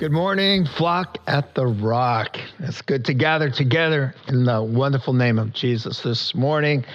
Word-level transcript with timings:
Good 0.00 0.12
morning, 0.12 0.64
flock 0.64 1.18
at 1.26 1.54
the 1.54 1.66
rock. 1.66 2.38
It's 2.58 2.80
good 2.80 3.04
to 3.04 3.12
gather 3.12 3.50
together 3.50 4.14
in 4.28 4.44
the 4.44 4.62
wonderful 4.62 5.12
name 5.12 5.38
of 5.38 5.52
Jesus 5.52 6.00
this 6.00 6.34
morning. 6.34 6.86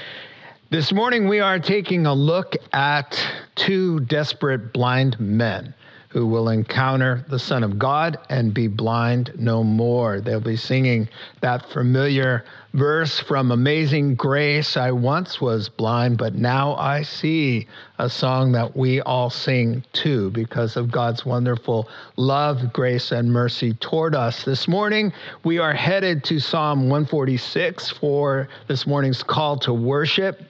This 0.72 0.91
morning, 0.91 1.27
we 1.27 1.40
are 1.40 1.60
taking 1.60 2.07
a 2.07 2.13
look 2.15 2.55
at 2.74 3.24
two 3.54 3.99
desperate 3.99 4.74
blind 4.74 5.20
men 5.20 5.76
who 6.10 6.26
will 6.26 6.49
encounter 6.49 7.24
the 7.30 7.38
Son 7.38 7.63
of 7.63 7.77
God 7.77 8.18
and 8.32 8.55
be 8.55 8.68
blind 8.68 9.34
no 9.37 9.63
more. 9.63 10.20
They'll 10.20 10.40
be 10.40 10.58
singing 10.58 11.08
that 11.41 11.70
familiar 11.70 12.43
verse 12.76 13.20
from 13.21 13.51
Amazing 13.51 14.15
Grace 14.15 14.76
I 14.76 14.91
once 14.91 15.40
was 15.40 15.70
blind, 15.70 16.18
but 16.18 16.35
now 16.35 16.76
I 16.76 17.04
see, 17.04 17.68
a 17.99 18.09
song 18.09 18.51
that 18.51 18.76
we 18.76 18.99
all 19.01 19.29
sing 19.29 19.81
too 19.93 20.29
because 20.31 20.76
of 20.76 20.91
God's 20.91 21.26
wonderful 21.26 21.87
love, 22.18 22.73
grace, 22.73 23.13
and 23.13 23.31
mercy 23.31 23.73
toward 23.76 24.13
us. 24.13 24.43
This 24.43 24.68
morning, 24.68 25.13
we 25.46 25.57
are 25.57 25.73
headed 25.73 26.26
to 26.26 26.40
Psalm 26.40 26.90
146 26.90 27.91
for 27.91 28.49
this 28.68 28.85
morning's 28.85 29.23
call 29.23 29.57
to 29.59 29.73
worship 29.73 30.41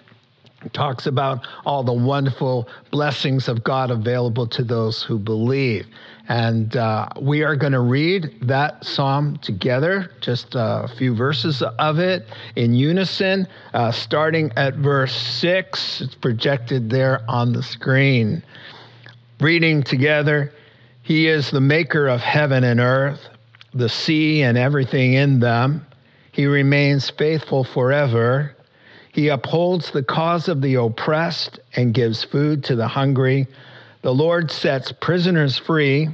talks 0.73 1.05
about 1.05 1.47
all 1.65 1.83
the 1.83 1.93
wonderful 1.93 2.67
blessings 2.91 3.47
of 3.47 3.63
God 3.63 3.91
available 3.91 4.47
to 4.47 4.63
those 4.63 5.03
who 5.03 5.19
believe. 5.19 5.85
And 6.27 6.75
uh, 6.75 7.09
we 7.21 7.43
are 7.43 7.55
going 7.55 7.73
to 7.73 7.81
read 7.81 8.33
that 8.41 8.83
psalm 8.83 9.37
together, 9.43 10.11
just 10.21 10.55
a 10.55 10.89
few 10.97 11.15
verses 11.15 11.61
of 11.61 11.99
it 11.99 12.27
in 12.55 12.73
unison, 12.73 13.47
uh, 13.73 13.91
starting 13.91 14.51
at 14.55 14.75
verse 14.75 15.15
six. 15.15 16.01
It's 16.01 16.15
projected 16.15 16.89
there 16.89 17.21
on 17.27 17.53
the 17.53 17.61
screen. 17.61 18.41
Reading 19.39 19.83
together 19.83 20.51
He 21.03 21.27
is 21.27 21.51
the 21.51 21.61
maker 21.61 22.07
of 22.07 22.21
heaven 22.21 22.63
and 22.63 22.79
earth, 22.79 23.19
the 23.75 23.89
sea 23.89 24.41
and 24.41 24.57
everything 24.57 25.13
in 25.13 25.39
them. 25.39 25.85
He 26.31 26.47
remains 26.47 27.11
faithful 27.11 27.63
forever. 27.63 28.54
He 29.15 29.29
upholds 29.29 29.91
the 29.91 30.03
cause 30.03 30.49
of 30.49 30.61
the 30.61 30.75
oppressed 30.75 31.61
and 31.73 31.93
gives 31.93 32.25
food 32.25 32.65
to 32.65 32.75
the 32.75 32.89
hungry. 32.89 33.47
The 34.01 34.13
Lord 34.13 34.51
sets 34.51 34.91
prisoners 34.91 35.57
free. 35.57 36.09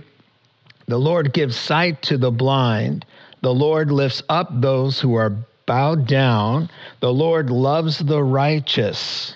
The 0.86 1.00
Lord 1.00 1.34
gives 1.34 1.56
sight 1.56 2.04
to 2.04 2.20
the 2.20 2.30
blind. 2.30 3.04
The 3.42 3.56
Lord 3.56 3.92
lifts 3.92 4.22
up 4.30 4.50
those 4.54 5.00
who 5.00 5.16
are 5.16 5.36
bowed 5.66 6.06
down. 6.06 6.70
The 7.00 7.12
Lord 7.12 7.50
loves 7.50 7.98
the 7.98 8.22
righteous. 8.24 9.36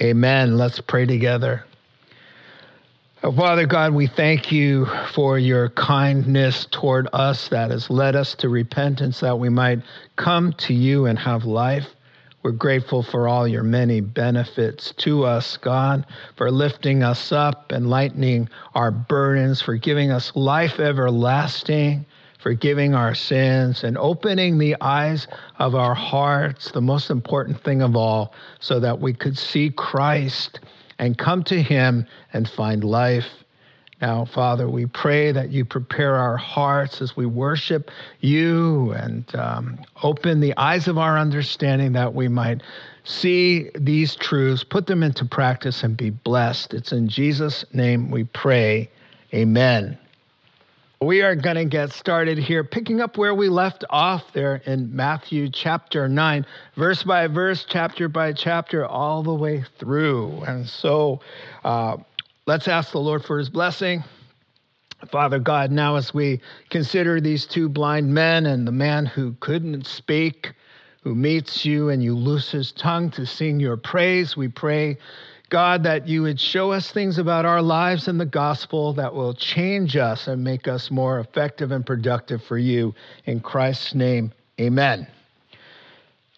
Amen. 0.00 0.56
Let's 0.56 0.80
pray 0.80 1.04
together. 1.04 1.64
Father 3.20 3.66
God, 3.66 3.94
we 3.94 4.06
thank 4.06 4.52
you 4.52 4.86
for 5.12 5.40
your 5.40 5.70
kindness 5.70 6.68
toward 6.70 7.08
us 7.12 7.48
that 7.48 7.72
has 7.72 7.90
led 7.90 8.14
us 8.14 8.36
to 8.36 8.48
repentance 8.48 9.18
that 9.18 9.40
we 9.40 9.48
might 9.48 9.80
come 10.14 10.52
to 10.58 10.72
you 10.72 11.06
and 11.06 11.18
have 11.18 11.44
life. 11.44 11.88
We're 12.42 12.50
grateful 12.52 13.04
for 13.04 13.28
all 13.28 13.46
your 13.46 13.62
many 13.62 14.00
benefits 14.00 14.92
to 14.98 15.24
us, 15.24 15.56
God, 15.56 16.04
for 16.36 16.50
lifting 16.50 17.04
us 17.04 17.30
up 17.30 17.70
and 17.70 17.88
lightening 17.88 18.48
our 18.74 18.90
burdens, 18.90 19.62
for 19.62 19.76
giving 19.76 20.10
us 20.10 20.34
life 20.34 20.80
everlasting, 20.80 22.04
forgiving 22.40 22.96
our 22.96 23.14
sins, 23.14 23.84
and 23.84 23.96
opening 23.96 24.58
the 24.58 24.76
eyes 24.80 25.28
of 25.60 25.76
our 25.76 25.94
hearts, 25.94 26.72
the 26.72 26.80
most 26.80 27.10
important 27.10 27.62
thing 27.62 27.80
of 27.80 27.94
all, 27.94 28.34
so 28.58 28.80
that 28.80 28.98
we 28.98 29.12
could 29.12 29.38
see 29.38 29.70
Christ 29.70 30.58
and 30.98 31.16
come 31.16 31.44
to 31.44 31.62
him 31.62 32.06
and 32.32 32.48
find 32.48 32.82
life 32.82 33.41
now, 34.02 34.24
Father, 34.24 34.68
we 34.68 34.86
pray 34.86 35.30
that 35.30 35.52
you 35.52 35.64
prepare 35.64 36.16
our 36.16 36.36
hearts 36.36 37.00
as 37.00 37.16
we 37.16 37.24
worship 37.24 37.88
you 38.18 38.90
and 38.90 39.24
um, 39.36 39.78
open 40.02 40.40
the 40.40 40.56
eyes 40.56 40.88
of 40.88 40.98
our 40.98 41.16
understanding 41.16 41.92
that 41.92 42.12
we 42.12 42.26
might 42.26 42.64
see 43.04 43.70
these 43.76 44.16
truths, 44.16 44.64
put 44.64 44.88
them 44.88 45.04
into 45.04 45.24
practice, 45.24 45.84
and 45.84 45.96
be 45.96 46.10
blessed. 46.10 46.74
It's 46.74 46.90
in 46.90 47.08
Jesus' 47.08 47.64
name 47.72 48.10
we 48.10 48.24
pray. 48.24 48.90
Amen. 49.32 49.96
We 51.00 51.22
are 51.22 51.34
going 51.34 51.56
to 51.56 51.64
get 51.64 51.92
started 51.92 52.38
here, 52.38 52.62
picking 52.62 53.00
up 53.00 53.16
where 53.16 53.34
we 53.34 53.48
left 53.48 53.84
off 53.90 54.32
there 54.32 54.62
in 54.66 54.94
Matthew 54.94 55.48
chapter 55.48 56.08
9, 56.08 56.46
verse 56.76 57.02
by 57.02 57.26
verse, 57.26 57.66
chapter 57.68 58.08
by 58.08 58.32
chapter, 58.32 58.86
all 58.86 59.24
the 59.24 59.34
way 59.34 59.64
through. 59.78 60.42
And 60.46 60.68
so, 60.68 61.20
uh, 61.64 61.96
Let's 62.44 62.66
ask 62.66 62.90
the 62.90 62.98
Lord 62.98 63.24
for 63.24 63.38
his 63.38 63.48
blessing. 63.48 64.02
Father 65.10 65.38
God, 65.38 65.70
now 65.70 65.94
as 65.94 66.12
we 66.12 66.40
consider 66.70 67.20
these 67.20 67.46
two 67.46 67.68
blind 67.68 68.12
men 68.12 68.46
and 68.46 68.66
the 68.66 68.72
man 68.72 69.06
who 69.06 69.36
couldn't 69.38 69.86
speak, 69.86 70.52
who 71.02 71.14
meets 71.14 71.64
you 71.64 71.88
and 71.88 72.02
you 72.02 72.16
loose 72.16 72.50
his 72.50 72.72
tongue 72.72 73.10
to 73.12 73.26
sing 73.26 73.60
your 73.60 73.76
praise, 73.76 74.36
we 74.36 74.48
pray, 74.48 74.98
God, 75.50 75.84
that 75.84 76.08
you 76.08 76.22
would 76.22 76.40
show 76.40 76.72
us 76.72 76.90
things 76.90 77.18
about 77.18 77.44
our 77.44 77.62
lives 77.62 78.08
and 78.08 78.18
the 78.18 78.26
gospel 78.26 78.92
that 78.94 79.14
will 79.14 79.34
change 79.34 79.96
us 79.96 80.26
and 80.26 80.42
make 80.42 80.66
us 80.66 80.90
more 80.90 81.20
effective 81.20 81.70
and 81.70 81.86
productive 81.86 82.42
for 82.42 82.58
you. 82.58 82.92
In 83.24 83.38
Christ's 83.38 83.94
name, 83.94 84.32
amen. 84.60 85.06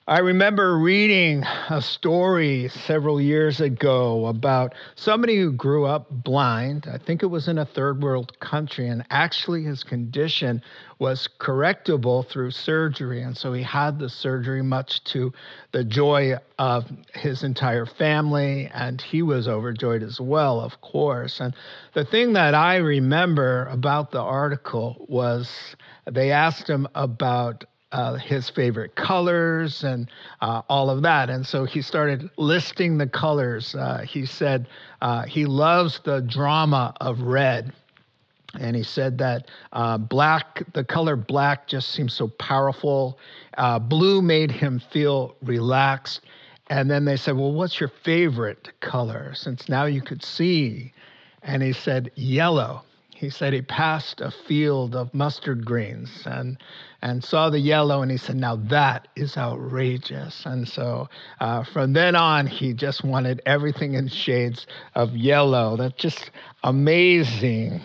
I 0.07 0.19
remember 0.19 0.77
reading 0.77 1.45
a 1.71 1.81
story 1.81 2.69
several 2.69 3.19
years 3.19 3.63
ago 3.63 4.27
about 4.27 4.75
somebody 4.97 5.39
who 5.39 5.51
grew 5.51 5.87
up 5.87 6.11
blind. 6.11 6.87
I 6.93 6.99
think 6.99 7.23
it 7.23 7.29
was 7.29 7.49
in 7.49 7.57
a 7.57 7.65
third 7.65 8.03
world 8.03 8.39
country, 8.39 8.87
and 8.89 9.07
actually 9.09 9.63
his 9.63 9.83
condition 9.83 10.61
was 10.99 11.27
correctable 11.39 12.29
through 12.29 12.51
surgery. 12.51 13.23
And 13.23 13.35
so 13.35 13.55
he 13.55 13.63
had 13.63 13.99
the 13.99 14.11
surgery, 14.11 14.63
much 14.63 15.03
to 15.05 15.33
the 15.73 15.85
joy 15.85 16.35
of 16.59 16.85
his 17.15 17.43
entire 17.43 17.87
family, 17.87 18.71
and 18.75 19.01
he 19.01 19.23
was 19.23 19.49
overjoyed 19.49 20.03
as 20.03 20.21
well, 20.21 20.61
of 20.61 20.83
course. 20.83 21.41
And 21.41 21.57
the 21.95 22.05
thing 22.05 22.35
that 22.35 22.55
I 22.55 22.77
remember 22.77 23.69
about 23.71 24.11
the 24.11 24.21
article 24.21 25.07
was 25.09 25.51
they 26.05 26.31
asked 26.31 26.69
him 26.69 26.89
about 26.95 27.65
uh, 27.95 28.15
his 28.15 28.51
favorite 28.51 28.97
colors 28.97 29.85
and 29.85 30.11
uh, 30.41 30.63
all 30.69 30.91
of 30.91 31.03
that. 31.03 31.31
And 31.31 31.47
so 31.47 31.65
he 31.65 31.81
started 31.81 32.29
listing 32.37 32.99
the 32.99 33.07
colors. 33.07 33.73
Uh, 33.77 33.99
he 33.99 34.27
said 34.27 34.67
uh, 35.01 35.23
he 35.23 35.47
loves 35.47 36.01
the 36.05 36.21
drama 36.21 36.93
of 37.01 37.21
red. 37.21 37.73
And 38.59 38.75
he 38.75 38.83
said 38.83 39.19
that 39.19 39.49
uh, 39.73 39.99
black, 39.99 40.65
the 40.73 40.83
color 40.83 41.15
black 41.15 41.69
just 41.69 41.91
seems 41.91 42.15
so 42.15 42.29
powerful. 42.29 43.17
Uh, 43.57 43.79
blue 43.79 44.21
made 44.23 44.51
him 44.51 44.81
feel 44.93 45.37
relaxed. 45.43 46.23
And 46.71 46.91
then 46.91 47.05
they 47.05 47.17
said, 47.17 47.37
Well, 47.37 47.53
what's 47.53 47.79
your 47.79 47.93
favorite 48.03 48.73
color? 48.81 49.35
Since 49.35 49.69
now 49.69 49.85
you 49.85 50.03
could 50.03 50.25
see. 50.25 50.93
And 51.43 51.63
he 51.63 51.73
said, 51.73 52.11
Yellow. 52.17 52.83
He 53.25 53.31
said 53.31 53.55
he 53.55 53.63
passed 53.63 54.21
a 54.21 54.31
field 54.31 54.95
of 54.95 55.15
mustard 55.15 55.65
greens 55.65 56.11
and 56.27 56.59
and 57.01 57.25
saw 57.25 57.49
the 57.49 57.59
yellow 57.59 58.03
and 58.03 58.11
he 58.11 58.19
said 58.19 58.37
now 58.37 58.57
that 58.57 59.09
is 59.17 59.39
outrageous. 59.39 60.45
And 60.45 60.69
so 60.69 61.09
uh, 61.41 61.65
from 61.65 61.95
then 61.95 62.17
on 62.17 62.47
he 62.47 62.75
just 62.75 63.03
wanted 63.03 63.41
everything 63.47 63.95
in 63.95 64.09
shades 64.09 64.67
of 64.95 65.17
yellow. 65.17 65.79
That's 65.79 65.97
just 65.97 66.33
amazing. 66.65 67.81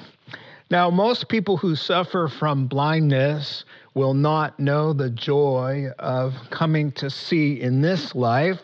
Now 0.69 0.89
most 0.89 1.29
people 1.29 1.55
who 1.55 1.77
suffer 1.77 2.27
from 2.27 2.67
blindness 2.67 3.63
will 3.93 4.13
not 4.13 4.59
know 4.59 4.91
the 4.91 5.09
joy 5.09 5.87
of 5.99 6.33
coming 6.49 6.91
to 6.93 7.09
see 7.09 7.61
in 7.61 7.81
this 7.81 8.13
life. 8.13 8.59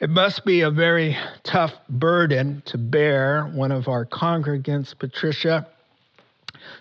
It 0.00 0.10
must 0.10 0.44
be 0.44 0.60
a 0.60 0.70
very 0.70 1.16
tough 1.42 1.72
burden 1.88 2.62
to 2.66 2.78
bear. 2.78 3.44
One 3.46 3.72
of 3.72 3.88
our 3.88 4.06
congregants, 4.06 4.96
Patricia, 4.96 5.66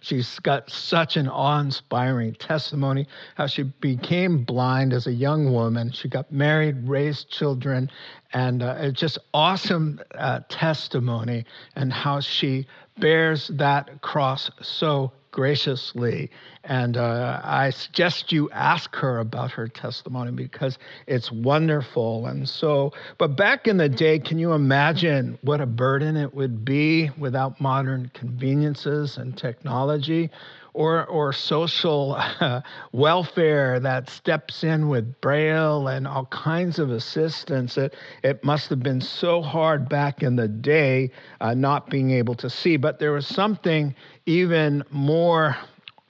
She's 0.02 0.40
got 0.40 0.70
such 0.70 1.18
an 1.18 1.28
awe 1.28 1.60
inspiring 1.60 2.34
testimony 2.36 3.08
how 3.36 3.48
she 3.48 3.64
became 3.64 4.44
blind 4.44 4.94
as 4.94 5.08
a 5.08 5.12
young 5.12 5.52
woman. 5.52 5.92
She 5.92 6.10
got 6.10 6.32
married, 6.32 6.88
raised 6.88 7.30
children, 7.30 7.90
and 8.34 8.64
uh, 8.64 8.76
it's 8.80 9.00
just 9.00 9.18
awesome 9.34 10.00
uh, 10.16 10.42
testimony 10.50 11.46
and 11.76 11.92
how 11.92 12.20
she 12.20 12.68
bears 13.00 13.48
that 13.56 14.02
cross 14.02 14.50
so 14.62 15.12
graciously. 15.38 16.32
And 16.64 16.98
uh, 16.98 17.40
I 17.44 17.70
suggest 17.70 18.32
you 18.32 18.50
ask 18.50 18.96
her 18.96 19.20
about 19.20 19.52
her 19.52 19.68
testimony 19.68 20.32
because 20.32 20.80
it's 21.06 21.32
wonderful. 21.32 22.26
And 22.26 22.50
so, 22.50 22.92
but 23.20 23.38
back 23.38 23.68
in 23.68 23.78
the 23.78 23.88
day, 23.88 24.18
can 24.18 24.40
you 24.40 24.54
imagine 24.54 25.38
what 25.44 25.62
a 25.62 25.68
burden 25.68 26.18
it 26.18 26.34
would 26.34 26.66
be 26.66 27.12
without 27.20 27.62
modern 27.62 28.10
conveniences 28.16 29.18
and 29.18 29.38
technology? 29.38 30.32
or, 30.78 31.08
or 31.08 31.34
social 31.34 32.16
uh, 32.16 32.62
welfare 32.92 33.80
that 33.80 34.08
steps 34.12 34.64
in 34.64 34.90
with 34.90 35.20
Braille 35.22 35.88
and 35.88 36.08
all 36.08 36.26
kinds 36.26 36.78
of 36.78 36.92
assistance. 36.92 37.78
It, 37.78 37.96
it 38.24 38.44
must 38.44 38.70
have 38.70 38.84
been 38.84 39.02
so 39.02 39.42
hard 39.42 39.90
back 39.90 40.22
in 40.22 40.36
the 40.36 40.48
day 40.48 41.10
uh, 41.42 41.56
not 41.56 41.90
being 41.90 42.12
able 42.12 42.36
to 42.36 42.50
see. 42.50 42.78
But 42.78 43.00
there 43.00 43.12
was 43.12 43.26
something 43.26 43.96
even 44.28 44.84
more 44.92 45.58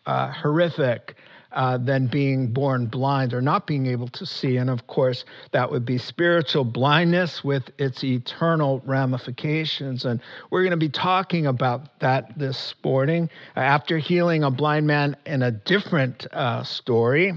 uh, 0.06 0.32
horrific 0.34 1.16
uh, 1.54 1.78
than 1.78 2.08
being 2.08 2.48
born 2.48 2.88
blind 2.88 3.34
or 3.34 3.42
not 3.42 3.66
being 3.66 3.88
able 3.88 4.08
to 4.10 4.26
see. 4.26 4.58
And 4.58 4.70
of 4.70 4.86
course, 4.86 5.24
that 5.52 5.72
would 5.72 5.86
be 5.86 5.98
spiritual 5.98 6.66
blindness 6.66 7.44
with 7.44 7.64
its 7.78 8.04
eternal 8.04 8.82
ramifications. 8.86 10.04
And 10.06 10.20
we're 10.52 10.64
going 10.64 10.72
to 10.72 10.78
be 10.78 10.90
talking 10.90 11.48
about 11.48 12.00
that 12.00 12.38
this 12.38 12.76
morning. 12.84 13.30
After 13.56 13.98
healing 13.98 14.44
a 14.44 14.52
blind 14.52 14.88
man 14.88 15.16
in 15.26 15.42
a 15.42 15.52
different 15.52 16.28
uh, 16.34 16.64
story, 16.64 17.34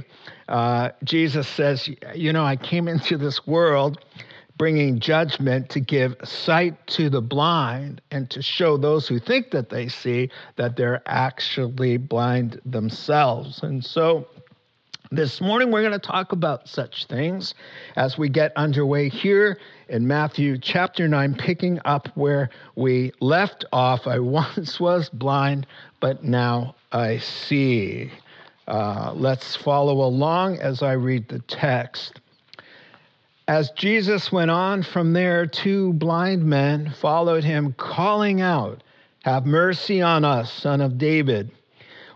uh, 0.48 0.90
Jesus 1.04 1.46
says, 1.48 1.88
You 2.14 2.32
know, 2.32 2.44
I 2.44 2.56
came 2.56 2.88
into 2.88 3.16
this 3.16 3.46
world 3.46 4.04
bringing 4.60 5.00
judgment 5.00 5.70
to 5.70 5.80
give 5.80 6.14
sight 6.22 6.86
to 6.86 7.08
the 7.08 7.22
blind 7.22 7.98
and 8.10 8.28
to 8.28 8.42
show 8.42 8.76
those 8.76 9.08
who 9.08 9.18
think 9.18 9.52
that 9.52 9.70
they 9.70 9.88
see 9.88 10.28
that 10.56 10.76
they're 10.76 11.02
actually 11.06 11.96
blind 11.96 12.60
themselves. 12.66 13.62
And 13.62 13.82
so 13.82 14.28
this 15.10 15.40
morning 15.40 15.70
we're 15.70 15.80
going 15.80 15.98
to 15.98 16.06
talk 16.06 16.32
about 16.32 16.68
such 16.68 17.06
things 17.06 17.54
as 17.96 18.18
we 18.18 18.28
get 18.28 18.52
underway 18.54 19.08
here 19.08 19.58
in 19.88 20.06
Matthew 20.06 20.58
chapter 20.58 21.08
9, 21.08 21.36
picking 21.36 21.80
up 21.86 22.08
where 22.14 22.50
we 22.76 23.12
left 23.18 23.64
off. 23.72 24.06
I 24.06 24.18
once 24.18 24.78
was 24.78 25.08
blind, 25.08 25.66
but 26.00 26.22
now 26.22 26.74
I 26.92 27.16
see. 27.16 28.10
Uh, 28.68 29.14
let's 29.16 29.56
follow 29.56 30.04
along 30.04 30.58
as 30.58 30.82
I 30.82 30.92
read 30.92 31.28
the 31.28 31.38
text. 31.38 32.19
As 33.50 33.73
Jesus 33.73 34.31
went 34.31 34.52
on 34.52 34.85
from 34.85 35.12
there, 35.12 35.44
two 35.44 35.93
blind 35.94 36.44
men 36.44 36.94
followed 37.00 37.43
him, 37.43 37.75
calling 37.76 38.41
out, 38.41 38.85
Have 39.25 39.44
mercy 39.44 40.00
on 40.00 40.25
us, 40.25 40.52
son 40.52 40.81
of 40.81 40.99
David. 40.99 41.50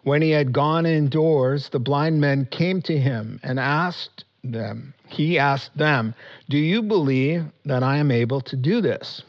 When 0.05 0.23
he 0.23 0.31
had 0.31 0.53
gone 0.53 0.87
indoors, 0.87 1.71
the 1.71 1.81
blind 1.81 2.21
men 2.21 2.47
came 2.53 2.83
to 2.83 2.97
him 2.97 3.41
and 3.43 3.59
asked 3.59 4.25
them, 4.45 4.95
He 5.09 5.37
asked 5.37 5.77
them, 5.77 6.15
Do 6.49 6.57
you 6.57 6.83
believe 6.83 7.47
that 7.65 7.83
I 7.83 7.97
am 7.97 8.13
able 8.13 8.43
to 8.43 8.57
do 8.57 8.81
this? 8.81 9.21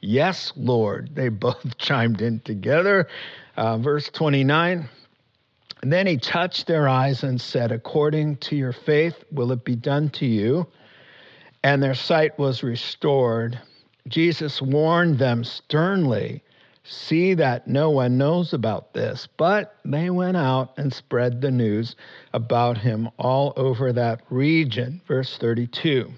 Yes, 0.00 0.52
Lord. 0.56 1.14
They 1.14 1.28
both 1.30 1.78
chimed 1.78 2.20
in 2.20 2.40
together. 2.40 3.08
Uh, 3.56 3.78
verse 3.78 4.10
29. 4.10 4.86
And 5.80 5.90
then 5.90 6.06
he 6.06 6.18
touched 6.18 6.66
their 6.66 6.86
eyes 6.86 7.22
and 7.22 7.40
said, 7.40 7.72
According 7.72 8.36
to 8.48 8.54
your 8.54 8.74
faith, 8.74 9.24
will 9.32 9.50
it 9.50 9.64
be 9.64 9.76
done 9.76 10.10
to 10.10 10.26
you? 10.26 10.66
And 11.64 11.82
their 11.82 11.94
sight 11.94 12.38
was 12.38 12.62
restored. 12.62 13.58
Jesus 14.06 14.62
warned 14.62 15.18
them 15.18 15.42
sternly 15.42 16.44
See 16.86 17.32
that 17.32 17.66
no 17.66 17.88
one 17.88 18.18
knows 18.18 18.52
about 18.52 18.92
this. 18.92 19.26
But 19.38 19.74
they 19.86 20.10
went 20.10 20.36
out 20.36 20.74
and 20.76 20.92
spread 20.92 21.40
the 21.40 21.50
news 21.50 21.96
about 22.34 22.76
him 22.76 23.08
all 23.18 23.54
over 23.56 23.90
that 23.92 24.20
region. 24.28 25.00
Verse 25.08 25.38
32. 25.38 26.12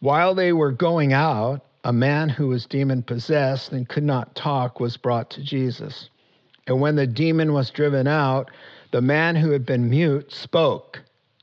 While 0.00 0.34
they 0.34 0.52
were 0.52 0.72
going 0.72 1.12
out, 1.12 1.64
a 1.84 1.92
man 1.92 2.28
who 2.28 2.48
was 2.48 2.66
demon 2.66 3.02
possessed 3.04 3.70
and 3.70 3.88
could 3.88 4.02
not 4.02 4.34
talk 4.34 4.80
was 4.80 4.96
brought 4.96 5.30
to 5.30 5.42
Jesus. 5.42 6.10
And 6.66 6.80
when 6.80 6.96
the 6.96 7.06
demon 7.06 7.52
was 7.52 7.70
driven 7.70 8.08
out, 8.08 8.50
the 8.90 9.00
man 9.00 9.36
who 9.36 9.52
had 9.52 9.64
been 9.64 9.88
mute 9.88 10.32
spoke. 10.32 11.00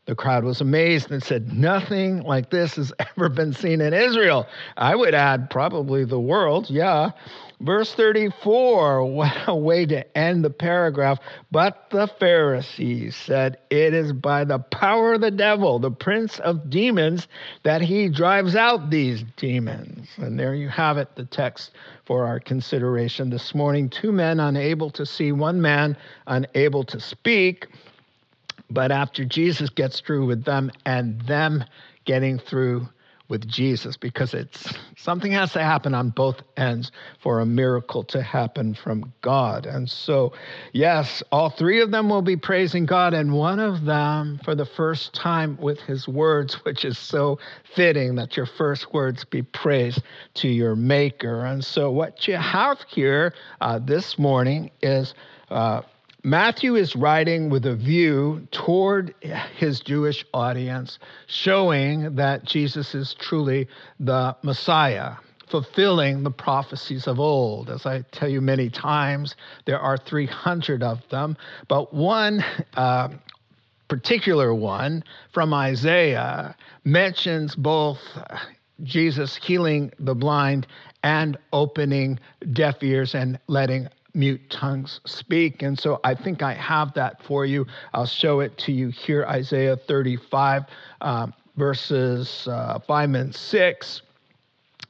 The 0.07 0.15
crowd 0.15 0.45
was 0.45 0.61
amazed 0.61 1.11
and 1.11 1.21
said, 1.21 1.51
Nothing 1.51 2.23
like 2.23 2.49
this 2.49 2.77
has 2.77 2.93
ever 3.17 3.27
been 3.27 3.51
seen 3.51 3.81
in 3.81 3.93
Israel. 3.93 4.47
I 4.77 4.95
would 4.95 5.13
add, 5.13 5.49
probably 5.49 6.05
the 6.05 6.19
world, 6.19 6.69
yeah. 6.69 7.11
Verse 7.59 7.93
34, 7.93 9.03
what 9.11 9.35
a 9.47 9.55
way 9.55 9.85
to 9.85 10.17
end 10.17 10.45
the 10.45 10.49
paragraph. 10.49 11.19
But 11.51 11.89
the 11.89 12.07
Pharisees 12.07 13.17
said, 13.17 13.57
It 13.69 13.93
is 13.93 14.13
by 14.13 14.45
the 14.45 14.59
power 14.59 15.15
of 15.15 15.21
the 15.21 15.31
devil, 15.31 15.77
the 15.77 15.91
prince 15.91 16.39
of 16.39 16.69
demons, 16.69 17.27
that 17.63 17.81
he 17.81 18.07
drives 18.07 18.55
out 18.55 18.89
these 18.89 19.25
demons. 19.35 20.07
And 20.15 20.39
there 20.39 20.55
you 20.55 20.69
have 20.69 20.97
it, 20.97 21.15
the 21.15 21.25
text 21.25 21.71
for 22.05 22.25
our 22.25 22.39
consideration 22.39 23.29
this 23.29 23.53
morning. 23.53 23.89
Two 23.89 24.13
men 24.13 24.39
unable 24.39 24.89
to 24.91 25.05
see, 25.05 25.33
one 25.33 25.61
man 25.61 25.97
unable 26.27 26.85
to 26.85 26.97
speak. 27.01 27.67
But 28.69 28.91
after 28.91 29.25
Jesus 29.25 29.69
gets 29.69 30.01
through 30.01 30.25
with 30.25 30.43
them 30.43 30.71
and 30.85 31.21
them 31.21 31.63
getting 32.05 32.39
through 32.39 32.87
with 33.29 33.47
Jesus, 33.47 33.97
because 33.97 34.33
it's 34.33 34.73
something 34.95 35.33
has 35.33 35.51
to 35.51 35.61
happen 35.61 35.93
on 35.93 36.11
both 36.11 36.37
ends 36.55 36.91
for 37.21 37.41
a 37.41 37.45
miracle 37.45 38.03
to 38.05 38.21
happen 38.21 38.73
from 38.73 39.11
God. 39.21 39.65
And 39.65 39.89
so, 39.89 40.31
yes, 40.71 41.21
all 41.29 41.49
three 41.49 41.81
of 41.81 41.91
them 41.91 42.09
will 42.09 42.21
be 42.21 42.37
praising 42.37 42.85
God, 42.85 43.13
and 43.13 43.33
one 43.33 43.59
of 43.59 43.83
them 43.83 44.39
for 44.45 44.55
the 44.55 44.65
first 44.65 45.13
time 45.13 45.57
with 45.59 45.79
his 45.81 46.07
words, 46.07 46.53
which 46.63 46.85
is 46.85 46.97
so 46.97 47.37
fitting 47.75 48.15
that 48.15 48.37
your 48.37 48.45
first 48.45 48.93
words 48.93 49.25
be 49.25 49.41
praise 49.41 49.99
to 50.35 50.47
your 50.47 50.75
Maker. 50.75 51.45
And 51.45 51.63
so, 51.63 51.91
what 51.91 52.27
you 52.29 52.37
have 52.37 52.79
here 52.87 53.33
uh, 53.59 53.79
this 53.79 54.17
morning 54.17 54.71
is. 54.81 55.13
Uh, 55.49 55.81
Matthew 56.23 56.75
is 56.75 56.95
writing 56.95 57.49
with 57.49 57.65
a 57.65 57.75
view 57.75 58.47
toward 58.51 59.13
his 59.55 59.79
Jewish 59.81 60.25
audience, 60.33 60.99
showing 61.27 62.15
that 62.15 62.43
Jesus 62.43 62.95
is 62.95 63.13
truly 63.13 63.67
the 63.99 64.35
Messiah, 64.41 65.13
fulfilling 65.47 66.23
the 66.23 66.31
prophecies 66.31 67.07
of 67.07 67.19
old. 67.19 67.69
As 67.69 67.85
I 67.85 68.01
tell 68.11 68.27
you 68.27 68.41
many 68.41 68.69
times, 68.69 69.35
there 69.65 69.79
are 69.79 69.97
300 69.97 70.81
of 70.81 71.07
them, 71.09 71.37
but 71.67 71.93
one 71.93 72.43
uh, 72.75 73.09
particular 73.87 74.53
one 74.53 75.03
from 75.33 75.53
Isaiah 75.53 76.55
mentions 76.83 77.55
both 77.55 77.99
Jesus 78.83 79.35
healing 79.35 79.91
the 79.99 80.15
blind 80.15 80.67
and 81.03 81.37
opening 81.53 82.19
deaf 82.53 82.81
ears 82.81 83.15
and 83.15 83.39
letting 83.47 83.87
mute 84.13 84.49
tongues 84.49 84.99
speak. 85.05 85.61
And 85.61 85.77
so 85.77 85.99
I 86.03 86.15
think 86.15 86.41
I 86.41 86.53
have 86.53 86.93
that 86.93 87.23
for 87.23 87.45
you. 87.45 87.65
I'll 87.93 88.05
show 88.05 88.39
it 88.39 88.57
to 88.59 88.71
you 88.71 88.89
here 88.89 89.25
Isaiah 89.25 89.75
35, 89.75 90.63
uh, 91.01 91.27
verses 91.55 92.47
uh, 92.49 92.79
5 92.79 93.13
and 93.13 93.35
6. 93.35 94.01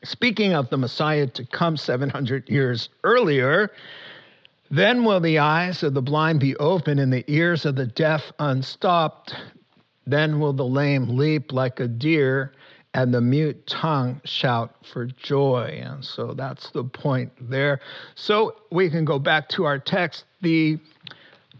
Speaking 0.04 0.54
of 0.54 0.70
the 0.70 0.78
Messiah 0.78 1.28
to 1.28 1.46
come 1.46 1.76
700 1.76 2.50
years 2.50 2.90
earlier, 3.04 3.72
then 4.70 5.06
will 5.06 5.20
the 5.20 5.40
eyes 5.40 5.82
of 5.84 5.94
the 5.94 6.02
blind 6.02 6.40
be 6.40 6.56
open 6.58 7.00
and 7.00 7.12
the 7.12 7.24
ears 7.28 7.66
of 7.66 7.76
the 7.76 7.88
deaf 7.88 8.32
unstopped. 8.40 9.34
Then 10.06 10.40
will 10.40 10.54
the 10.54 10.66
lame 10.66 11.18
leap 11.18 11.52
like 11.52 11.80
a 11.80 11.88
deer 11.88 12.54
and 12.98 13.14
the 13.14 13.22
mute 13.22 13.68
tongue 13.68 14.20
shout 14.26 14.74
for 14.92 15.06
joy. 15.06 15.80
And 15.84 16.04
so 16.04 16.34
that's 16.34 16.72
the 16.72 16.84
point 16.84 17.32
there. 17.40 17.80
So 18.16 18.56
we 18.72 18.90
can 18.90 19.06
go 19.06 19.20
back 19.20 19.50
to 19.50 19.66
our 19.66 19.78
text. 19.78 20.26
The, 20.42 20.80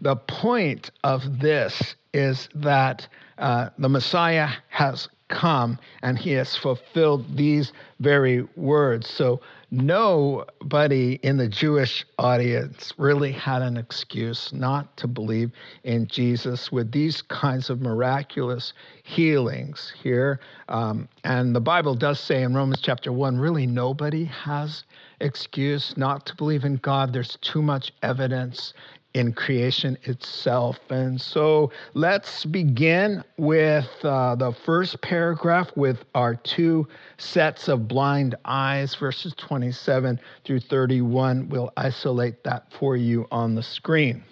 the 0.00 0.16
point 0.16 0.90
of 1.04 1.38
this 1.38 1.94
is 2.12 2.48
that 2.56 3.06
uh, 3.38 3.70
the 3.78 3.88
Messiah 3.88 4.48
has 4.68 5.08
come 5.28 5.78
and 6.02 6.18
he 6.18 6.32
has 6.32 6.56
fulfilled 6.56 7.36
these 7.36 7.72
very 8.00 8.42
words. 8.56 9.08
So 9.08 9.40
nobody 9.70 11.18
in 11.22 11.36
the 11.36 11.48
Jewish 11.48 12.06
audience 12.18 12.92
really 12.96 13.32
had 13.32 13.62
an 13.62 13.76
excuse 13.76 14.52
not 14.52 14.96
to 14.96 15.06
believe 15.06 15.50
in 15.84 16.06
Jesus 16.06 16.72
with 16.72 16.90
these 16.90 17.22
kinds 17.22 17.68
of 17.68 17.80
miraculous 17.80 18.72
healings 19.02 19.92
here. 20.02 20.40
Um, 20.68 21.08
and 21.24 21.54
the 21.54 21.60
Bible 21.60 21.94
does 21.94 22.18
say 22.18 22.42
in 22.42 22.54
Romans 22.54 22.80
chapter 22.80 23.12
1 23.12 23.38
really 23.38 23.66
nobody 23.66 24.24
has 24.24 24.84
excuse 25.20 25.96
not 25.96 26.24
to 26.26 26.36
believe 26.36 26.64
in 26.64 26.76
God. 26.76 27.12
There's 27.12 27.36
too 27.40 27.62
much 27.62 27.92
evidence 28.02 28.72
in 29.18 29.32
creation 29.32 29.98
itself. 30.04 30.78
And 30.90 31.20
so 31.20 31.72
let's 31.94 32.44
begin 32.44 33.24
with 33.36 33.88
uh, 34.04 34.36
the 34.36 34.52
first 34.52 35.02
paragraph 35.02 35.70
with 35.74 36.04
our 36.14 36.36
two 36.36 36.86
sets 37.16 37.66
of 37.66 37.88
blind 37.88 38.36
eyes, 38.44 38.94
verses 38.94 39.34
27 39.36 40.20
through 40.44 40.60
31. 40.60 41.48
We'll 41.48 41.72
isolate 41.76 42.44
that 42.44 42.72
for 42.72 42.96
you 42.96 43.26
on 43.32 43.56
the 43.56 43.62
screen. 43.62 44.22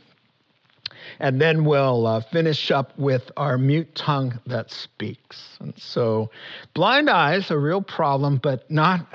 And 1.19 1.40
then 1.40 1.64
we'll 1.64 2.07
uh, 2.07 2.21
finish 2.21 2.71
up 2.71 2.97
with 2.97 3.31
our 3.37 3.59
mute 3.59 3.93
tongue 3.95 4.38
that 4.47 4.71
speaks. 4.71 5.57
And 5.61 5.75
so, 5.76 6.31
blind 6.75 7.11
eyes, 7.11 7.50
a 7.50 7.59
real 7.59 7.83
problem, 7.83 8.38
but 8.38 8.71
not 8.71 9.07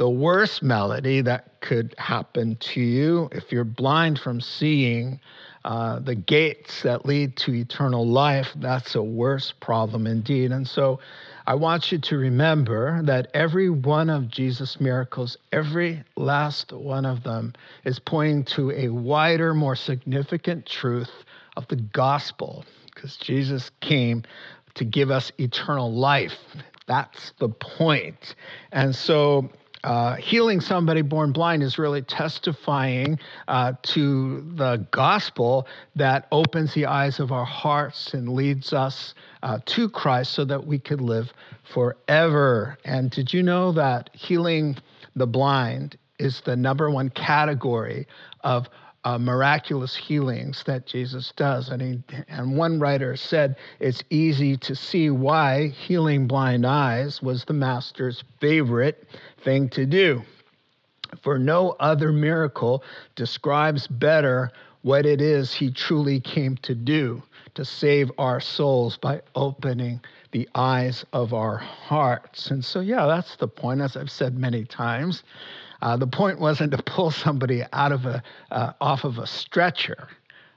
the 0.00 0.08
worst 0.08 0.62
melody 0.62 1.20
that 1.20 1.60
could 1.60 1.94
happen 1.98 2.56
to 2.56 2.80
you 2.80 3.28
if 3.32 3.52
you're 3.52 3.64
blind 3.64 4.18
from 4.18 4.40
seeing 4.40 5.20
uh, 5.66 5.98
the 5.98 6.14
gates 6.14 6.84
that 6.84 7.04
lead 7.04 7.36
to 7.36 7.52
eternal 7.52 8.08
life. 8.08 8.48
That's 8.56 8.94
a 8.94 9.02
worse 9.02 9.52
problem 9.60 10.06
indeed. 10.06 10.52
And 10.52 10.66
so 10.66 11.00
I 11.46 11.54
want 11.56 11.92
you 11.92 11.98
to 11.98 12.16
remember 12.16 13.02
that 13.02 13.28
every 13.34 13.68
one 13.68 14.08
of 14.08 14.30
Jesus' 14.30 14.80
miracles, 14.80 15.36
every 15.52 16.02
last 16.16 16.72
one 16.72 17.04
of 17.04 17.22
them, 17.22 17.52
is 17.84 17.98
pointing 17.98 18.44
to 18.56 18.70
a 18.70 18.88
wider, 18.88 19.52
more 19.52 19.76
significant 19.76 20.64
truth 20.64 21.12
of 21.58 21.68
the 21.68 21.76
gospel 21.76 22.64
because 22.86 23.18
Jesus 23.18 23.70
came 23.82 24.22
to 24.76 24.86
give 24.86 25.10
us 25.10 25.30
eternal 25.36 25.92
life. 25.92 26.38
That's 26.86 27.34
the 27.38 27.50
point. 27.50 28.34
And 28.72 28.96
so 28.96 29.50
uh, 29.84 30.16
healing 30.16 30.60
somebody 30.60 31.02
born 31.02 31.32
blind 31.32 31.62
is 31.62 31.78
really 31.78 32.02
testifying 32.02 33.18
uh, 33.48 33.72
to 33.82 34.42
the 34.54 34.86
gospel 34.90 35.66
that 35.96 36.26
opens 36.30 36.74
the 36.74 36.86
eyes 36.86 37.18
of 37.18 37.32
our 37.32 37.44
hearts 37.44 38.12
and 38.12 38.28
leads 38.28 38.72
us 38.72 39.14
uh, 39.42 39.58
to 39.64 39.88
Christ 39.88 40.32
so 40.32 40.44
that 40.44 40.66
we 40.66 40.78
could 40.78 41.00
live 41.00 41.32
forever. 41.72 42.76
And 42.84 43.10
did 43.10 43.32
you 43.32 43.42
know 43.42 43.72
that 43.72 44.10
healing 44.12 44.76
the 45.16 45.26
blind 45.26 45.96
is 46.18 46.42
the 46.42 46.56
number 46.56 46.90
one 46.90 47.08
category 47.08 48.06
of 48.42 48.68
uh, 49.04 49.18
miraculous 49.18 49.96
healings 49.96 50.62
that 50.66 50.86
Jesus 50.86 51.32
does. 51.36 51.70
And, 51.70 51.82
he, 51.82 52.02
and 52.28 52.56
one 52.56 52.78
writer 52.78 53.16
said 53.16 53.56
it's 53.78 54.02
easy 54.10 54.56
to 54.58 54.74
see 54.74 55.10
why 55.10 55.68
healing 55.68 56.26
blind 56.26 56.66
eyes 56.66 57.22
was 57.22 57.44
the 57.44 57.54
master's 57.54 58.22
favorite 58.40 59.06
thing 59.42 59.68
to 59.70 59.86
do. 59.86 60.22
For 61.22 61.38
no 61.38 61.76
other 61.80 62.12
miracle 62.12 62.84
describes 63.16 63.86
better 63.86 64.50
what 64.82 65.06
it 65.06 65.20
is 65.20 65.52
he 65.52 65.70
truly 65.70 66.20
came 66.20 66.56
to 66.58 66.74
do 66.74 67.22
to 67.54 67.64
save 67.64 68.10
our 68.18 68.40
souls 68.40 68.96
by 68.96 69.20
opening 69.34 70.00
the 70.32 70.48
eyes 70.54 71.04
of 71.12 71.34
our 71.34 71.56
hearts. 71.56 72.50
And 72.50 72.64
so, 72.64 72.80
yeah, 72.80 73.06
that's 73.06 73.36
the 73.36 73.48
point, 73.48 73.80
as 73.80 73.96
I've 73.96 74.10
said 74.10 74.38
many 74.38 74.64
times. 74.64 75.24
Uh, 75.82 75.96
the 75.96 76.06
point 76.06 76.38
wasn't 76.38 76.70
to 76.72 76.82
pull 76.82 77.10
somebody 77.10 77.62
out 77.72 77.92
of 77.92 78.06
a 78.06 78.22
uh, 78.50 78.72
off 78.80 79.04
of 79.04 79.18
a 79.18 79.26
stretcher. 79.26 80.08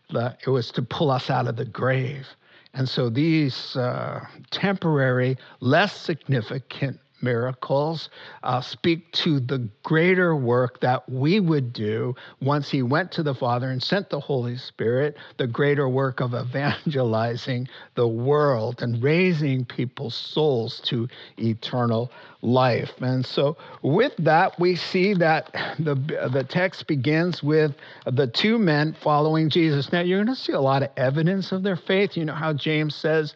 The, 0.09 0.37
it 0.45 0.49
was 0.49 0.71
to 0.71 0.81
pull 0.81 1.09
us 1.11 1.29
out 1.29 1.47
of 1.47 1.55
the 1.55 1.65
grave. 1.65 2.27
And 2.73 2.89
so 2.89 3.09
these 3.09 3.75
uh, 3.75 4.25
temporary, 4.51 5.37
less 5.59 5.95
significant 5.95 6.99
miracles 7.23 8.09
uh, 8.43 8.61
speak 8.61 9.11
to 9.13 9.39
the 9.39 9.69
greater 9.81 10.35
work 10.35 10.81
that 10.81 11.09
we 11.09 11.39
would 11.39 11.73
do 11.73 12.13
once 12.41 12.69
he 12.69 12.83
went 12.83 13.11
to 13.13 13.23
the 13.23 13.33
Father 13.33 13.69
and 13.69 13.81
sent 13.81 14.09
the 14.09 14.19
Holy 14.19 14.57
Spirit, 14.57 15.15
the 15.37 15.47
greater 15.47 15.87
work 15.87 16.19
of 16.19 16.33
evangelizing 16.35 17.67
the 17.95 18.07
world 18.07 18.81
and 18.81 19.01
raising 19.01 19.65
people's 19.65 20.15
souls 20.15 20.81
to 20.85 21.07
eternal 21.37 22.11
life. 22.41 22.91
And 22.99 23.25
so, 23.25 23.57
with 23.81 24.13
that, 24.19 24.59
we 24.59 24.75
see 24.75 25.13
that 25.15 25.51
the, 25.79 25.95
the 26.31 26.45
text 26.47 26.87
begins 26.87 27.41
with 27.41 27.73
the 28.05 28.27
two 28.27 28.57
men 28.59 28.95
following 29.01 29.49
Jesus. 29.49 29.91
Now, 29.91 30.01
you're 30.01 30.23
going 30.23 30.35
to 30.35 30.41
see 30.41 30.51
a 30.51 30.61
lot 30.61 30.83
of 30.83 30.89
evidence 30.97 31.51
of 31.51 31.63
their 31.63 31.77
faith. 31.77 32.17
You 32.17 32.25
know 32.25 32.33
how 32.33 32.53
James 32.53 32.95
says 32.95 33.33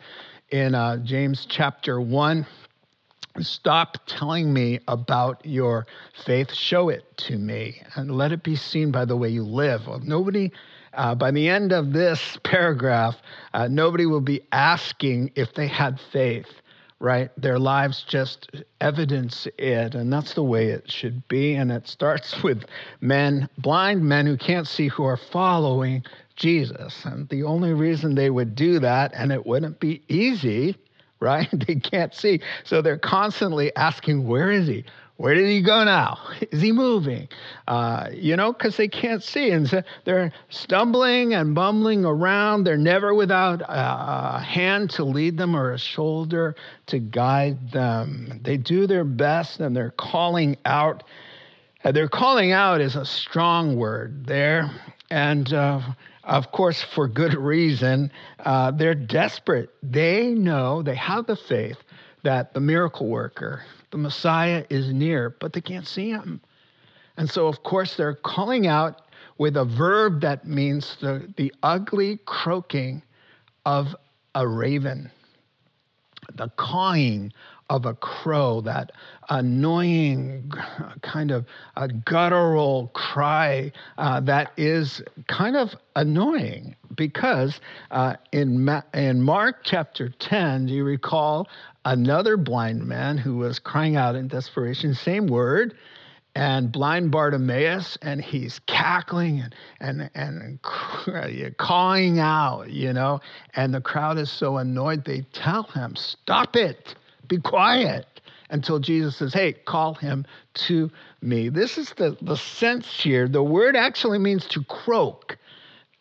in 0.49 0.75
uh, 0.75 0.97
James 0.97 1.45
chapter 1.49 1.99
1 1.99 2.45
Stop 3.41 3.97
telling 4.07 4.51
me 4.51 4.79
about 4.87 5.45
your 5.45 5.85
faith. 6.25 6.53
Show 6.53 6.89
it 6.89 7.05
to 7.17 7.37
me 7.37 7.81
and 7.95 8.11
let 8.11 8.31
it 8.31 8.43
be 8.43 8.55
seen 8.55 8.91
by 8.91 9.05
the 9.05 9.15
way 9.15 9.29
you 9.29 9.43
live. 9.43 9.87
Well, 9.87 9.99
nobody, 9.99 10.51
uh, 10.93 11.15
by 11.15 11.31
the 11.31 11.47
end 11.49 11.71
of 11.71 11.93
this 11.93 12.37
paragraph, 12.43 13.15
uh, 13.53 13.67
nobody 13.67 14.05
will 14.05 14.21
be 14.21 14.41
asking 14.51 15.31
if 15.35 15.53
they 15.53 15.67
had 15.67 15.99
faith, 16.11 16.47
right? 16.99 17.29
Their 17.37 17.59
lives 17.59 18.03
just 18.07 18.49
evidence 18.81 19.47
it, 19.57 19.93
and 19.93 20.11
that's 20.11 20.33
the 20.33 20.43
way 20.43 20.67
it 20.69 20.91
should 20.91 21.27
be. 21.27 21.53
And 21.53 21.71
it 21.71 21.87
starts 21.87 22.41
with 22.43 22.63
men, 23.01 23.49
blind 23.57 24.03
men 24.03 24.25
who 24.25 24.37
can't 24.37 24.67
see, 24.67 24.87
who 24.87 25.03
are 25.03 25.17
following 25.17 26.03
Jesus. 26.35 27.05
And 27.05 27.29
the 27.29 27.43
only 27.43 27.73
reason 27.73 28.15
they 28.15 28.29
would 28.29 28.55
do 28.55 28.79
that, 28.79 29.11
and 29.13 29.31
it 29.31 29.45
wouldn't 29.45 29.79
be 29.79 30.01
easy, 30.07 30.75
right? 31.19 31.47
They 31.67 31.75
can't 31.75 32.13
see. 32.13 32.41
So 32.63 32.81
they're 32.81 32.97
constantly 32.97 33.75
asking, 33.75 34.27
Where 34.27 34.51
is 34.51 34.67
he? 34.67 34.85
Where 35.17 35.33
did 35.33 35.47
he 35.47 35.61
go 35.61 35.83
now? 35.83 36.19
Is 36.51 36.61
he 36.61 36.71
moving? 36.71 37.27
Uh, 37.67 38.09
you 38.13 38.35
know, 38.35 38.53
because 38.53 38.77
they 38.77 38.87
can't 38.87 39.23
see. 39.23 39.49
And 39.49 39.67
so 39.67 39.81
they're 40.05 40.31
stumbling 40.49 41.33
and 41.33 41.55
bumbling 41.55 42.05
around. 42.05 42.63
They're 42.65 42.77
never 42.77 43.15
without 43.15 43.63
a 43.67 44.39
hand 44.39 44.91
to 44.91 45.03
lead 45.03 45.37
them 45.37 45.55
or 45.55 45.71
a 45.71 45.79
shoulder 45.79 46.55
to 46.87 46.99
guide 46.99 47.71
them. 47.71 48.39
They 48.43 48.57
do 48.57 48.85
their 48.85 49.03
best 49.03 49.59
and 49.59 49.75
they're 49.75 49.93
calling 49.97 50.55
out. 50.65 51.03
And 51.83 51.95
their 51.95 52.09
calling 52.09 52.51
out 52.51 52.79
is 52.79 52.95
a 52.95 53.05
strong 53.05 53.75
word 53.75 54.27
there. 54.27 54.69
And 55.09 55.51
uh, 55.51 55.81
of 56.27 56.51
course, 56.51 56.83
for 56.83 57.07
good 57.07 57.33
reason. 57.33 58.11
Uh, 58.39 58.71
they're 58.71 58.93
desperate. 58.93 59.69
They 59.81 60.27
know, 60.27 60.83
they 60.83 60.95
have 60.95 61.25
the 61.25 61.37
faith 61.37 61.77
that 62.23 62.53
the 62.53 62.59
miracle 62.59 63.07
worker, 63.07 63.63
the 63.91 63.97
Messiah, 63.97 64.65
is 64.69 64.91
near, 64.91 65.35
but 65.39 65.53
they 65.53 65.61
can't 65.61 65.87
see 65.87 66.09
him. 66.09 66.41
And 67.15 67.29
so, 67.29 67.47
of 67.47 67.63
course, 67.63 67.95
they're 67.95 68.13
calling 68.13 68.67
out 68.67 69.03
with 69.37 69.55
a 69.55 69.65
verb 69.65 70.21
that 70.21 70.45
means 70.45 70.97
the, 70.99 71.33
the 71.37 71.53
ugly 71.63 72.19
croaking 72.25 73.01
of 73.65 73.95
a 74.35 74.47
raven, 74.47 75.09
the 76.35 76.49
cawing 76.57 77.31
of 77.69 77.85
a 77.85 77.93
crow, 77.93 78.61
that 78.61 78.91
annoying 79.29 80.51
kind 81.01 81.31
of 81.31 81.45
a 81.75 81.87
guttural 81.87 82.89
cry 82.93 83.71
uh, 83.97 84.19
that 84.21 84.51
is 84.57 85.01
kind 85.27 85.57
of 85.57 85.75
annoying 85.95 86.75
because 86.95 87.59
uh, 87.91 88.15
in, 88.31 88.63
Ma- 88.63 88.81
in 88.93 89.21
Mark 89.21 89.63
chapter 89.63 90.09
10, 90.09 90.67
do 90.67 90.73
you 90.73 90.83
recall 90.83 91.47
another 91.83 92.37
blind 92.37 92.85
man 92.85 93.17
who 93.17 93.37
was 93.37 93.59
crying 93.59 93.95
out 93.95 94.15
in 94.15 94.27
desperation, 94.27 94.93
same 94.93 95.27
word, 95.27 95.75
and 96.35 96.71
blind 96.71 97.11
Bartimaeus, 97.11 97.97
and 98.03 98.21
he's 98.21 98.59
cackling 98.67 99.43
and, 99.79 100.09
and, 100.13 100.59
and 100.61 101.57
cawing 101.57 102.19
out, 102.19 102.69
you 102.69 102.93
know, 102.93 103.19
and 103.55 103.73
the 103.73 103.81
crowd 103.81 104.19
is 104.19 104.31
so 104.31 104.57
annoyed, 104.57 105.03
they 105.03 105.21
tell 105.33 105.63
him, 105.63 105.95
Stop 105.95 106.55
it 106.55 106.95
be 107.27 107.37
quiet 107.39 108.05
until 108.49 108.79
Jesus 108.79 109.17
says, 109.17 109.33
Hey, 109.33 109.53
call 109.53 109.93
him 109.93 110.25
to 110.53 110.89
me. 111.21 111.49
This 111.49 111.77
is 111.77 111.91
the, 111.97 112.17
the 112.21 112.37
sense 112.37 112.87
here. 113.01 113.27
The 113.27 113.43
word 113.43 113.75
actually 113.75 114.19
means 114.19 114.45
to 114.47 114.63
croak, 114.63 115.37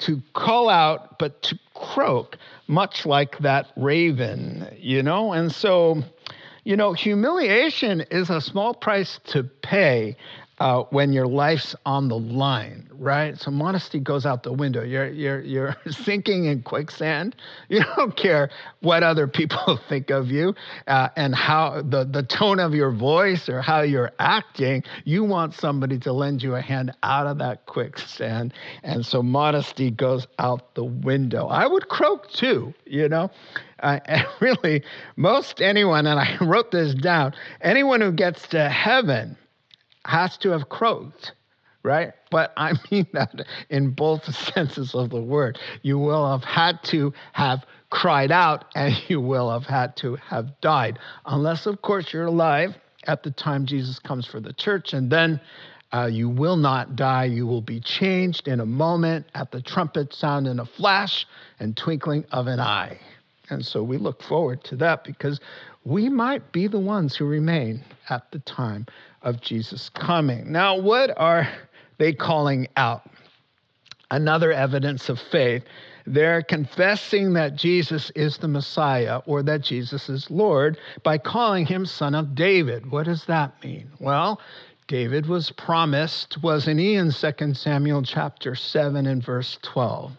to 0.00 0.22
call 0.32 0.68
out, 0.68 1.18
but 1.18 1.42
to 1.42 1.58
croak, 1.74 2.36
much 2.66 3.06
like 3.06 3.38
that 3.38 3.68
raven, 3.76 4.68
you 4.78 5.02
know? 5.02 5.32
And 5.32 5.52
so, 5.52 6.02
you 6.64 6.76
know, 6.76 6.92
humiliation 6.92 8.02
is 8.10 8.30
a 8.30 8.40
small 8.40 8.74
price 8.74 9.20
to 9.26 9.44
pay 9.44 10.16
uh, 10.58 10.82
when 10.90 11.12
your 11.12 11.26
life's 11.26 11.74
on 11.84 12.08
the 12.08 12.18
line, 12.18 12.88
right? 12.92 13.38
So 13.38 13.50
modesty 13.50 14.00
goes 14.00 14.24
out 14.24 14.42
the 14.42 14.52
window. 14.52 14.82
You're 14.82 15.08
you're 15.08 15.40
you're 15.40 15.76
sinking 15.90 16.46
in 16.46 16.62
quicksand. 16.62 17.36
You 17.68 17.82
don't 17.96 18.16
care 18.16 18.50
what 18.80 19.02
other 19.02 19.26
people 19.26 19.78
think 19.88 20.10
of 20.10 20.30
you 20.30 20.54
uh, 20.86 21.08
and 21.16 21.34
how 21.34 21.82
the 21.82 22.04
the 22.04 22.22
tone 22.22 22.60
of 22.60 22.74
your 22.74 22.90
voice 22.92 23.48
or 23.48 23.60
how 23.60 23.82
you're 23.82 24.12
acting. 24.18 24.84
You 25.04 25.24
want 25.24 25.54
somebody 25.54 25.98
to 26.00 26.12
lend 26.12 26.42
you 26.42 26.54
a 26.54 26.60
hand 26.60 26.92
out 27.02 27.26
of 27.26 27.38
that 27.38 27.66
quicksand, 27.66 28.54
and 28.82 29.04
so 29.04 29.22
modesty 29.22 29.90
goes 29.90 30.26
out 30.38 30.74
the 30.74 30.84
window. 30.84 31.48
I 31.48 31.66
would 31.66 31.88
croak 31.88 32.30
too, 32.30 32.72
you 32.84 33.08
know. 33.08 33.30
Uh, 33.80 33.98
and 34.06 34.26
really, 34.40 34.82
most 35.16 35.60
anyone, 35.60 36.06
and 36.06 36.18
I 36.18 36.36
wrote 36.40 36.70
this 36.70 36.94
down, 36.94 37.34
anyone 37.60 38.00
who 38.00 38.12
gets 38.12 38.46
to 38.48 38.68
heaven 38.68 39.36
has 40.06 40.36
to 40.38 40.50
have 40.50 40.68
croaked, 40.68 41.32
right? 41.82 42.12
But 42.30 42.52
I 42.56 42.72
mean 42.90 43.06
that 43.12 43.46
in 43.70 43.90
both 43.90 44.24
senses 44.54 44.94
of 44.94 45.10
the 45.10 45.20
word. 45.20 45.58
You 45.82 45.98
will 45.98 46.30
have 46.30 46.44
had 46.44 46.82
to 46.84 47.12
have 47.32 47.64
cried 47.90 48.32
out 48.32 48.66
and 48.74 48.94
you 49.08 49.20
will 49.20 49.50
have 49.50 49.66
had 49.66 49.96
to 49.98 50.16
have 50.16 50.60
died, 50.60 50.98
unless, 51.24 51.66
of 51.66 51.82
course, 51.82 52.12
you're 52.12 52.26
alive 52.26 52.76
at 53.06 53.22
the 53.22 53.30
time 53.30 53.66
Jesus 53.66 53.98
comes 53.98 54.26
for 54.26 54.40
the 54.40 54.52
church, 54.52 54.92
and 54.92 55.10
then 55.10 55.40
uh, 55.92 56.06
you 56.06 56.28
will 56.28 56.56
not 56.56 56.96
die. 56.96 57.24
You 57.24 57.46
will 57.46 57.60
be 57.60 57.80
changed 57.80 58.48
in 58.48 58.60
a 58.60 58.66
moment 58.66 59.26
at 59.34 59.52
the 59.52 59.62
trumpet 59.62 60.12
sound 60.12 60.48
in 60.48 60.58
a 60.58 60.66
flash 60.66 61.26
and 61.60 61.76
twinkling 61.76 62.24
of 62.32 62.48
an 62.48 62.58
eye. 62.58 62.98
And 63.48 63.64
so 63.64 63.82
we 63.82 63.96
look 63.96 64.22
forward 64.22 64.64
to 64.64 64.76
that 64.76 65.04
because 65.04 65.40
we 65.84 66.08
might 66.08 66.50
be 66.50 66.66
the 66.66 66.80
ones 66.80 67.14
who 67.14 67.24
remain 67.26 67.84
at 68.10 68.30
the 68.32 68.40
time 68.40 68.86
of 69.26 69.40
Jesus 69.40 69.90
coming. 69.90 70.52
Now, 70.52 70.78
what 70.78 71.10
are 71.18 71.48
they 71.98 72.12
calling 72.12 72.68
out? 72.76 73.02
Another 74.08 74.52
evidence 74.52 75.08
of 75.08 75.18
faith. 75.20 75.64
They're 76.06 76.42
confessing 76.42 77.32
that 77.32 77.56
Jesus 77.56 78.10
is 78.14 78.38
the 78.38 78.46
Messiah 78.46 79.20
or 79.26 79.42
that 79.42 79.62
Jesus 79.62 80.08
is 80.08 80.30
Lord 80.30 80.78
by 81.02 81.18
calling 81.18 81.66
him 81.66 81.84
Son 81.84 82.14
of 82.14 82.36
David. 82.36 82.88
What 82.88 83.06
does 83.06 83.24
that 83.24 83.62
mean? 83.64 83.90
Well, 83.98 84.40
David 84.86 85.26
was 85.26 85.50
promised, 85.50 86.40
wasn't 86.44 86.78
he, 86.78 86.94
in 86.94 87.10
2 87.10 87.54
Samuel 87.54 88.04
chapter 88.04 88.54
7 88.54 89.06
and 89.08 89.24
verse 89.24 89.58
12, 89.62 90.12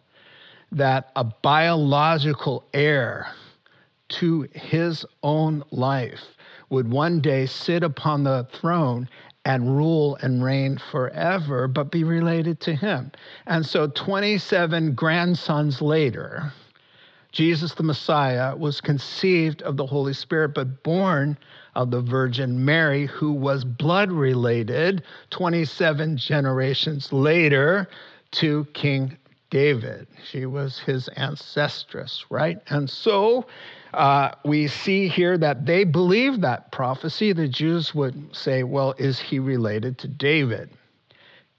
that 0.74 1.12
a 1.16 1.24
biological 1.24 2.66
heir 2.74 3.28
to 4.10 4.50
his 4.54 5.06
own 5.24 5.64
life 5.72 6.20
would 6.70 6.92
one 6.92 7.22
day 7.22 7.46
sit 7.46 7.84
upon 7.84 8.24
the 8.24 8.48
throne 8.52 9.10
and 9.46 9.78
rule 9.78 10.18
and 10.22 10.44
reign 10.44 10.78
forever, 10.92 11.68
but 11.68 11.90
be 11.92 12.04
related 12.04 12.60
to 12.60 12.76
him. 12.76 13.12
And 13.46 13.66
so 13.66 13.88
27 13.88 14.94
grandsons 14.94 15.82
later, 15.82 16.52
Jesus 17.32 17.74
the 17.74 17.84
Messiah 17.84 18.56
was 18.56 18.82
conceived 18.82 19.62
of 19.62 19.78
the 19.78 19.86
Holy 19.86 20.14
Spirit, 20.14 20.50
but 20.54 20.84
born 20.84 21.38
of 21.76 21.92
the 21.92 22.02
Virgin 22.02 22.66
Mary, 22.66 23.06
who 23.06 23.32
was 23.32 23.64
blood 23.64 24.12
related 24.12 25.04
27 25.30 26.18
generations 26.18 27.14
later 27.14 27.88
to 28.32 28.66
King 28.74 29.18
David. 29.50 30.08
She 30.30 30.46
was 30.46 30.80
his 30.80 31.10
ancestress, 31.16 32.26
right? 32.30 32.60
And 32.68 32.90
so 32.90 33.46
uh, 33.98 34.32
we 34.46 34.68
see 34.68 35.08
here 35.08 35.38
that 35.40 35.66
they 35.66 35.84
believe 35.84 36.42
that 36.42 36.72
prophecy. 36.72 37.34
The 37.34 37.48
Jews 37.48 37.96
would 37.96 38.36
say, 38.36 38.62
well, 38.62 38.94
is 39.00 39.20
he 39.20 39.40
related 39.40 39.98
to 40.00 40.08
David? 40.08 40.70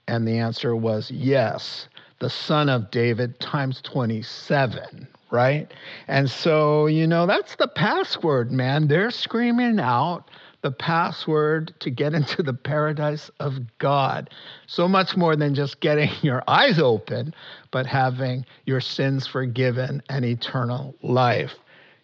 And 0.07 0.25
the 0.25 0.39
answer 0.39 0.75
was 0.75 1.11
yes, 1.11 1.89
the 2.19 2.29
son 2.29 2.69
of 2.69 2.91
David 2.91 3.39
times 3.41 3.81
27, 3.81 5.07
right? 5.31 5.71
And 6.07 6.29
so, 6.29 6.87
you 6.87 7.05
know, 7.07 7.25
that's 7.25 7.55
the 7.57 7.67
password, 7.67 8.51
man. 8.51 8.87
They're 8.87 9.11
screaming 9.11 9.79
out 9.79 10.29
the 10.61 10.71
password 10.71 11.73
to 11.81 11.89
get 11.89 12.13
into 12.15 12.41
the 12.41 12.53
paradise 12.53 13.29
of 13.41 13.59
God. 13.79 14.29
So 14.65 14.87
much 14.87 15.17
more 15.17 15.35
than 15.35 15.55
just 15.55 15.81
getting 15.81 16.09
your 16.21 16.41
eyes 16.47 16.79
open, 16.79 17.33
but 17.71 17.85
having 17.85 18.45
your 18.65 18.79
sins 18.79 19.27
forgiven 19.27 20.01
and 20.09 20.23
eternal 20.23 20.95
life. 21.01 21.53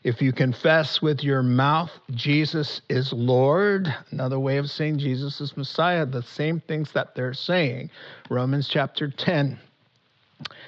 If 0.05 0.21
you 0.21 0.33
confess 0.33 1.01
with 1.01 1.23
your 1.23 1.41
mouth 1.41 1.89
Jesus 2.11 2.79
is 2.89 3.11
Lord, 3.11 3.91
another 4.11 4.37
way 4.37 4.57
of 4.57 4.69
saying 4.69 4.99
Jesus 4.99 5.41
is 5.41 5.57
Messiah, 5.57 6.05
the 6.05 6.21
same 6.21 6.59
things 6.59 6.91
that 6.91 7.15
they're 7.15 7.33
saying. 7.33 7.89
Romans 8.29 8.67
chapter 8.67 9.09
10 9.09 9.59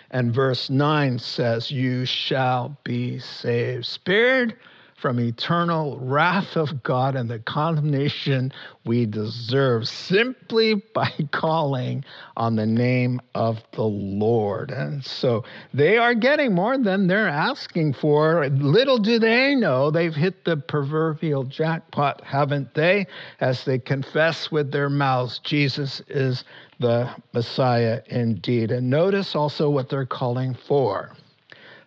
and 0.10 0.34
verse 0.34 0.72
9 0.72 1.20
says, 1.20 1.70
You 1.70 2.04
shall 2.06 2.76
be 2.84 3.20
saved. 3.20 3.86
Spared 3.86 4.56
from 4.98 5.20
eternal 5.20 6.00
wrath 6.00 6.56
of 6.56 6.82
God 6.82 7.16
and 7.16 7.30
the 7.30 7.38
condemnation 7.38 8.52
we 8.84 9.06
deserve 9.06 9.88
simply 9.88 10.74
by 10.74 11.12
calling 11.32 12.04
on 12.36 12.56
the 12.56 12.66
name 12.66 13.22
of 13.36 13.60
the 13.74 13.84
Lord. 13.84 14.72
And 14.72 15.06
so 15.06 15.44
they 15.74 15.98
are 15.98 16.16
getting 16.16 16.54
more 16.56 16.78
than 16.78 17.06
they're 17.06 17.28
asking 17.28 17.94
for. 17.94 18.50
Little 18.50 18.98
do 18.98 19.20
they 19.20 19.54
know 19.54 19.92
they've 19.92 20.16
hit 20.16 20.44
the 20.46 20.58
proverbial 20.58 21.44
jackpot, 21.44 22.22
haven't 22.24 22.74
they? 22.74 23.06
As 23.40 23.64
they 23.66 23.78
confess 23.78 24.52
with 24.52 24.72
their 24.72 24.90
mouths, 24.90 25.40
Jesus 25.44 26.02
is 26.08 26.44
the 26.80 27.10
Messiah 27.34 28.02
indeed. 28.08 28.72
And 28.72 28.90
notice 28.90 29.36
also 29.36 29.70
what 29.70 29.90
they're 29.90 30.08
calling 30.08 30.56
for. 30.68 31.16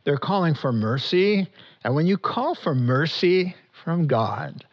They're 0.04 0.16
calling 0.16 0.54
for 0.54 0.72
mercy 0.72 1.48
and 1.84 1.94
when 1.94 2.06
you 2.06 2.18
call 2.18 2.54
for 2.54 2.74
mercy 2.74 3.54
from 3.84 4.06
God, 4.06 4.64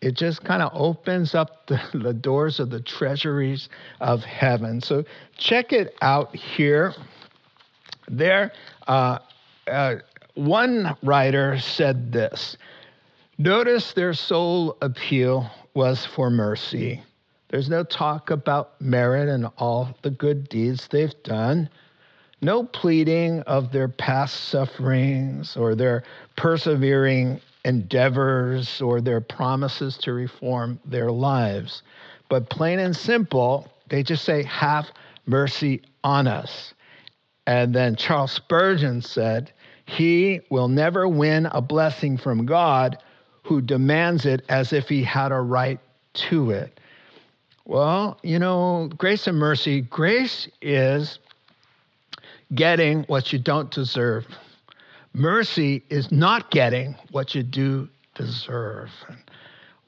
it 0.00 0.14
just 0.14 0.44
kind 0.44 0.62
of 0.62 0.70
opens 0.74 1.34
up 1.34 1.66
the, 1.66 1.80
the, 1.94 2.12
doors 2.12 2.60
of 2.60 2.70
the 2.70 2.80
treasuries 2.80 3.68
of 4.00 4.22
heaven. 4.24 4.80
So 4.80 5.04
check 5.36 5.72
it 5.72 5.94
out 6.02 6.34
here. 6.34 6.94
There, 8.08 8.52
uh, 8.86 9.18
uh, 9.66 9.96
one 10.34 10.96
writer 11.02 11.58
said 11.58 12.12
this 12.12 12.56
Notice 13.38 13.92
their 13.92 14.14
sole 14.14 14.76
appeal 14.82 15.50
was 15.74 16.04
for 16.06 16.30
mercy. 16.30 17.02
There's 17.50 17.68
no 17.68 17.84
talk 17.84 18.30
about 18.30 18.80
merit 18.80 19.28
and 19.28 19.48
all 19.58 19.96
the 20.02 20.10
good 20.10 20.48
deeds 20.48 20.88
they've 20.88 21.22
done 21.22 21.70
no 22.40 22.62
pleading 22.62 23.40
of 23.42 23.72
their 23.72 23.88
past 23.88 24.48
sufferings 24.48 25.56
or 25.56 25.74
their 25.74 26.04
persevering 26.38 27.40
endeavors 27.64 28.80
or 28.80 29.00
their 29.00 29.20
promises 29.20 29.98
to 29.98 30.12
reform 30.12 30.78
their 30.84 31.10
lives. 31.10 31.82
But 32.28 32.48
plain 32.48 32.78
and 32.78 32.96
simple, 32.96 33.68
they 33.88 34.04
just 34.04 34.24
say, 34.24 34.44
Have 34.44 34.88
mercy 35.26 35.82
on 36.04 36.28
us. 36.28 36.74
And 37.46 37.74
then 37.74 37.96
Charles 37.96 38.30
Spurgeon 38.30 39.02
said, 39.02 39.52
He 39.84 40.40
will 40.48 40.68
never 40.68 41.08
win 41.08 41.46
a 41.46 41.60
blessing 41.60 42.16
from 42.16 42.46
God 42.46 42.98
who 43.42 43.60
demands 43.60 44.24
it 44.24 44.44
as 44.48 44.72
if 44.72 44.88
he 44.88 45.02
had 45.02 45.32
a 45.32 45.40
right 45.40 45.80
to 46.14 46.52
it. 46.52 46.78
Well, 47.64 48.16
you 48.22 48.38
know, 48.38 48.90
grace 48.96 49.26
and 49.26 49.38
mercy, 49.38 49.80
grace 49.80 50.46
is 50.62 51.18
getting 52.54 53.02
what 53.04 53.32
you 53.32 53.40
don't 53.40 53.70
deserve. 53.70 54.24
Mercy 55.18 55.82
is 55.90 56.12
not 56.12 56.48
getting 56.52 56.94
what 57.10 57.34
you 57.34 57.42
do 57.42 57.88
deserve. 58.14 58.90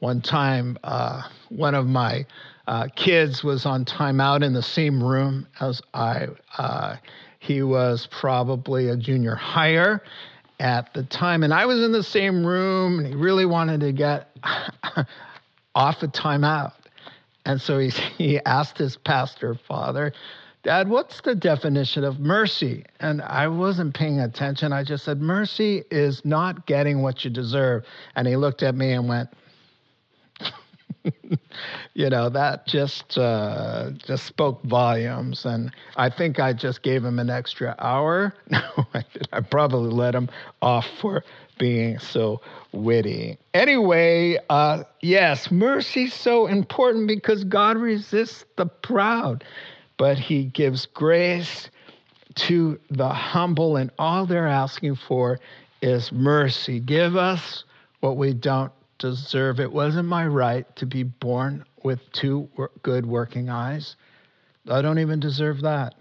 One 0.01 0.21
time, 0.21 0.77
uh, 0.83 1.23
one 1.51 1.77
of 1.77 1.87
my 1.87 2.27
uh, 2.67 2.89
kids 2.97 3.45
was 3.45 3.65
on 3.65 3.85
timeout 3.85 4.43
in 4.43 4.55
the 4.55 4.63
same 4.63 5.03
room 5.03 5.47
as 5.61 5.81
I. 5.95 6.27
Uh, 6.59 6.97
he 7.39 7.63
was 7.63 8.09
probably 8.11 8.89
a 8.89 8.97
junior 8.97 9.37
higher 9.37 10.03
at 10.59 10.93
the 10.95 11.05
time, 11.05 11.45
and 11.45 11.55
I 11.55 11.65
was 11.67 11.81
in 11.81 11.93
the 11.93 12.03
same 12.03 12.45
room, 12.45 12.99
and 12.99 13.07
he 13.07 13.15
really 13.15 13.47
wanted 13.47 13.81
to 13.83 13.93
get 13.93 14.37
off 15.77 16.03
a 16.03 16.09
timeout. 16.09 16.73
And 17.47 17.61
so 17.61 17.79
he, 17.79 17.91
he 18.19 18.41
asked 18.45 18.79
his 18.79 18.97
pastor 18.97 19.55
father, 19.55 20.13
Dad, 20.63 20.89
what's 20.89 21.23
the 21.23 21.35
definition 21.35 22.05
of 22.05 22.21
mercy? 22.21 22.85
And 23.01 23.23
I 23.23 23.49
wasn't 23.49 23.95
paying 23.95 24.21
attention. 24.21 24.73
I 24.73 24.85
just 24.85 25.05
said, 25.05 25.21
Mercy 25.21 25.85
is 25.91 26.23
not 26.25 26.67
getting 26.67 27.01
what 27.01 27.25
you 27.25 27.31
deserve. 27.31 27.85
And 28.15 28.29
he 28.29 28.37
looked 28.37 28.63
at 28.63 28.75
me 28.75 28.93
and 28.93 29.09
went, 29.09 29.31
you 31.95 32.11
know 32.11 32.29
that 32.29 32.67
just 32.67 33.17
uh, 33.17 33.91
just 33.93 34.27
spoke 34.27 34.63
volumes, 34.65 35.45
and 35.45 35.73
I 35.97 36.11
think 36.11 36.39
I 36.39 36.53
just 36.53 36.83
gave 36.83 37.05
him 37.05 37.19
an 37.19 37.31
extra 37.31 37.75
hour. 37.79 38.35
No, 38.51 38.87
I, 39.33 39.41
probably 39.41 39.91
let 39.91 40.15
him 40.15 40.29
off 40.61 40.87
for 41.01 41.23
being 41.59 41.99
so 41.99 42.41
witty. 42.73 43.39
Anyway, 43.55 44.39
uh, 44.49 44.83
yes, 45.01 45.51
mercy's 45.51 46.15
so 46.15 46.47
important 46.47 47.07
because 47.07 47.45
God 47.45 47.77
resists 47.77 48.45
the 48.57 48.67
proud, 48.67 49.45
but 50.01 50.19
He 50.19 50.45
gives 50.45 50.87
grace 50.87 51.69
to 52.35 52.81
the 52.89 53.11
humble, 53.11 53.77
and 53.77 53.91
all 53.99 54.25
they're 54.25 54.49
asking 54.49 54.95
for 54.95 55.39
is 55.83 56.11
mercy. 56.11 56.81
Give 56.81 57.17
us 57.17 57.65
what 58.01 58.17
we 58.17 58.33
don't 58.33 58.73
deserve. 58.99 59.61
It 59.61 59.71
wasn't 59.71 60.09
my 60.09 60.27
right 60.27 60.65
to 60.77 60.87
be 60.87 61.03
born 61.03 61.67
with 61.83 62.01
two 62.13 62.49
good 62.83 63.05
working 63.05 63.51
eyes. 63.51 63.97
I 64.71 64.81
don't 64.81 64.99
even 64.99 65.21
deserve 65.21 65.61
that. 65.61 65.95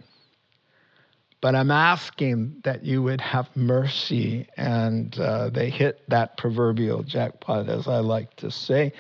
But 1.42 1.56
I'm 1.56 1.72
asking 1.72 2.62
that 2.66 2.84
you 2.84 3.02
would 3.04 3.22
have 3.22 3.48
mercy, 3.56 4.48
and 4.58 5.18
uh, 5.18 5.50
they 5.50 5.70
hit 5.70 6.02
that 6.10 6.36
proverbial 6.36 7.04
jackpot, 7.04 7.70
as 7.70 7.88
I 7.88 8.00
like 8.00 8.36
to 8.38 8.52
say. 8.52 8.92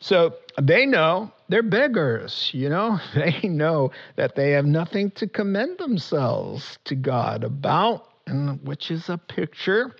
So 0.00 0.34
they 0.60 0.86
know 0.86 1.30
they're 1.48 1.62
beggars, 1.62 2.50
you 2.54 2.70
know? 2.70 2.98
They 3.14 3.46
know 3.46 3.92
that 4.16 4.34
they 4.36 4.52
have 4.52 4.64
nothing 4.64 5.10
to 5.12 5.26
commend 5.26 5.78
themselves 5.78 6.78
to 6.84 6.94
God 6.94 7.44
about, 7.44 8.08
and 8.26 8.66
which 8.66 8.90
is 8.90 9.10
a 9.10 9.18
picture 9.18 9.94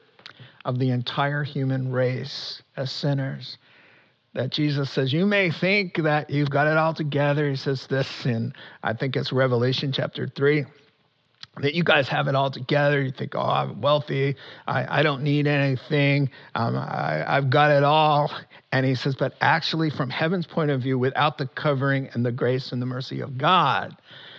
of 0.64 0.78
the 0.78 0.90
entire 0.90 1.44
human 1.44 1.92
race 1.92 2.62
as 2.74 2.90
sinners. 2.90 3.58
That 4.32 4.50
Jesus 4.50 4.90
says, 4.90 5.12
You 5.12 5.26
may 5.26 5.50
think 5.50 5.96
that 5.96 6.30
you've 6.30 6.48
got 6.48 6.66
it 6.66 6.78
all 6.78 6.94
together. 6.94 7.50
He 7.50 7.56
says 7.56 7.86
this 7.86 8.24
in, 8.24 8.54
I 8.82 8.94
think 8.94 9.14
it's 9.14 9.30
Revelation 9.30 9.92
chapter 9.92 10.26
3 10.26 10.64
that 11.60 11.74
you 11.74 11.84
guys 11.84 12.08
have 12.08 12.28
it 12.28 12.34
all 12.34 12.50
together. 12.50 13.02
You 13.02 13.12
think, 13.12 13.34
oh, 13.34 13.40
I'm 13.40 13.80
wealthy. 13.80 14.36
I, 14.66 15.00
I 15.00 15.02
don't 15.02 15.22
need 15.22 15.46
anything. 15.46 16.30
Um, 16.54 16.76
I, 16.76 17.24
I've 17.26 17.50
got 17.50 17.70
it 17.70 17.84
all. 17.84 18.32
And 18.72 18.86
he 18.86 18.94
says, 18.94 19.16
but 19.16 19.34
actually, 19.40 19.90
from 19.90 20.08
heaven's 20.08 20.46
point 20.46 20.70
of 20.70 20.80
view, 20.80 20.98
without 20.98 21.36
the 21.36 21.46
covering 21.46 22.08
and 22.14 22.24
the 22.24 22.32
grace 22.32 22.72
and 22.72 22.80
the 22.80 22.86
mercy 22.86 23.20
of 23.20 23.36
God, 23.36 23.96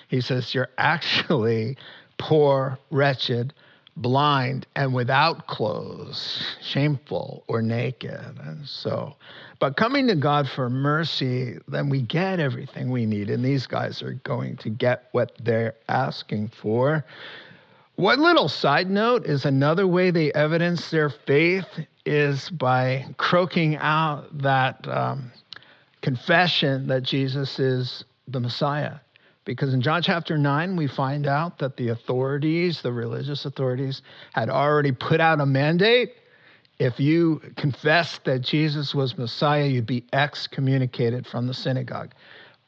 he 0.08 0.22
says, 0.22 0.54
you're 0.56 0.70
actually 0.78 1.78
poor, 2.18 2.80
wretched, 2.90 3.54
blind 3.98 4.66
and 4.76 4.94
without 4.94 5.48
clothes, 5.48 6.44
shameful 6.62 7.44
or 7.48 7.62
naked. 7.62 8.20
And 8.44 8.68
so, 8.68 9.16
but 9.60 9.78
coming 9.78 10.08
to 10.08 10.16
God 10.16 10.50
for 10.50 10.70
mercy, 10.70 11.58
then 11.68 11.90
we 11.90 12.02
get 12.02 12.40
everything 12.40 12.90
we 12.90 13.06
need. 13.06 13.30
And 13.30 13.44
these 13.44 13.68
guys 13.68 14.02
are 14.02 14.14
going 14.24 14.58
to 14.58 14.70
get 14.70 15.10
what 15.12 15.34
they're 15.44 15.76
asking 15.90 16.50
for. 16.50 17.06
One 17.96 18.22
little 18.22 18.50
side 18.50 18.90
note 18.90 19.26
is 19.26 19.46
another 19.46 19.86
way 19.86 20.10
they 20.10 20.34
evidence 20.34 20.90
their 20.90 21.10
faith 21.10 21.68
is 22.06 22.50
by 22.50 23.06
croaking 23.18 23.76
out 23.78 24.36
that 24.40 24.88
um, 24.88 25.32
confession 26.02 26.88
that 26.88 27.04
Jesus 27.04 27.60
is 27.60 28.04
the 28.28 28.40
Messiah. 28.40 28.96
Because 29.46 29.74
in 29.74 29.82
John 29.82 30.02
chapter 30.02 30.38
9, 30.38 30.76
we 30.76 30.88
find 30.88 31.28
out 31.28 31.60
that 31.60 31.76
the 31.76 31.90
authorities, 31.90 32.82
the 32.82 32.94
religious 32.94 33.46
authorities, 33.46 34.02
had 34.34 34.50
already 34.50 34.92
put 34.92 35.20
out 35.20 35.42
a 35.42 35.46
mandate. 35.46 36.14
If 36.80 37.00
you 37.00 37.42
confessed 37.56 38.24
that 38.26 38.42
Jesus 38.42 38.96
was 38.96 39.18
Messiah, 39.18 39.66
you'd 39.66 39.86
be 39.86 40.06
excommunicated 40.14 41.28
from 41.28 41.48
the 41.48 41.54
synagogue. 41.54 42.14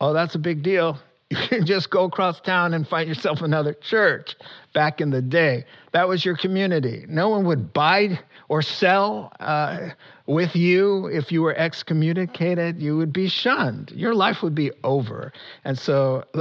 Oh, 0.02 0.14
that's 0.14 0.36
a 0.36 0.40
big 0.40 0.64
deal. 0.64 1.00
You 1.42 1.48
can 1.50 1.66
just 1.66 1.90
go 1.90 2.06
across 2.06 2.40
town 2.42 2.74
and 2.74 2.88
find 2.88 3.08
yourself 3.08 3.42
another 3.42 3.74
church 3.74 4.36
back 4.74 5.02
in 5.02 5.10
the 5.10 5.22
day. 5.22 5.66
That 5.92 6.08
was 6.08 6.24
your 6.24 6.38
community. 6.38 7.06
No 7.08 7.30
one 7.30 7.46
would 7.46 7.74
buy 7.74 8.20
or 8.48 8.62
sell 8.62 9.32
uh, 9.40 9.90
with 10.28 10.56
you 10.56 11.08
if 11.08 11.32
you 11.32 11.42
were 11.42 11.56
excommunicated. 11.56 12.82
You 12.82 12.98
would 12.98 13.12
be 13.14 13.28
shunned. 13.28 13.92
Your 13.92 14.14
life 14.14 14.44
would 14.44 14.56
be 14.56 14.72
over. 14.84 15.34
And 15.64 15.78
so 15.78 16.24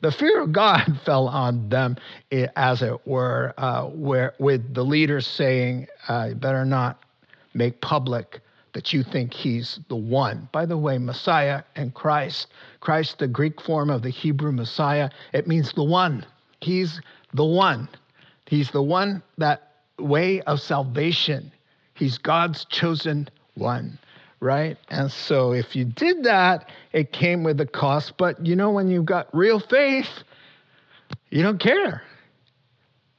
the 0.00 0.12
fear 0.12 0.40
of 0.40 0.52
God 0.52 1.00
fell 1.04 1.28
on 1.28 1.68
them, 1.68 1.96
as 2.56 2.82
it 2.82 3.06
were, 3.06 3.54
uh, 3.58 3.84
where, 3.86 4.34
with 4.38 4.74
the 4.74 4.84
leaders 4.84 5.26
saying, 5.26 5.86
uh, 6.08 6.26
you 6.30 6.34
better 6.34 6.64
not 6.64 7.02
make 7.54 7.80
public 7.80 8.40
that 8.72 8.92
you 8.92 9.02
think 9.02 9.32
he's 9.32 9.80
the 9.88 9.96
one. 9.96 10.48
By 10.52 10.66
the 10.66 10.76
way, 10.78 10.98
Messiah 10.98 11.62
and 11.74 11.92
Christ, 11.92 12.48
Christ, 12.80 13.18
the 13.18 13.28
Greek 13.28 13.60
form 13.60 13.90
of 13.90 14.02
the 14.02 14.10
Hebrew 14.10 14.52
Messiah, 14.52 15.10
it 15.32 15.46
means 15.46 15.72
the 15.72 15.84
one. 15.84 16.26
He's 16.60 17.00
the 17.34 17.44
one. 17.44 17.88
He's 18.46 18.70
the 18.70 18.82
one 18.82 19.22
that 19.38 19.72
way 19.98 20.40
of 20.42 20.60
salvation. 20.60 21.52
He's 21.94 22.18
God's 22.18 22.64
chosen 22.64 23.28
one, 23.54 23.98
right? 24.40 24.78
And 24.88 25.12
so 25.12 25.52
if 25.52 25.76
you 25.76 25.84
did 25.84 26.24
that, 26.24 26.68
it 26.92 27.12
came 27.12 27.44
with 27.44 27.60
a 27.60 27.66
cost. 27.66 28.14
But 28.16 28.44
you 28.44 28.56
know, 28.56 28.70
when 28.70 28.88
you've 28.88 29.04
got 29.04 29.28
real 29.34 29.60
faith, 29.60 30.08
you 31.30 31.42
don't 31.42 31.60
care. 31.60 32.02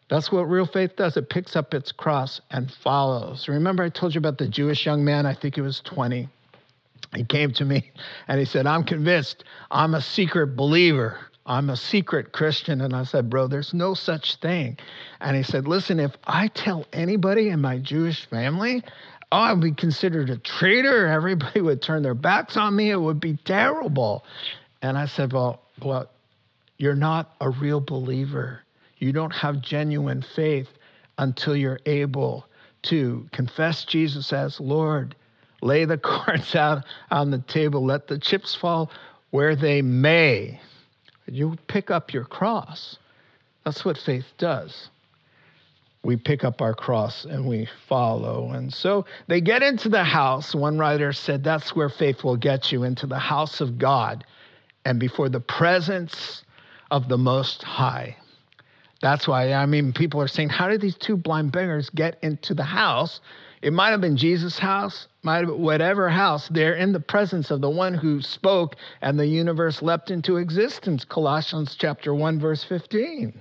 That's 0.10 0.32
what 0.32 0.50
real 0.50 0.65
faith 0.65 0.97
does. 0.97 1.15
It 1.15 1.30
picks 1.30 1.56
up 1.56 1.74
its 1.74 1.93
cross 1.93 2.41
and 2.50 2.69
follows. 2.69 3.47
Remember, 3.47 3.84
I 3.84 3.89
told 3.89 4.13
you 4.13 4.19
about 4.19 4.38
the 4.38 4.47
Jewish 4.47 4.86
young 4.86 5.06
man, 5.06 5.26
I 5.26 5.34
think 5.34 5.56
he 5.56 5.62
was 5.62 5.80
20. 5.86 6.28
He 7.16 7.24
came 7.24 7.52
to 7.54 7.66
me 7.66 7.92
and 8.28 8.40
he 8.40 8.46
said, 8.46 8.68
I'm 8.68 8.84
convinced 8.84 9.44
I'm 9.70 9.96
a 9.96 10.02
secret 10.02 10.56
believer. 10.56 11.20
I'm 11.46 11.70
a 11.70 11.76
secret 11.76 12.32
Christian. 12.32 12.82
And 12.82 12.96
I 12.96 13.04
said, 13.04 13.30
Bro, 13.30 13.48
there's 13.48 13.74
no 13.74 13.94
such 13.94 14.38
thing. 14.38 14.78
And 15.20 15.36
he 15.36 15.44
said, 15.44 15.68
Listen, 15.68 16.00
if 16.00 16.16
I 16.26 16.48
tell 16.48 16.86
anybody 16.94 17.50
in 17.50 17.62
my 17.62 17.80
Jewish 17.80 18.26
family, 18.28 18.84
oh, 19.32 19.38
I'd 19.38 19.62
be 19.62 19.72
considered 19.72 20.30
a 20.30 20.38
traitor. 20.38 21.08
Everybody 21.08 21.62
would 21.62 21.82
turn 21.82 22.04
their 22.04 22.14
backs 22.14 22.58
on 22.58 22.76
me. 22.76 22.92
It 22.92 23.02
would 23.02 23.20
be 23.20 23.38
terrible. 23.44 24.24
And 24.82 24.98
I 24.98 25.08
said, 25.08 25.34
Well, 25.34 25.62
well, 25.84 26.10
you're 26.78 26.96
not 26.96 27.36
a 27.42 27.50
real 27.50 27.80
believer. 27.80 28.62
You 28.98 29.12
don't 29.12 29.34
have 29.34 29.62
genuine 29.62 30.24
faith 30.36 30.68
until 31.18 31.56
you're 31.56 31.80
able 31.86 32.46
to 32.84 33.28
confess 33.32 33.86
Jesus 33.86 34.32
as 34.34 34.60
Lord, 34.60 35.16
lay 35.62 35.86
the 35.86 35.97
cards 35.97 36.56
out 36.56 36.84
on 37.10 37.32
the 37.32 37.39
table, 37.39 37.86
let 37.86 38.08
the 38.08 38.19
chips 38.19 38.56
fall 38.56 38.91
where 39.30 39.56
they 39.56 39.82
may. 39.82 40.60
You 41.28 41.58
pick 41.67 41.89
up 41.89 42.13
your 42.13 42.26
cross. 42.26 42.97
That's 43.63 43.86
what 43.86 43.97
faith 43.97 44.26
does. 44.38 44.89
We 46.04 46.17
pick 46.17 46.43
up 46.43 46.62
our 46.62 46.74
cross 46.74 47.26
and 47.26 47.47
we 47.47 47.69
follow. 47.88 48.52
And 48.52 48.74
so 48.74 49.06
they 49.28 49.39
get 49.39 49.62
into 49.62 49.88
the 49.88 50.04
house. 50.04 50.56
One 50.56 50.80
writer 50.80 51.13
said 51.13 51.43
that's 51.43 51.76
where 51.76 51.89
faith 51.89 52.24
will 52.24 52.38
get 52.38 52.71
you 52.71 52.84
into 52.84 53.06
the 53.06 53.19
house 53.19 53.62
of 53.62 53.78
God 53.78 54.26
and 54.84 55.00
before 55.00 55.30
the 55.30 55.39
presence 55.39 56.43
of 56.89 57.08
the 57.08 57.19
Most 57.19 57.62
High. 57.62 58.17
That's 59.02 59.28
why, 59.28 59.54
I 59.54 59.65
mean, 59.67 59.93
people 59.93 60.21
are 60.21 60.28
saying, 60.28 60.50
how 60.50 60.67
did 60.67 60.82
these 60.82 60.95
two 60.95 61.17
blind 61.17 61.52
beggars 61.52 61.89
get 61.91 62.17
into 62.21 62.54
the 62.54 62.63
house? 62.63 63.19
It 63.62 63.74
might 63.74 63.91
have 63.91 64.02
been 64.02 64.17
Jesus' 64.17 64.58
house, 64.58 65.08
might 65.21 65.39
have 65.39 65.47
been 65.47 65.62
whatever 65.62 66.10
house. 66.10 66.47
They're 66.50 66.74
in 66.74 66.93
the 66.93 67.00
presence 67.00 67.52
of 67.52 67.62
the 67.62 67.69
one 67.69 67.93
who 67.93 68.21
spoke 68.21 68.76
and 69.02 69.19
the 69.19 69.28
universe 69.28 69.82
leapt 69.82 70.10
into 70.10 70.38
existence. 70.38 71.06
Colossians 71.06 71.76
chapter 71.76 72.13
1, 72.13 72.39
verse 72.39 72.63
15. 72.63 73.39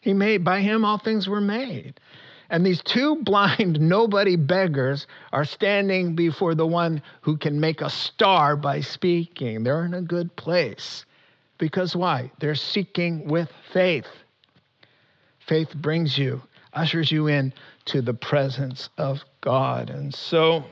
He 0.00 0.12
made, 0.12 0.44
by 0.44 0.60
him 0.60 0.84
all 0.84 0.98
things 0.98 1.28
were 1.28 1.40
made. 1.40 2.00
And 2.50 2.66
these 2.66 2.82
two 2.82 3.16
blind, 3.22 3.80
nobody 3.80 4.36
beggars 4.36 5.06
are 5.32 5.44
standing 5.44 6.16
before 6.16 6.54
the 6.54 6.66
one 6.66 7.00
who 7.20 7.36
can 7.36 7.60
make 7.60 7.80
a 7.80 7.90
star 7.90 8.56
by 8.56 8.80
speaking. 8.80 9.62
They're 9.62 9.84
in 9.84 9.94
a 9.94 10.02
good 10.02 10.34
place. 10.36 11.04
Because 11.58 11.94
why? 11.94 12.32
They're 12.40 12.56
seeking 12.56 13.28
with 13.28 13.50
faith. 13.72 14.08
Faith 15.46 15.74
brings 15.74 16.18
you, 16.18 16.42
ushers 16.74 17.10
you 17.10 17.26
in 17.26 17.52
to 17.86 18.02
the 18.02 18.14
presence 18.14 18.88
of 18.98 19.24
God. 19.40 19.90
And 19.90 20.14
so 20.14 20.64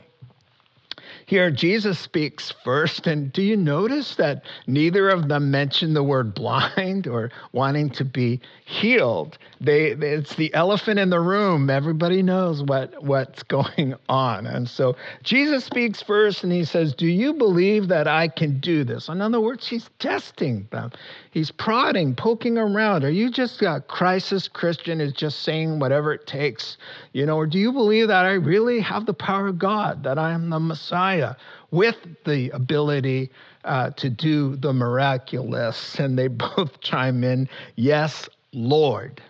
here, 1.26 1.50
Jesus 1.50 1.98
speaks 1.98 2.52
first, 2.64 3.06
and 3.06 3.32
do 3.32 3.42
you 3.42 3.56
notice 3.56 4.16
that 4.16 4.44
neither 4.66 5.08
of 5.08 5.28
them 5.28 5.50
mention 5.50 5.94
the 5.94 6.02
word 6.02 6.34
blind 6.34 7.06
or 7.06 7.30
wanting 7.52 7.90
to 7.90 8.04
be 8.04 8.40
healed? 8.64 9.38
They, 9.60 9.92
it's 9.92 10.34
the 10.34 10.52
elephant 10.54 10.98
in 10.98 11.10
the 11.10 11.20
room. 11.20 11.70
Everybody 11.70 12.22
knows 12.22 12.62
what, 12.62 13.02
what's 13.02 13.42
going 13.44 13.94
on. 14.08 14.46
And 14.46 14.68
so 14.68 14.96
Jesus 15.22 15.64
speaks 15.64 16.02
first, 16.02 16.44
and 16.44 16.52
he 16.52 16.64
says, 16.64 16.94
Do 16.94 17.06
you 17.06 17.34
believe 17.34 17.88
that 17.88 18.08
I 18.08 18.28
can 18.28 18.60
do 18.60 18.84
this? 18.84 19.08
In 19.08 19.20
other 19.20 19.40
words, 19.40 19.66
he's 19.66 19.88
testing 19.98 20.68
them. 20.70 20.90
He's 21.32 21.50
prodding, 21.50 22.14
poking 22.14 22.58
around. 22.58 23.04
Are 23.04 23.10
you 23.10 23.30
just 23.30 23.62
a 23.62 23.82
crisis 23.88 24.48
Christian 24.48 25.00
is 25.00 25.14
just 25.14 25.40
saying 25.40 25.78
whatever 25.78 26.12
it 26.12 26.26
takes? 26.26 26.76
You 27.14 27.24
know, 27.24 27.38
or 27.38 27.46
do 27.46 27.58
you 27.58 27.72
believe 27.72 28.08
that 28.08 28.26
I 28.26 28.32
really 28.32 28.80
have 28.80 29.06
the 29.06 29.14
power 29.14 29.46
of 29.48 29.58
God, 29.58 30.04
that 30.04 30.18
I 30.18 30.32
am 30.32 30.50
the 30.50 30.60
Messiah? 30.60 31.36
With 31.70 31.96
the 32.26 32.50
ability 32.50 33.30
uh, 33.64 33.90
to 33.92 34.10
do 34.10 34.56
the 34.56 34.74
miraculous. 34.74 35.98
And 35.98 36.18
they 36.18 36.28
both 36.56 36.80
chime 36.80 37.24
in, 37.24 37.48
Yes, 37.76 38.28
Lord. 38.52 39.22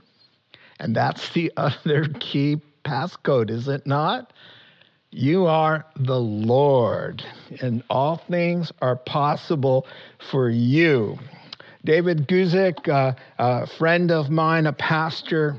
And 0.81 0.97
that's 0.97 1.29
the 1.31 1.53
other 1.57 2.09
key 2.19 2.61
passcode, 2.85 3.49
is 3.49 3.69
it 3.69 3.87
not? 3.87 4.33
You 5.13 5.47
are 5.47 5.85
the 5.95 6.19
Lord, 6.19 7.23
and 7.61 7.85
all 7.91 8.17
things 8.17 8.73
are 8.81 8.97
possible 8.97 9.87
for 10.31 10.49
you. 10.49 11.19
David 11.85 12.29
Guzik, 12.29 12.89
uh, 12.89 13.15
a 13.39 13.67
friend 13.67 14.11
of 14.11 14.31
mine, 14.31 14.67
a 14.67 14.73
pastor 14.73 15.57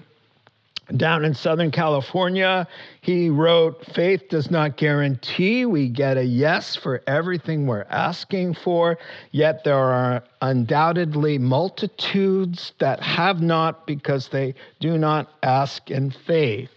down 0.95 1.23
in 1.23 1.33
Southern 1.33 1.71
California, 1.71 2.67
he 3.01 3.29
wrote, 3.29 3.85
Faith 3.93 4.29
does 4.29 4.51
not 4.51 4.77
guarantee 4.77 5.65
we 5.65 5.87
get 5.87 6.17
a 6.17 6.23
yes 6.23 6.75
for 6.75 7.01
everything 7.07 7.65
we're 7.65 7.85
asking 7.89 8.53
for, 8.53 8.97
yet 9.31 9.63
there 9.63 9.77
are 9.77 10.23
undoubtedly 10.41 11.37
multitudes 11.37 12.73
that 12.79 13.01
have 13.01 13.41
not 13.41 13.87
because 13.87 14.27
they 14.27 14.53
do 14.79 14.97
not 14.97 15.31
ask 15.41 15.89
in 15.89 16.11
faith. 16.11 16.69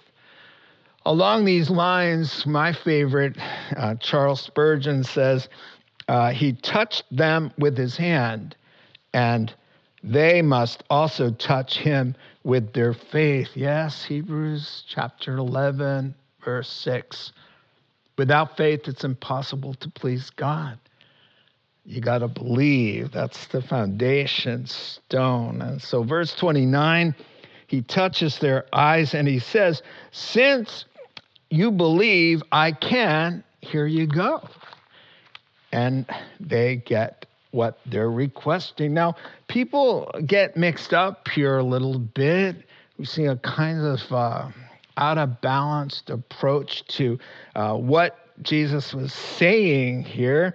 Along 1.05 1.45
these 1.45 1.69
lines, 1.69 2.47
my 2.47 2.73
favorite, 2.73 3.37
uh, 3.77 3.97
Charles 3.97 4.41
Spurgeon 4.41 5.05
says, 5.05 5.49
uh, 6.09 6.31
he 6.31 6.53
touched 6.53 7.05
them 7.11 7.53
with 7.59 7.77
his 7.77 7.97
hand, 7.97 8.57
and 9.17 9.55
they 10.05 10.43
must 10.43 10.85
also 10.91 11.31
touch 11.31 11.79
him 11.79 12.15
with 12.45 12.75
their 12.75 12.93
faith. 12.93 13.49
Yes, 13.55 14.05
Hebrews 14.05 14.85
chapter 14.87 15.39
11, 15.39 16.15
verse 16.45 16.69
6. 16.69 17.33
Without 18.19 18.59
faith, 18.59 18.87
it's 18.87 19.05
impossible 19.05 19.73
to 19.73 19.89
please 19.89 20.29
God. 20.29 20.79
You 21.87 22.03
got 22.03 22.19
to 22.19 22.29
believe. 22.29 23.11
That's 23.11 23.47
the 23.47 23.63
foundation 23.63 24.67
stone. 24.67 25.63
And 25.63 25.81
so, 25.81 26.03
verse 26.03 26.35
29, 26.35 27.15
he 27.69 27.81
touches 27.81 28.39
their 28.39 28.67
eyes 28.71 29.15
and 29.15 29.27
he 29.27 29.39
says, 29.39 29.83
Since 30.11 30.85
you 31.49 31.71
believe 31.71 32.43
I 32.53 32.73
can, 32.73 33.45
here 33.63 33.87
you 33.87 34.07
go. 34.09 34.47
And 35.73 36.05
they 36.39 36.77
get 36.77 37.27
what 37.57 37.79
they're 37.87 38.11
requesting. 38.11 38.95
Now, 38.95 39.17
people 39.49 40.11
get 40.27 40.57
mixed 40.57 40.93
up 40.93 41.27
here 41.29 41.57
a 41.57 41.65
little 41.65 41.99
bit. 41.99 42.57
We 42.99 43.07
see 43.07 43.25
a 43.25 43.37
kind 43.37 43.81
of 43.81 44.01
uh, 44.13 44.51
out 44.97 45.19
of 45.19 45.41
balanced 45.41 46.11
approach 46.11 46.85
to 46.99 47.19
uh, 47.57 47.75
what 47.75 48.19
Jesus 48.43 48.95
was 48.95 49.13
saying 49.13 50.05
here. 50.05 50.55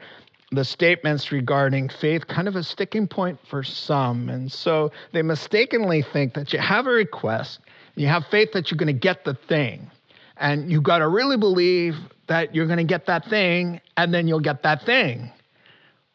The 0.51 0.63
statements 0.63 1.31
regarding 1.31 1.89
faith, 1.89 2.27
kind 2.27 2.47
of 2.47 2.55
a 2.55 2.63
sticking 2.63 3.07
point 3.07 3.39
for 3.49 3.63
some. 3.63 4.29
And 4.29 4.51
so 4.51 4.91
they 5.13 5.21
mistakenly 5.21 6.03
think 6.03 6.33
that 6.35 6.53
you 6.53 6.59
have 6.59 6.87
a 6.87 6.91
request, 6.91 7.59
you 7.95 8.07
have 8.07 8.25
faith 8.27 8.51
that 8.53 8.69
you're 8.69 8.77
going 8.77 8.87
to 8.87 8.93
get 8.93 9.25
the 9.25 9.33
thing. 9.33 9.89
And 10.37 10.71
you've 10.71 10.83
got 10.83 10.99
to 10.99 11.07
really 11.07 11.37
believe 11.37 11.95
that 12.27 12.53
you're 12.55 12.65
going 12.65 12.77
to 12.77 12.83
get 12.83 13.05
that 13.05 13.25
thing, 13.29 13.79
and 13.97 14.13
then 14.13 14.27
you'll 14.27 14.39
get 14.39 14.63
that 14.63 14.83
thing. 14.85 15.31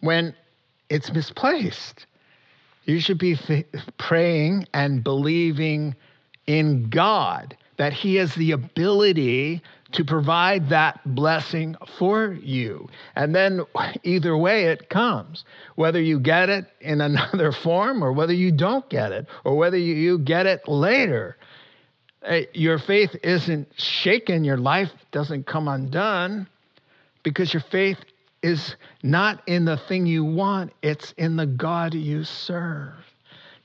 When 0.01 0.35
it's 0.89 1.13
misplaced. 1.13 2.07
You 2.85 3.01
should 3.01 3.19
be 3.19 3.37
praying 3.99 4.67
and 4.73 5.03
believing 5.03 5.97
in 6.47 6.89
God 6.89 7.57
that 7.79 7.93
He 7.93 8.15
has 8.17 8.35
the 8.35 8.53
ability 8.53 9.63
to 9.93 10.05
provide 10.05 10.69
that 10.71 11.01
blessing 11.15 11.77
for 11.99 12.33
you. 12.33 12.89
And 13.15 13.35
then 13.35 13.63
either 14.03 14.37
way 14.37 14.67
it 14.67 14.89
comes, 14.89 15.45
whether 15.75 16.01
you 16.01 16.21
get 16.21 16.49
it 16.49 16.67
in 16.81 17.01
another 17.01 17.53
form 17.53 18.03
or 18.03 18.13
whether 18.13 18.33
you 18.33 18.53
don't 18.53 18.89
get 18.89 19.13
it 19.13 19.27
or 19.45 19.57
whether 19.57 19.77
you 19.77 20.19
get 20.19 20.47
it 20.47 20.67
later. 20.69 21.37
Eh, 22.23 22.45
your 22.55 22.79
faith 22.79 23.15
isn't 23.23 23.69
shaken, 23.77 24.45
your 24.45 24.57
life 24.57 24.91
doesn't 25.13 25.47
come 25.47 25.69
undone 25.69 26.49
because 27.23 27.53
your 27.53 27.63
faith 27.71 27.99
is 28.43 28.77
not 29.03 29.43
in 29.47 29.65
the 29.65 29.77
thing 29.77 30.07
you 30.07 30.25
want, 30.25 30.73
it's 30.83 31.13
in 31.17 31.37
the 31.37 31.47
God 31.47 31.95
you 31.95 32.25
serve. 32.25 32.93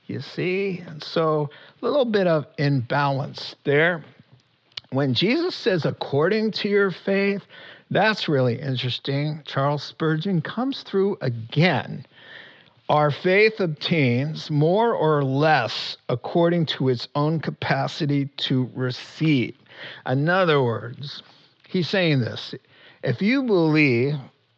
You 0.06 0.20
see? 0.20 0.82
And 0.86 1.02
so 1.02 1.50
a 1.80 1.84
little 1.84 2.04
bit 2.04 2.26
of 2.26 2.46
imbalance 2.58 3.54
there. 3.64 4.04
When 4.90 5.14
Jesus 5.14 5.54
says, 5.54 5.86
according 5.86 6.50
to 6.52 6.68
your 6.68 6.90
faith, 6.90 7.42
that's 7.90 8.28
really 8.28 8.60
interesting. 8.60 9.42
Charles 9.44 9.82
Spurgeon 9.82 10.42
comes 10.42 10.82
through 10.82 11.18
again. 11.20 12.04
Our 12.88 13.10
faith 13.10 13.60
obtains 13.60 14.50
more 14.50 14.92
or 14.92 15.22
less 15.22 15.96
according 16.08 16.66
to 16.66 16.88
its 16.88 17.08
own 17.14 17.40
capacity 17.40 18.26
to 18.38 18.70
receive. 18.74 19.56
In 20.06 20.28
other 20.28 20.62
words, 20.62 21.22
he's 21.68 21.88
saying 21.88 22.20
this 22.20 22.54
if 23.02 23.22
you 23.22 23.44
believe 23.44 24.14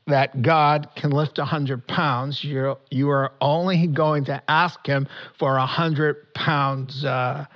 that 0.06 0.42
God 0.42 0.88
can 0.96 1.10
lift 1.10 1.38
100 1.38 1.86
pounds, 1.86 2.44
you're, 2.44 2.76
you 2.90 3.10
are 3.10 3.32
only 3.40 3.86
going 3.86 4.26
to 4.26 4.42
ask 4.48 4.86
Him 4.86 5.08
for 5.38 5.56
a 5.56 5.60
100 5.60 6.34
pounds 6.34 7.04
uh, 7.04 7.46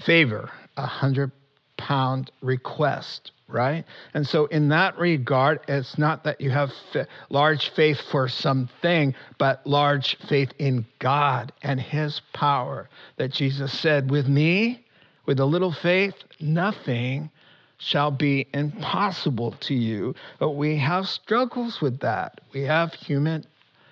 favor, 0.00 0.50
a 0.76 0.82
100 0.82 1.32
pound 1.78 2.30
request, 2.42 3.32
right? 3.48 3.84
And 4.12 4.26
so, 4.26 4.46
in 4.46 4.68
that 4.68 4.98
regard, 4.98 5.60
it's 5.68 5.96
not 5.96 6.24
that 6.24 6.40
you 6.40 6.50
have 6.50 6.72
f- 6.94 7.06
large 7.30 7.70
faith 7.70 8.00
for 8.10 8.28
something, 8.28 9.14
but 9.38 9.66
large 9.66 10.16
faith 10.28 10.52
in 10.58 10.86
God 10.98 11.52
and 11.62 11.80
His 11.80 12.20
power. 12.34 12.88
That 13.16 13.32
Jesus 13.32 13.72
said, 13.78 14.10
With 14.10 14.28
me, 14.28 14.84
with 15.24 15.40
a 15.40 15.46
little 15.46 15.72
faith, 15.72 16.14
nothing 16.40 17.30
shall 17.78 18.10
be 18.10 18.46
impossible 18.54 19.52
to 19.60 19.74
you. 19.74 20.14
But 20.38 20.52
we 20.52 20.76
have 20.78 21.08
struggles 21.08 21.80
with 21.80 22.00
that. 22.00 22.40
We 22.52 22.62
have 22.62 22.94
human 22.94 23.44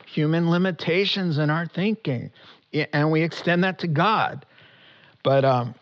human 0.06 0.50
limitations 0.50 1.38
in 1.38 1.50
our 1.50 1.66
thinking, 1.66 2.30
and 2.92 3.10
we 3.10 3.22
extend 3.22 3.64
that 3.64 3.80
to 3.80 3.88
God. 3.88 4.46
But 5.24 5.44
um, 5.44 5.74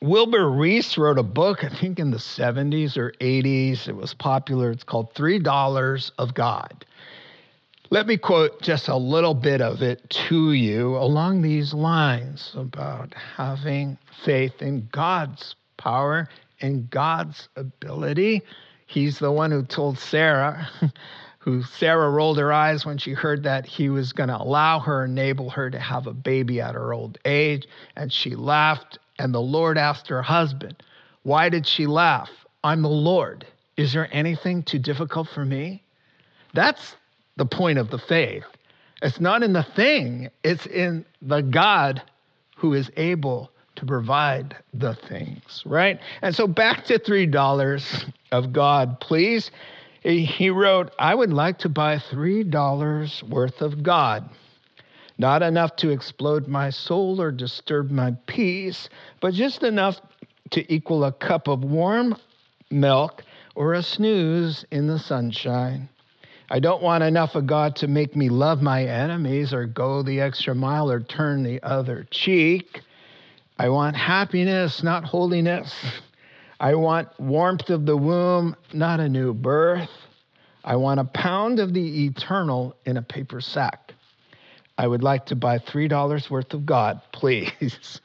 Wilbur 0.00 0.48
Rees 0.48 0.96
wrote 0.96 1.18
a 1.18 1.22
book, 1.22 1.64
I 1.64 1.68
think 1.68 1.98
in 1.98 2.10
the 2.10 2.18
70s 2.18 2.96
or 2.96 3.12
80s. 3.20 3.88
It 3.88 3.96
was 3.96 4.14
popular. 4.14 4.70
It's 4.70 4.84
called 4.84 5.14
Three 5.14 5.38
Dollars 5.38 6.12
of 6.18 6.34
God. 6.34 6.84
Let 7.90 8.06
me 8.06 8.16
quote 8.16 8.60
just 8.60 8.88
a 8.88 8.96
little 8.96 9.34
bit 9.34 9.60
of 9.60 9.82
it 9.82 10.08
to 10.28 10.52
you 10.52 10.96
along 10.96 11.42
these 11.42 11.72
lines 11.72 12.52
about 12.56 13.14
having 13.14 13.98
faith 14.24 14.62
in 14.62 14.88
God's 14.90 15.54
power 15.76 16.28
in 16.64 16.88
God's 16.90 17.48
ability. 17.56 18.42
He's 18.86 19.18
the 19.18 19.30
one 19.30 19.50
who 19.50 19.62
told 19.64 19.98
Sarah, 19.98 20.68
who 21.38 21.62
Sarah 21.62 22.10
rolled 22.10 22.38
her 22.38 22.52
eyes 22.52 22.86
when 22.86 22.96
she 22.96 23.12
heard 23.12 23.42
that 23.42 23.66
he 23.66 23.90
was 23.90 24.14
going 24.14 24.30
to 24.30 24.40
allow 24.40 24.78
her, 24.80 25.04
enable 25.04 25.50
her 25.50 25.70
to 25.70 25.78
have 25.78 26.06
a 26.06 26.14
baby 26.14 26.62
at 26.62 26.74
her 26.74 26.94
old 26.94 27.18
age. 27.26 27.68
And 27.96 28.10
she 28.10 28.34
laughed. 28.34 28.98
And 29.18 29.32
the 29.32 29.40
Lord 29.40 29.78
asked 29.78 30.08
her 30.08 30.22
husband, 30.22 30.82
Why 31.22 31.50
did 31.50 31.66
she 31.66 31.86
laugh? 31.86 32.30
I'm 32.64 32.82
the 32.82 32.88
Lord. 32.88 33.46
Is 33.76 33.92
there 33.92 34.08
anything 34.10 34.62
too 34.62 34.78
difficult 34.78 35.28
for 35.28 35.44
me? 35.44 35.82
That's 36.54 36.96
the 37.36 37.46
point 37.46 37.78
of 37.78 37.90
the 37.90 37.98
faith. 37.98 38.44
It's 39.02 39.20
not 39.20 39.42
in 39.42 39.52
the 39.52 39.62
thing, 39.62 40.30
it's 40.42 40.66
in 40.66 41.04
the 41.20 41.42
God 41.42 42.02
who 42.56 42.72
is 42.72 42.90
able 42.96 43.50
provide 43.84 44.56
the 44.72 44.94
things, 44.94 45.62
right? 45.66 46.00
And 46.22 46.34
so 46.34 46.46
back 46.46 46.84
to 46.86 46.98
$3 46.98 48.12
of 48.32 48.52
God, 48.52 49.00
please. 49.00 49.50
He 50.02 50.50
wrote, 50.50 50.92
I 50.98 51.14
would 51.14 51.32
like 51.32 51.58
to 51.60 51.68
buy 51.68 51.96
$3 51.96 53.22
worth 53.28 53.62
of 53.62 53.82
God. 53.82 54.28
Not 55.16 55.42
enough 55.42 55.76
to 55.76 55.90
explode 55.90 56.48
my 56.48 56.70
soul 56.70 57.20
or 57.20 57.30
disturb 57.30 57.90
my 57.90 58.16
peace, 58.26 58.88
but 59.20 59.32
just 59.32 59.62
enough 59.62 60.00
to 60.50 60.72
equal 60.72 61.04
a 61.04 61.12
cup 61.12 61.48
of 61.48 61.64
warm 61.64 62.16
milk 62.70 63.22
or 63.54 63.74
a 63.74 63.82
snooze 63.82 64.64
in 64.70 64.88
the 64.88 64.98
sunshine. 64.98 65.88
I 66.50 66.58
don't 66.58 66.82
want 66.82 67.02
enough 67.04 67.36
of 67.36 67.46
God 67.46 67.76
to 67.76 67.88
make 67.88 68.14
me 68.14 68.28
love 68.28 68.60
my 68.60 68.84
enemies 68.84 69.54
or 69.54 69.64
go 69.64 70.02
the 70.02 70.20
extra 70.20 70.54
mile 70.54 70.90
or 70.90 71.00
turn 71.00 71.42
the 71.42 71.62
other 71.62 72.06
cheek. 72.10 72.82
I 73.58 73.68
want 73.68 73.96
happiness, 73.96 74.82
not 74.82 75.04
holiness. 75.04 75.72
I 76.58 76.74
want 76.74 77.08
warmth 77.20 77.70
of 77.70 77.86
the 77.86 77.96
womb, 77.96 78.56
not 78.72 79.00
a 79.00 79.08
new 79.08 79.32
birth. 79.32 79.90
I 80.64 80.76
want 80.76 80.98
a 80.98 81.04
pound 81.04 81.60
of 81.60 81.74
the 81.74 82.06
eternal 82.06 82.74
in 82.84 82.96
a 82.96 83.02
paper 83.02 83.40
sack. 83.40 83.92
I 84.76 84.86
would 84.86 85.02
like 85.02 85.26
to 85.26 85.36
buy 85.36 85.58
$3 85.58 86.30
worth 86.30 86.54
of 86.54 86.66
God, 86.66 87.00
please. 87.12 88.00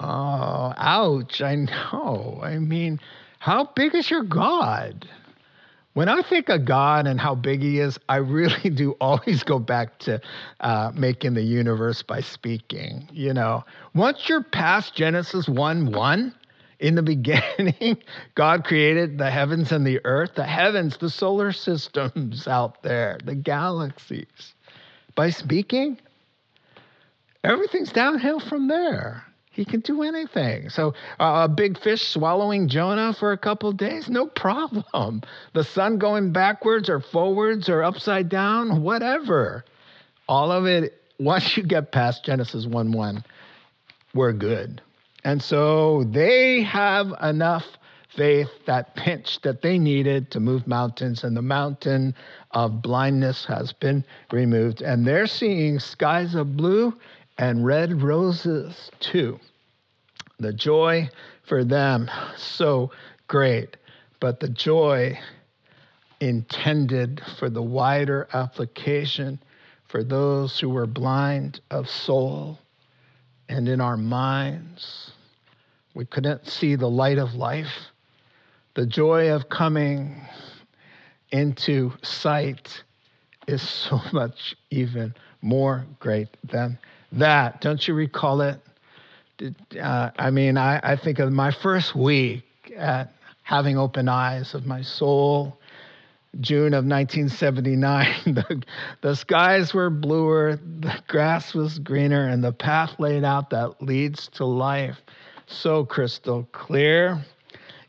oh, 0.00 0.72
ouch. 0.76 1.42
I 1.42 1.56
know. 1.56 2.40
I 2.42 2.58
mean, 2.58 3.00
how 3.38 3.64
big 3.64 3.94
is 3.94 4.10
your 4.10 4.22
God? 4.22 5.06
When 5.98 6.08
I 6.08 6.22
think 6.22 6.48
of 6.48 6.64
God 6.64 7.08
and 7.08 7.18
how 7.18 7.34
big 7.34 7.60
He 7.60 7.80
is, 7.80 7.98
I 8.08 8.18
really 8.18 8.70
do 8.76 8.92
always 9.00 9.42
go 9.42 9.58
back 9.58 9.98
to 10.00 10.20
uh, 10.60 10.92
making 10.94 11.34
the 11.34 11.42
universe 11.42 12.04
by 12.04 12.20
speaking. 12.20 13.08
You 13.12 13.34
know, 13.34 13.64
once 13.96 14.28
you're 14.28 14.44
past 14.44 14.94
Genesis 14.94 15.48
1 15.48 15.90
1, 15.90 16.34
in 16.78 16.94
the 16.94 17.02
beginning, 17.14 18.00
God 18.36 18.62
created 18.62 19.18
the 19.18 19.28
heavens 19.28 19.72
and 19.72 19.84
the 19.84 20.00
earth, 20.04 20.36
the 20.36 20.44
heavens, 20.44 20.96
the 20.98 21.10
solar 21.10 21.50
systems 21.50 22.46
out 22.46 22.80
there, 22.84 23.18
the 23.24 23.34
galaxies. 23.34 24.54
By 25.16 25.30
speaking, 25.30 25.98
everything's 27.42 27.90
downhill 27.90 28.38
from 28.38 28.68
there. 28.68 29.24
He 29.58 29.64
can 29.64 29.80
do 29.80 30.04
anything. 30.04 30.68
So 30.68 30.94
uh, 31.18 31.46
a 31.46 31.48
big 31.48 31.80
fish 31.80 32.06
swallowing 32.06 32.68
Jonah 32.68 33.12
for 33.12 33.32
a 33.32 33.36
couple 33.36 33.72
days, 33.72 34.08
no 34.08 34.26
problem. 34.28 35.22
The 35.52 35.64
sun 35.64 35.98
going 35.98 36.30
backwards 36.30 36.88
or 36.88 37.00
forwards 37.00 37.68
or 37.68 37.82
upside 37.82 38.28
down, 38.28 38.82
whatever. 38.82 39.64
All 40.28 40.52
of 40.52 40.66
it, 40.66 41.02
once 41.18 41.56
you 41.56 41.64
get 41.64 41.90
past 41.90 42.24
Genesis 42.24 42.66
1 42.66 42.92
1, 42.92 43.24
we're 44.14 44.32
good. 44.32 44.80
And 45.24 45.42
so 45.42 46.04
they 46.04 46.62
have 46.62 47.12
enough 47.20 47.66
faith, 48.16 48.50
that 48.66 48.94
pinch 48.94 49.40
that 49.42 49.60
they 49.60 49.76
needed 49.76 50.30
to 50.30 50.38
move 50.38 50.68
mountains, 50.68 51.24
and 51.24 51.36
the 51.36 51.42
mountain 51.42 52.14
of 52.52 52.80
blindness 52.80 53.44
has 53.46 53.72
been 53.72 54.04
removed. 54.30 54.82
And 54.82 55.04
they're 55.04 55.26
seeing 55.26 55.80
skies 55.80 56.36
of 56.36 56.56
blue 56.56 56.94
and 57.38 57.64
red 57.64 58.02
roses 58.02 58.90
too. 59.00 59.40
The 60.38 60.52
joy 60.52 61.10
for 61.42 61.64
them, 61.64 62.10
so 62.36 62.92
great, 63.26 63.76
but 64.20 64.38
the 64.38 64.48
joy 64.48 65.18
intended 66.20 67.20
for 67.38 67.50
the 67.50 67.62
wider 67.62 68.28
application 68.32 69.40
for 69.88 70.04
those 70.04 70.58
who 70.58 70.68
were 70.68 70.86
blind 70.86 71.60
of 71.70 71.88
soul 71.88 72.58
and 73.48 73.68
in 73.68 73.80
our 73.80 73.96
minds. 73.96 75.12
We 75.94 76.04
couldn't 76.04 76.46
see 76.46 76.76
the 76.76 76.90
light 76.90 77.18
of 77.18 77.34
life, 77.34 77.90
the 78.74 78.86
joy 78.86 79.32
of 79.32 79.48
coming 79.48 80.22
into 81.32 81.92
sight 82.02 82.84
is 83.48 83.62
so 83.68 84.00
much 84.12 84.54
even 84.70 85.14
more 85.42 85.84
great 85.98 86.28
than 86.44 86.78
that. 87.10 87.60
Don't 87.60 87.86
you 87.88 87.94
recall 87.94 88.40
it? 88.42 88.60
Uh, 89.80 90.10
I 90.18 90.30
mean, 90.30 90.56
I, 90.56 90.80
I 90.82 90.96
think 90.96 91.18
of 91.18 91.32
my 91.32 91.50
first 91.50 91.94
week 91.94 92.42
at 92.76 93.12
having 93.42 93.78
open 93.78 94.08
eyes 94.08 94.54
of 94.54 94.66
my 94.66 94.82
soul. 94.82 95.58
June 96.40 96.74
of 96.74 96.84
1979, 96.84 98.06
the, 98.26 98.62
the 99.00 99.16
skies 99.16 99.72
were 99.72 99.88
bluer, 99.90 100.56
the 100.56 100.94
grass 101.08 101.54
was 101.54 101.78
greener, 101.78 102.28
and 102.28 102.44
the 102.44 102.52
path 102.52 102.98
laid 102.98 103.24
out 103.24 103.50
that 103.50 103.82
leads 103.82 104.28
to 104.28 104.44
life 104.44 104.98
so 105.46 105.84
crystal 105.84 106.46
clear. 106.52 107.24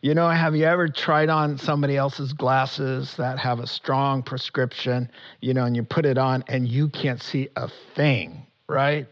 You 0.02 0.16
know, 0.16 0.30
have 0.30 0.56
you 0.56 0.64
ever 0.64 0.88
tried 0.88 1.30
on 1.30 1.58
somebody 1.58 1.98
else's 1.98 2.32
glasses 2.32 3.14
that 3.18 3.38
have 3.40 3.60
a 3.60 3.68
strong 3.68 4.24
prescription, 4.24 5.12
you 5.42 5.54
know, 5.54 5.66
and 5.66 5.76
you 5.76 5.84
put 5.84 6.06
it 6.06 6.18
on 6.18 6.46
and 6.48 6.68
you 6.68 6.88
can't 6.88 7.22
see 7.22 7.50
a 7.58 7.70
thing, 7.96 8.46
right? 8.70 9.08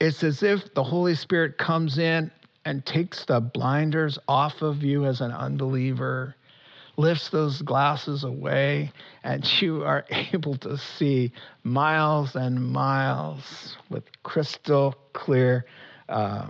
It's 0.00 0.22
as 0.22 0.42
if 0.42 0.74
the 0.74 0.84
Holy 0.84 1.14
Spirit 1.14 1.58
comes 1.58 1.98
in 1.98 2.30
and 2.64 2.84
takes 2.84 3.24
the 3.24 3.40
blinders 3.40 4.18
off 4.28 4.62
of 4.62 4.82
you 4.82 5.06
as 5.06 5.20
an 5.20 5.32
unbeliever, 5.32 6.36
lifts 6.96 7.30
those 7.30 7.62
glasses 7.62 8.22
away, 8.22 8.92
and 9.24 9.44
you 9.62 9.82
are 9.84 10.04
able 10.10 10.56
to 10.58 10.76
see 10.78 11.32
miles 11.64 12.36
and 12.36 12.64
miles 12.72 13.76
with 13.90 14.04
crystal 14.22 14.94
clear 15.14 15.64
uh, 16.08 16.46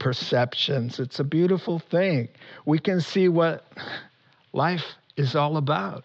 perceptions. 0.00 0.98
It's 0.98 1.20
a 1.20 1.24
beautiful 1.24 1.78
thing. 1.78 2.28
We 2.66 2.78
can 2.80 3.00
see 3.00 3.28
what 3.28 3.64
life 4.52 4.84
is 5.16 5.36
all 5.36 5.56
about. 5.56 6.04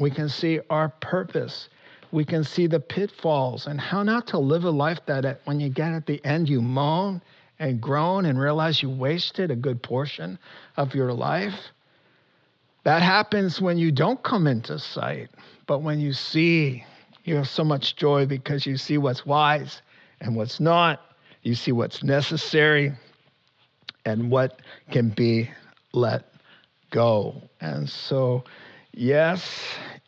We 0.00 0.10
can 0.10 0.28
see 0.28 0.60
our 0.70 0.88
purpose. 0.88 1.68
We 2.12 2.24
can 2.24 2.44
see 2.44 2.66
the 2.66 2.80
pitfalls 2.80 3.66
and 3.66 3.80
how 3.80 4.02
not 4.02 4.28
to 4.28 4.38
live 4.38 4.64
a 4.64 4.70
life 4.70 4.98
that 5.06 5.40
when 5.44 5.60
you 5.60 5.68
get 5.68 5.92
at 5.92 6.06
the 6.06 6.24
end, 6.24 6.48
you 6.48 6.60
moan 6.60 7.22
and 7.58 7.80
groan 7.80 8.26
and 8.26 8.38
realize 8.38 8.82
you 8.82 8.90
wasted 8.90 9.50
a 9.50 9.56
good 9.56 9.82
portion 9.82 10.38
of 10.76 10.94
your 10.94 11.12
life. 11.12 11.54
That 12.84 13.02
happens 13.02 13.60
when 13.60 13.78
you 13.78 13.92
don't 13.92 14.22
come 14.22 14.46
into 14.46 14.78
sight, 14.78 15.30
but 15.66 15.82
when 15.82 16.00
you 16.00 16.12
see, 16.12 16.84
you 17.24 17.36
have 17.36 17.48
so 17.48 17.62
much 17.62 17.96
joy 17.96 18.26
because 18.26 18.66
you 18.66 18.76
see 18.76 18.98
what's 18.98 19.26
wise 19.26 19.82
and 20.20 20.34
what's 20.34 20.58
not 20.58 21.00
you 21.42 21.54
see 21.54 21.72
what's 21.72 22.02
necessary 22.02 22.92
and 24.04 24.30
what 24.30 24.60
can 24.90 25.10
be 25.10 25.50
let 25.92 26.24
go. 26.90 27.42
And 27.60 27.88
so, 27.88 28.44
yes, 28.92 29.42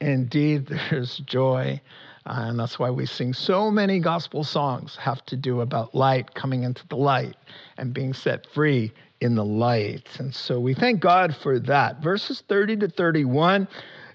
indeed, 0.01 0.67
there's 0.91 1.19
joy. 1.19 1.81
Uh, 2.25 2.45
and 2.47 2.59
that's 2.59 2.79
why 2.79 2.91
we 2.91 3.05
sing 3.05 3.33
so 3.33 3.71
many 3.71 3.99
gospel 3.99 4.45
songs 4.45 4.97
have 4.97 5.25
to 5.27 5.37
do 5.37 5.61
about 5.61 5.95
light 5.95 6.35
coming 6.35 6.63
into 6.63 6.87
the 6.89 6.97
light 6.97 7.37
and 7.79 7.93
being 7.93 8.13
set 8.13 8.47
free 8.55 8.93
in 9.21 9.35
the 9.35 9.45
light. 9.45 10.09
And 10.19 10.35
so 10.35 10.61
we 10.61 10.75
thank 10.75 11.01
God 11.01 11.35
for 11.35 11.59
that. 11.61 12.01
Verses 12.01 12.43
30 12.49 12.77
to 12.79 12.89
31, 12.89 13.67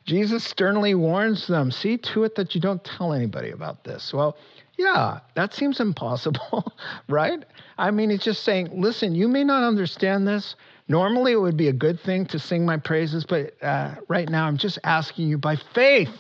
Jesus 0.05 0.43
sternly 0.43 0.95
warns 0.95 1.47
them 1.47 1.69
see 1.69 1.97
to 1.97 2.23
it 2.23 2.35
that 2.35 2.55
you 2.55 2.61
don't 2.61 2.83
tell 2.83 3.11
anybody 3.11 3.51
about 3.51 3.83
this. 3.83 4.13
Well, 4.13 4.37
yeah, 4.77 5.19
that 5.35 5.53
seems 5.53 5.79
impossible, 5.79 6.71
right? 7.09 7.43
I 7.77 7.91
mean, 7.91 8.11
it's 8.11 8.23
just 8.23 8.43
saying, 8.43 8.69
listen, 8.79 9.15
you 9.15 9.27
may 9.27 9.43
not 9.43 9.63
understand 9.63 10.27
this. 10.27 10.55
Normally, 10.87 11.33
it 11.33 11.41
would 11.41 11.57
be 11.57 11.67
a 11.67 11.73
good 11.73 11.99
thing 11.99 12.25
to 12.27 12.39
sing 12.39 12.65
my 12.65 12.77
praises, 12.77 13.25
but 13.25 13.61
uh, 13.61 13.95
right 14.07 14.29
now, 14.29 14.47
I'm 14.47 14.57
just 14.57 14.79
asking 14.83 15.27
you 15.27 15.37
by 15.37 15.57
faith. 15.73 16.11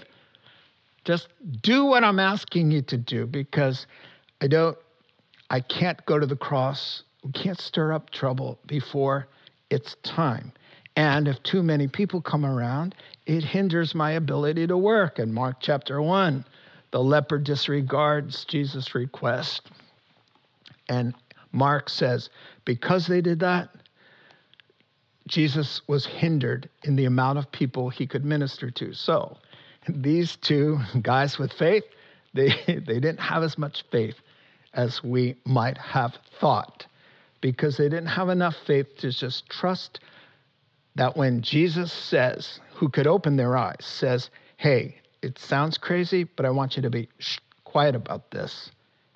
Just 1.05 1.29
do 1.61 1.85
what 1.85 2.03
I'm 2.03 2.19
asking 2.19 2.71
you 2.71 2.81
to 2.83 2.97
do 2.97 3.25
because 3.25 3.87
I 4.41 4.47
don't, 4.47 4.77
I 5.49 5.61
can't 5.61 6.05
go 6.05 6.19
to 6.19 6.25
the 6.25 6.35
cross. 6.35 7.03
We 7.23 7.31
can't 7.31 7.59
stir 7.59 7.93
up 7.93 8.09
trouble 8.09 8.59
before 8.67 9.27
it's 9.69 9.95
time. 10.03 10.51
And 10.97 11.27
if 11.27 11.41
too 11.43 11.63
many 11.63 11.87
people 11.87 12.21
come 12.21 12.45
around, 12.45 12.95
it 13.25 13.43
hinders 13.43 13.95
my 13.95 14.11
ability 14.11 14.67
to 14.67 14.77
work. 14.77 15.19
In 15.19 15.33
Mark 15.33 15.57
chapter 15.61 16.01
1, 16.01 16.43
the 16.91 17.01
leper 17.01 17.37
disregards 17.37 18.43
Jesus' 18.45 18.95
request. 18.95 19.69
And 20.89 21.13
Mark 21.51 21.89
says, 21.89 22.29
because 22.65 23.07
they 23.07 23.21
did 23.21 23.39
that, 23.39 23.69
Jesus 25.27 25.81
was 25.87 26.05
hindered 26.05 26.69
in 26.83 26.95
the 26.95 27.05
amount 27.05 27.37
of 27.39 27.51
people 27.51 27.89
he 27.89 28.07
could 28.07 28.25
minister 28.25 28.71
to. 28.71 28.93
So 28.93 29.37
these 29.87 30.35
two 30.37 30.79
guys 31.01 31.37
with 31.37 31.53
faith, 31.53 31.83
they, 32.33 32.49
they 32.67 32.99
didn't 32.99 33.19
have 33.19 33.43
as 33.43 33.57
much 33.57 33.83
faith 33.91 34.15
as 34.73 35.03
we 35.03 35.35
might 35.45 35.77
have 35.77 36.17
thought 36.39 36.85
because 37.41 37.77
they 37.77 37.89
didn't 37.89 38.07
have 38.07 38.29
enough 38.29 38.55
faith 38.65 38.97
to 38.97 39.11
just 39.11 39.49
trust 39.49 39.99
that 40.95 41.15
when 41.15 41.41
Jesus 41.41 41.91
says, 41.91 42.59
who 42.73 42.89
could 42.89 43.07
open 43.07 43.35
their 43.35 43.55
eyes, 43.55 43.85
says, 43.85 44.29
hey, 44.57 44.99
it 45.21 45.37
sounds 45.37 45.77
crazy, 45.77 46.23
but 46.23 46.45
I 46.45 46.49
want 46.49 46.75
you 46.75 46.81
to 46.81 46.89
be 46.89 47.09
quiet 47.63 47.95
about 47.95 48.31
this, 48.31 48.71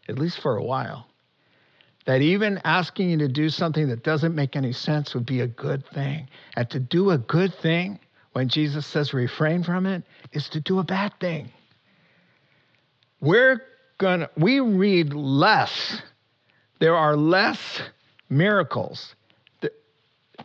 at 0.07 0.19
least 0.19 0.39
for 0.39 0.57
a 0.57 0.63
while. 0.63 1.07
That 2.05 2.21
even 2.21 2.59
asking 2.63 3.11
you 3.11 3.17
to 3.19 3.27
do 3.27 3.49
something 3.49 3.89
that 3.89 4.03
doesn't 4.03 4.33
make 4.33 4.55
any 4.55 4.73
sense 4.73 5.13
would 5.13 5.25
be 5.25 5.41
a 5.41 5.47
good 5.47 5.85
thing. 5.93 6.27
And 6.55 6.69
to 6.71 6.79
do 6.79 7.11
a 7.11 7.17
good 7.17 7.53
thing, 7.53 7.99
when 8.33 8.49
Jesus 8.49 8.85
says 8.87 9.13
refrain 9.13 9.63
from 9.63 9.85
it, 9.85 10.03
is 10.31 10.49
to 10.49 10.61
do 10.61 10.79
a 10.79 10.83
bad 10.83 11.13
thing. 11.19 11.51
We're 13.19 13.61
gonna, 13.99 14.29
we 14.35 14.59
read 14.59 15.13
less. 15.13 16.01
There 16.79 16.95
are 16.95 17.15
less 17.15 17.59
miracles 18.29 19.15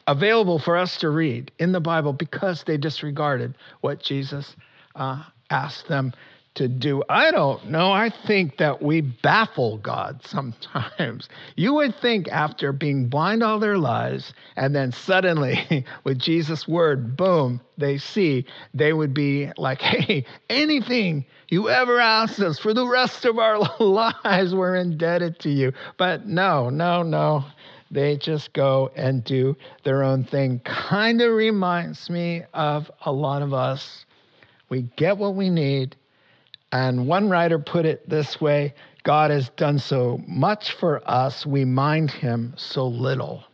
available 0.06 0.58
for 0.58 0.76
us 0.76 0.98
to 0.98 1.10
read 1.10 1.50
in 1.58 1.72
the 1.72 1.80
Bible 1.80 2.12
because 2.12 2.64
they 2.64 2.76
disregarded 2.76 3.54
what 3.80 4.02
Jesus 4.02 4.54
uh, 4.94 5.22
ask 5.50 5.86
them 5.86 6.12
to 6.56 6.68
do. 6.68 7.02
I 7.08 7.30
don't 7.30 7.70
know. 7.70 7.92
I 7.92 8.10
think 8.26 8.58
that 8.58 8.82
we 8.82 9.00
baffle 9.02 9.78
God 9.78 10.20
sometimes. 10.26 11.28
You 11.56 11.74
would 11.74 11.96
think 12.00 12.28
after 12.28 12.72
being 12.72 13.08
blind 13.08 13.42
all 13.42 13.58
their 13.60 13.78
lives, 13.78 14.34
and 14.56 14.74
then 14.74 14.92
suddenly 14.92 15.84
with 16.04 16.18
Jesus' 16.18 16.68
word, 16.68 17.16
boom, 17.16 17.60
they 17.78 17.98
see, 17.98 18.46
they 18.74 18.92
would 18.92 19.14
be 19.14 19.50
like, 19.58 19.80
hey, 19.82 20.24
anything 20.50 21.24
you 21.48 21.68
ever 21.70 22.00
asked 22.00 22.40
us 22.40 22.58
for 22.58 22.74
the 22.74 22.86
rest 22.86 23.24
of 23.26 23.38
our 23.38 23.58
lives, 23.80 24.54
we're 24.54 24.76
indebted 24.76 25.38
to 25.40 25.50
you. 25.50 25.72
But 25.98 26.26
no, 26.26 26.70
no, 26.70 27.02
no. 27.02 27.44
They 27.90 28.16
just 28.18 28.52
go 28.52 28.90
and 28.96 29.24
do 29.24 29.56
their 29.84 30.02
own 30.04 30.24
thing. 30.24 30.60
Kind 30.60 31.22
of 31.22 31.32
reminds 31.32 32.10
me 32.10 32.44
of 32.54 32.90
a 33.04 33.12
lot 33.12 33.42
of 33.42 33.54
us 33.54 34.04
We 34.70 34.82
get 34.96 35.18
what 35.18 35.36
we 35.36 35.50
need. 35.50 35.96
And 36.76 37.06
one 37.06 37.30
writer 37.30 37.58
put 37.58 37.86
it 37.86 38.06
this 38.06 38.38
way 38.38 38.74
God 39.02 39.30
has 39.30 39.48
done 39.56 39.78
so 39.78 40.20
much 40.28 40.72
for 40.72 41.00
us, 41.08 41.46
we 41.46 41.64
mind 41.64 42.10
him 42.10 42.52
so 42.58 42.86
little. 42.86 43.44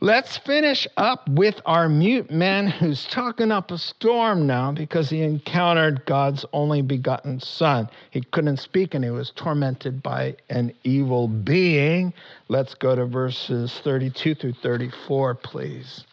Let's 0.00 0.36
finish 0.36 0.86
up 0.96 1.28
with 1.28 1.60
our 1.66 1.88
mute 1.88 2.30
man 2.30 2.68
who's 2.68 3.04
talking 3.06 3.50
up 3.50 3.72
a 3.72 3.78
storm 3.78 4.46
now 4.46 4.70
because 4.70 5.10
he 5.10 5.22
encountered 5.22 6.06
God's 6.06 6.44
only 6.52 6.80
begotten 6.80 7.40
Son. 7.40 7.88
He 8.12 8.20
couldn't 8.20 8.58
speak 8.58 8.94
and 8.94 9.02
he 9.02 9.10
was 9.10 9.32
tormented 9.34 10.00
by 10.00 10.36
an 10.50 10.72
evil 10.84 11.26
being. 11.26 12.14
Let's 12.46 12.74
go 12.74 12.94
to 12.94 13.04
verses 13.04 13.80
32 13.82 14.36
through 14.36 14.52
34, 14.62 15.34
please. 15.34 16.04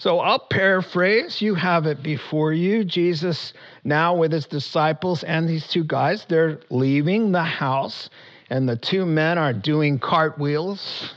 So 0.00 0.18
I'll 0.20 0.38
paraphrase. 0.38 1.42
You 1.42 1.54
have 1.56 1.84
it 1.84 2.02
before 2.02 2.54
you. 2.54 2.84
Jesus, 2.84 3.52
now 3.84 4.14
with 4.16 4.32
his 4.32 4.46
disciples 4.46 5.22
and 5.24 5.46
these 5.46 5.68
two 5.68 5.84
guys, 5.84 6.24
they're 6.26 6.58
leaving 6.70 7.32
the 7.32 7.42
house, 7.42 8.08
and 8.48 8.66
the 8.66 8.76
two 8.76 9.04
men 9.04 9.36
are 9.36 9.52
doing 9.52 9.98
cartwheels 9.98 11.12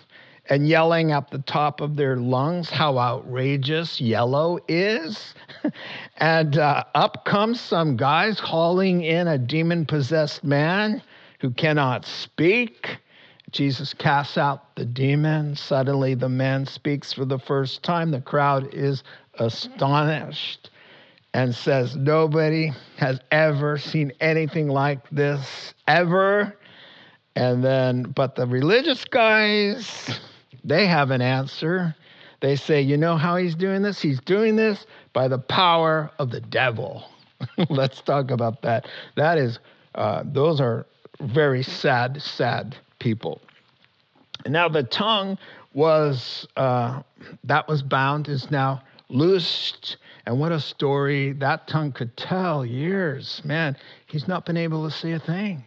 and 0.49 0.67
yelling 0.67 1.13
at 1.13 1.31
the 1.31 1.37
top 1.37 1.79
of 1.79 1.95
their 1.95 2.17
lungs 2.17 2.69
how 2.69 2.97
outrageous 2.97 4.01
yellow 4.01 4.59
is. 4.67 5.33
and 6.17 6.57
uh, 6.57 6.83
up 6.93 7.23
comes 7.23 7.61
some 7.61 7.95
guys 7.95 8.37
hauling 8.37 9.01
in 9.01 9.29
a 9.29 9.37
demon 9.37 9.85
possessed 9.85 10.43
man 10.43 11.01
who 11.39 11.51
cannot 11.51 12.05
speak. 12.05 12.97
Jesus 13.53 13.93
casts 13.93 14.37
out 14.37 14.75
the 14.75 14.83
demon. 14.83 15.55
Suddenly, 15.55 16.15
the 16.15 16.27
man 16.27 16.65
speaks 16.65 17.13
for 17.13 17.23
the 17.23 17.37
first 17.37 17.83
time. 17.83 18.09
The 18.09 18.19
crowd 18.19 18.73
is 18.73 19.03
astonished 19.35 20.71
and 21.35 21.53
says, 21.53 21.95
Nobody 21.95 22.71
has 22.97 23.19
ever 23.31 23.77
seen 23.77 24.11
anything 24.19 24.69
like 24.69 25.07
this, 25.11 25.73
ever. 25.87 26.57
And 27.35 27.63
then, 27.63 28.03
but 28.03 28.35
the 28.35 28.47
religious 28.47 29.05
guys, 29.05 30.19
they 30.63 30.87
have 30.87 31.11
an 31.11 31.21
answer. 31.21 31.95
They 32.41 32.55
say, 32.55 32.81
you 32.81 32.97
know 32.97 33.17
how 33.17 33.37
he's 33.37 33.55
doing 33.55 33.83
this? 33.83 34.01
He's 34.01 34.19
doing 34.19 34.55
this 34.55 34.85
by 35.13 35.27
the 35.27 35.37
power 35.37 36.11
of 36.19 36.29
the 36.29 36.41
devil. 36.41 37.05
Let's 37.69 38.01
talk 38.01 38.31
about 38.31 38.63
that. 38.63 38.87
That 39.15 39.37
is, 39.37 39.59
uh, 39.95 40.23
those 40.25 40.59
are 40.59 40.85
very 41.21 41.63
sad, 41.63 42.21
sad 42.21 42.75
people. 43.03 43.41
And 44.45 44.53
now 44.53 44.69
the 44.69 44.83
tongue 44.83 45.37
was, 45.73 46.47
uh, 46.55 47.03
that 47.43 47.67
was 47.67 47.83
bound, 47.83 48.29
is 48.29 48.49
now 48.49 48.81
loosed. 49.09 49.97
And 50.25 50.39
what 50.39 50.51
a 50.51 50.59
story 50.59 51.33
that 51.33 51.67
tongue 51.67 51.91
could 51.91 52.15
tell 52.15 52.65
years. 52.65 53.41
Man, 53.43 53.75
he's 54.07 54.27
not 54.27 54.45
been 54.45 54.57
able 54.57 54.89
to 54.89 54.95
say 54.95 55.11
a 55.11 55.19
thing. 55.19 55.65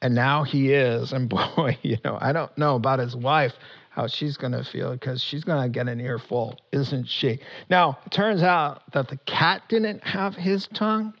And 0.00 0.14
now 0.14 0.44
he 0.44 0.72
is. 0.72 1.12
And 1.12 1.28
boy, 1.56 1.78
you 1.82 1.96
know, 2.04 2.18
I 2.20 2.32
don't 2.32 2.56
know 2.58 2.76
about 2.76 2.98
his 2.98 3.16
wife, 3.16 3.54
how 3.90 4.06
she's 4.06 4.36
going 4.36 4.52
to 4.52 4.64
feel 4.64 4.92
because 4.92 5.22
she's 5.22 5.44
going 5.44 5.62
to 5.62 5.68
get 5.68 5.88
an 5.88 6.00
earful, 6.00 6.58
isn't 6.72 7.08
she? 7.08 7.40
Now, 7.70 7.98
it 8.04 8.12
turns 8.12 8.42
out 8.42 8.82
that 8.92 9.08
the 9.08 9.16
cat 9.26 9.62
didn't 9.68 10.04
have 10.04 10.34
his 10.34 10.68
tongue. 10.74 11.14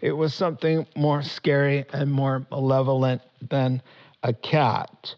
It 0.00 0.12
was 0.12 0.32
something 0.34 0.86
more 0.96 1.22
scary 1.22 1.84
and 1.92 2.12
more 2.12 2.46
malevolent 2.50 3.22
than 3.48 3.82
a 4.22 4.32
cat. 4.32 5.14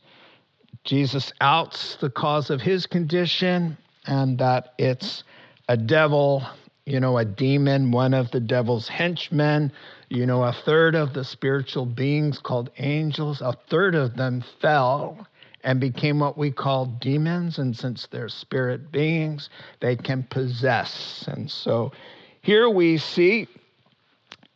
Jesus 0.84 1.32
outs 1.40 1.96
the 1.96 2.11
cause 2.11 2.51
of 2.51 2.61
his 2.61 2.86
condition 2.86 3.76
and 4.07 4.38
that 4.38 4.74
it's 4.78 5.24
a 5.68 5.76
devil, 5.76 6.44
you 6.86 7.01
know, 7.01 7.18
a 7.18 7.24
demon, 7.24 7.90
one 7.90 8.14
of 8.14 8.30
the 8.30 8.40
devil's 8.40 8.88
henchmen. 8.88 9.72
You 10.09 10.26
know, 10.26 10.42
a 10.42 10.53
third 10.53 10.94
of 10.94 11.12
the 11.14 11.24
spiritual 11.24 11.86
beings 11.86 12.38
called 12.38 12.70
angels, 12.78 13.40
a 13.40 13.53
third 13.68 13.94
of 13.94 14.16
them 14.16 14.42
fell 14.61 15.26
and 15.62 15.78
became 15.78 16.18
what 16.18 16.38
we 16.38 16.51
call 16.51 16.86
demons. 16.86 17.59
And 17.59 17.76
since 17.76 18.09
they're 18.11 18.28
spirit 18.28 18.90
beings, 18.90 19.51
they 19.80 19.96
can 19.96 20.24
possess. 20.24 21.24
And 21.28 21.51
so 21.51 21.92
here 22.40 22.68
we 22.68 22.98
see 22.98 23.46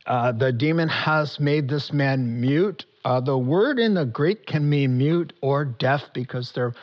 uh, 0.06 0.32
the 0.32 0.52
demon 0.52 0.88
has 0.88 1.38
made 1.38 1.68
this 1.68 1.92
man 1.92 2.40
mute. 2.40 2.86
Uh, 3.04 3.20
the 3.20 3.36
word 3.36 3.78
in 3.78 3.94
the 3.94 4.06
Greek 4.06 4.46
can 4.46 4.68
mean 4.68 4.96
mute 4.96 5.32
or 5.42 5.64
deaf 5.64 6.02
because 6.14 6.52
they're 6.52 6.74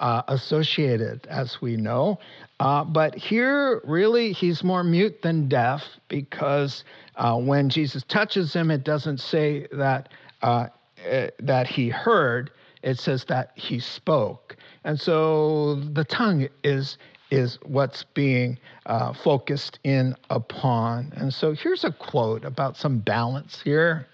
uh, 0.00 0.22
associated, 0.28 1.26
as 1.28 1.60
we 1.62 1.76
know. 1.76 2.18
Uh, 2.58 2.84
but 2.84 3.14
here, 3.14 3.80
really, 3.84 4.32
he's 4.32 4.62
more 4.62 4.84
mute 4.84 5.22
than 5.22 5.48
deaf 5.48 5.82
because 6.08 6.84
uh, 7.16 7.36
when 7.36 7.70
Jesus 7.70 8.02
touches 8.04 8.52
him, 8.52 8.70
it 8.70 8.84
doesn't 8.84 9.18
say 9.18 9.66
that 9.72 10.10
uh, 10.42 10.66
eh, 11.04 11.30
that 11.38 11.66
he 11.66 11.88
heard 11.88 12.50
it 12.82 12.98
says 12.98 13.24
that 13.24 13.52
he 13.54 13.78
spoke. 13.78 14.56
And 14.84 14.98
so 14.98 15.76
the 15.76 16.04
tongue 16.04 16.48
is 16.64 16.98
is 17.30 17.58
what's 17.64 18.02
being 18.02 18.58
uh, 18.86 19.12
focused 19.12 19.78
in 19.84 20.16
upon. 20.30 21.12
And 21.14 21.32
so 21.32 21.52
here's 21.52 21.84
a 21.84 21.92
quote 21.92 22.44
about 22.44 22.76
some 22.76 22.98
balance 22.98 23.60
here. 23.62 24.08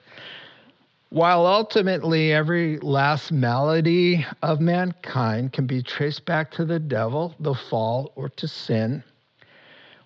While 1.10 1.46
ultimately 1.46 2.32
every 2.32 2.78
last 2.78 3.30
malady 3.30 4.26
of 4.42 4.60
mankind 4.60 5.52
can 5.52 5.66
be 5.66 5.80
traced 5.80 6.24
back 6.24 6.50
to 6.52 6.64
the 6.64 6.80
devil, 6.80 7.34
the 7.38 7.54
fall, 7.54 8.12
or 8.16 8.28
to 8.30 8.48
sin, 8.48 9.04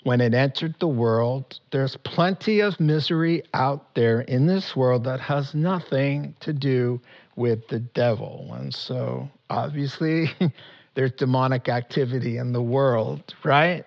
when 0.02 0.20
it 0.20 0.34
entered 0.34 0.74
the 0.78 0.88
world, 0.88 1.58
there's 1.70 1.96
plenty 1.96 2.60
of 2.60 2.78
misery 2.80 3.42
out 3.54 3.94
there 3.94 4.20
in 4.22 4.46
this 4.46 4.76
world 4.76 5.04
that 5.04 5.20
has 5.20 5.54
nothing 5.54 6.34
to 6.40 6.52
do 6.52 7.00
with 7.36 7.66
the 7.68 7.80
devil. 7.80 8.50
And 8.58 8.74
so 8.74 9.28
obviously 9.48 10.30
there's 10.94 11.12
demonic 11.12 11.68
activity 11.68 12.36
in 12.36 12.52
the 12.52 12.62
world, 12.62 13.34
right? 13.42 13.84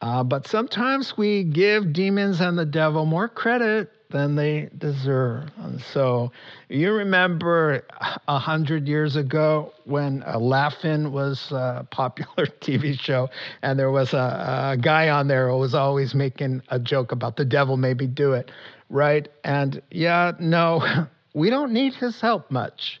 Uh, 0.00 0.22
but 0.22 0.46
sometimes 0.46 1.16
we 1.16 1.44
give 1.44 1.92
demons 1.92 2.40
and 2.40 2.58
the 2.58 2.66
devil 2.66 3.04
more 3.04 3.28
credit 3.28 3.90
than 4.10 4.36
they 4.36 4.68
deserve. 4.78 5.50
And 5.58 5.80
so 5.80 6.32
you 6.68 6.92
remember 6.92 7.84
a 8.26 8.38
hundred 8.38 8.88
years 8.88 9.16
ago 9.16 9.72
when 9.84 10.22
uh, 10.26 10.38
Laugh-In 10.38 11.12
was 11.12 11.50
a 11.52 11.86
popular 11.90 12.46
TV 12.60 12.98
show, 12.98 13.28
and 13.62 13.78
there 13.78 13.90
was 13.90 14.14
a, 14.14 14.72
a 14.72 14.76
guy 14.80 15.10
on 15.10 15.28
there 15.28 15.48
who 15.48 15.58
was 15.58 15.74
always 15.74 16.14
making 16.14 16.62
a 16.68 16.78
joke 16.78 17.12
about 17.12 17.36
the 17.36 17.44
devil 17.44 17.76
maybe 17.76 18.06
do 18.06 18.32
it, 18.32 18.50
right? 18.88 19.28
And 19.44 19.82
yeah, 19.90 20.32
no, 20.40 21.06
we 21.34 21.50
don't 21.50 21.72
need 21.72 21.94
his 21.94 22.20
help 22.20 22.50
much. 22.50 23.00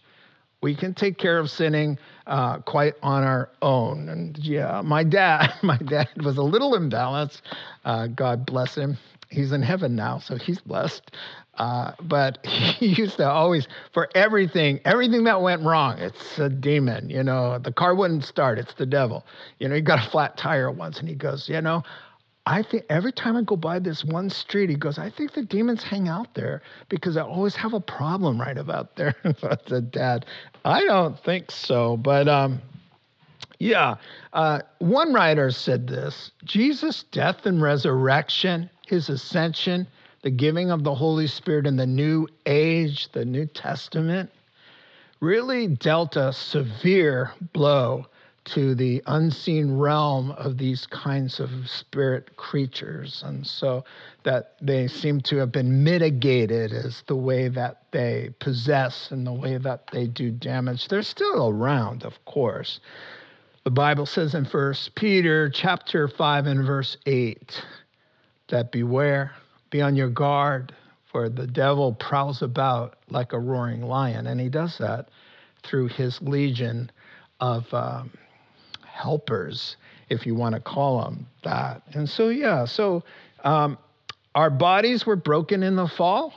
We 0.60 0.74
can 0.74 0.92
take 0.92 1.18
care 1.18 1.38
of 1.38 1.50
sinning 1.50 1.98
uh, 2.26 2.58
quite 2.58 2.94
on 3.02 3.22
our 3.22 3.48
own. 3.62 4.08
And 4.08 4.36
yeah, 4.38 4.82
my 4.84 5.04
dad, 5.04 5.52
my 5.62 5.78
dad 5.78 6.08
was 6.22 6.36
a 6.36 6.42
little 6.42 6.72
imbalanced. 6.72 7.40
Uh, 7.84 8.08
God 8.08 8.44
bless 8.44 8.74
him. 8.74 8.98
He's 9.30 9.52
in 9.52 9.62
heaven 9.62 9.94
now, 9.94 10.18
so 10.18 10.36
he's 10.36 10.60
blessed. 10.60 11.10
Uh, 11.54 11.92
but 12.02 12.44
he 12.46 12.86
used 12.86 13.16
to 13.18 13.28
always, 13.28 13.66
for 13.92 14.08
everything, 14.14 14.80
everything 14.84 15.24
that 15.24 15.40
went 15.42 15.62
wrong, 15.62 15.98
it's 15.98 16.38
a 16.38 16.48
demon. 16.48 17.10
You 17.10 17.22
know, 17.22 17.58
the 17.58 17.72
car 17.72 17.94
wouldn't 17.94 18.24
start, 18.24 18.58
it's 18.58 18.74
the 18.74 18.86
devil. 18.86 19.26
You 19.58 19.68
know, 19.68 19.74
he 19.74 19.80
got 19.80 20.04
a 20.04 20.10
flat 20.10 20.36
tire 20.36 20.70
once, 20.70 20.98
and 21.00 21.08
he 21.08 21.14
goes, 21.14 21.48
you 21.48 21.60
know, 21.60 21.82
I 22.48 22.62
think 22.62 22.84
every 22.88 23.12
time 23.12 23.36
I 23.36 23.42
go 23.42 23.56
by 23.56 23.78
this 23.78 24.02
one 24.02 24.30
street, 24.30 24.70
he 24.70 24.76
goes, 24.76 24.98
I 24.98 25.10
think 25.10 25.34
the 25.34 25.42
demons 25.42 25.82
hang 25.82 26.08
out 26.08 26.32
there 26.32 26.62
because 26.88 27.18
I 27.18 27.20
always 27.20 27.54
have 27.56 27.74
a 27.74 27.80
problem 27.80 28.40
right 28.40 28.56
about 28.56 28.96
there. 28.96 29.14
I 29.24 29.56
said, 29.66 29.90
Dad, 29.90 30.24
I 30.64 30.82
don't 30.84 31.22
think 31.22 31.50
so. 31.50 31.98
But 31.98 32.26
um, 32.26 32.62
yeah, 33.58 33.96
uh, 34.32 34.60
one 34.78 35.12
writer 35.12 35.50
said 35.50 35.88
this 35.88 36.30
Jesus' 36.44 37.02
death 37.12 37.44
and 37.44 37.60
resurrection, 37.60 38.70
his 38.88 39.08
ascension, 39.08 39.86
the 40.22 40.30
giving 40.30 40.70
of 40.70 40.82
the 40.82 40.94
Holy 40.94 41.26
Spirit 41.26 41.66
in 41.66 41.76
the 41.76 41.86
new 41.86 42.26
age, 42.46 43.10
the 43.12 43.24
New 43.24 43.46
Testament, 43.46 44.30
really 45.20 45.66
dealt 45.68 46.16
a 46.16 46.32
severe 46.32 47.32
blow 47.52 48.06
to 48.44 48.74
the 48.74 49.02
unseen 49.06 49.76
realm 49.76 50.30
of 50.32 50.56
these 50.56 50.86
kinds 50.86 51.38
of 51.38 51.50
spirit 51.68 52.34
creatures. 52.36 53.22
And 53.26 53.46
so 53.46 53.84
that 54.22 54.54
they 54.62 54.88
seem 54.88 55.20
to 55.22 55.36
have 55.36 55.52
been 55.52 55.84
mitigated 55.84 56.72
as 56.72 57.02
the 57.06 57.16
way 57.16 57.48
that 57.48 57.82
they 57.90 58.30
possess 58.38 59.10
and 59.10 59.26
the 59.26 59.32
way 59.32 59.58
that 59.58 59.88
they 59.92 60.06
do 60.06 60.30
damage. 60.30 60.88
They're 60.88 61.02
still 61.02 61.48
around, 61.48 62.04
of 62.04 62.24
course. 62.24 62.80
The 63.64 63.70
Bible 63.70 64.06
says 64.06 64.34
in 64.34 64.46
First 64.46 64.94
Peter 64.94 65.50
chapter 65.50 66.08
5 66.08 66.46
and 66.46 66.64
verse 66.64 66.96
8 67.04 67.62
that 68.48 68.72
beware, 68.72 69.32
be 69.70 69.80
on 69.82 69.96
your 69.96 70.10
guard, 70.10 70.72
for 71.10 71.28
the 71.28 71.46
devil 71.46 71.92
prowls 71.92 72.42
about 72.42 72.96
like 73.08 73.32
a 73.32 73.38
roaring 73.38 73.82
lion. 73.82 74.26
And 74.26 74.40
he 74.40 74.48
does 74.48 74.78
that 74.78 75.08
through 75.62 75.88
his 75.88 76.20
legion 76.22 76.90
of 77.40 77.72
um, 77.72 78.10
helpers, 78.84 79.76
if 80.10 80.26
you 80.26 80.34
want 80.34 80.54
to 80.54 80.60
call 80.60 81.02
them 81.02 81.26
that. 81.44 81.82
And 81.94 82.08
so, 82.08 82.28
yeah, 82.28 82.64
so 82.64 83.02
Um, 83.44 83.78
our 84.34 84.50
bodies 84.50 85.06
were 85.06 85.16
broken 85.16 85.62
in 85.62 85.76
the 85.76 85.86
fall, 85.86 86.32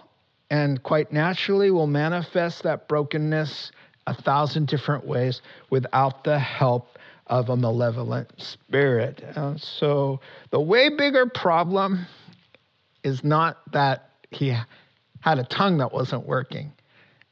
and 0.50 0.82
quite 0.84 1.12
naturally 1.12 1.72
will 1.72 1.88
manifest 1.88 2.64
that 2.64 2.88
brokenness 2.88 3.72
a 4.06 4.14
thousand 4.14 4.68
different 4.68 5.06
ways 5.06 5.42
without 5.72 6.24
the 6.24 6.38
help 6.38 7.00
of 7.32 7.50
a 7.50 7.56
malevolent 7.56 8.30
spirit. 8.38 9.24
Uh, 9.36 9.56
so, 9.58 10.20
the 10.52 10.60
way 10.60 10.90
bigger 10.90 11.26
problem 11.26 12.06
is 13.04 13.24
not 13.24 13.60
that 13.72 14.10
he 14.32 14.56
had 15.22 15.40
a 15.40 15.44
tongue 15.46 15.78
that 15.78 15.94
wasn't 15.94 16.28
working. 16.28 16.74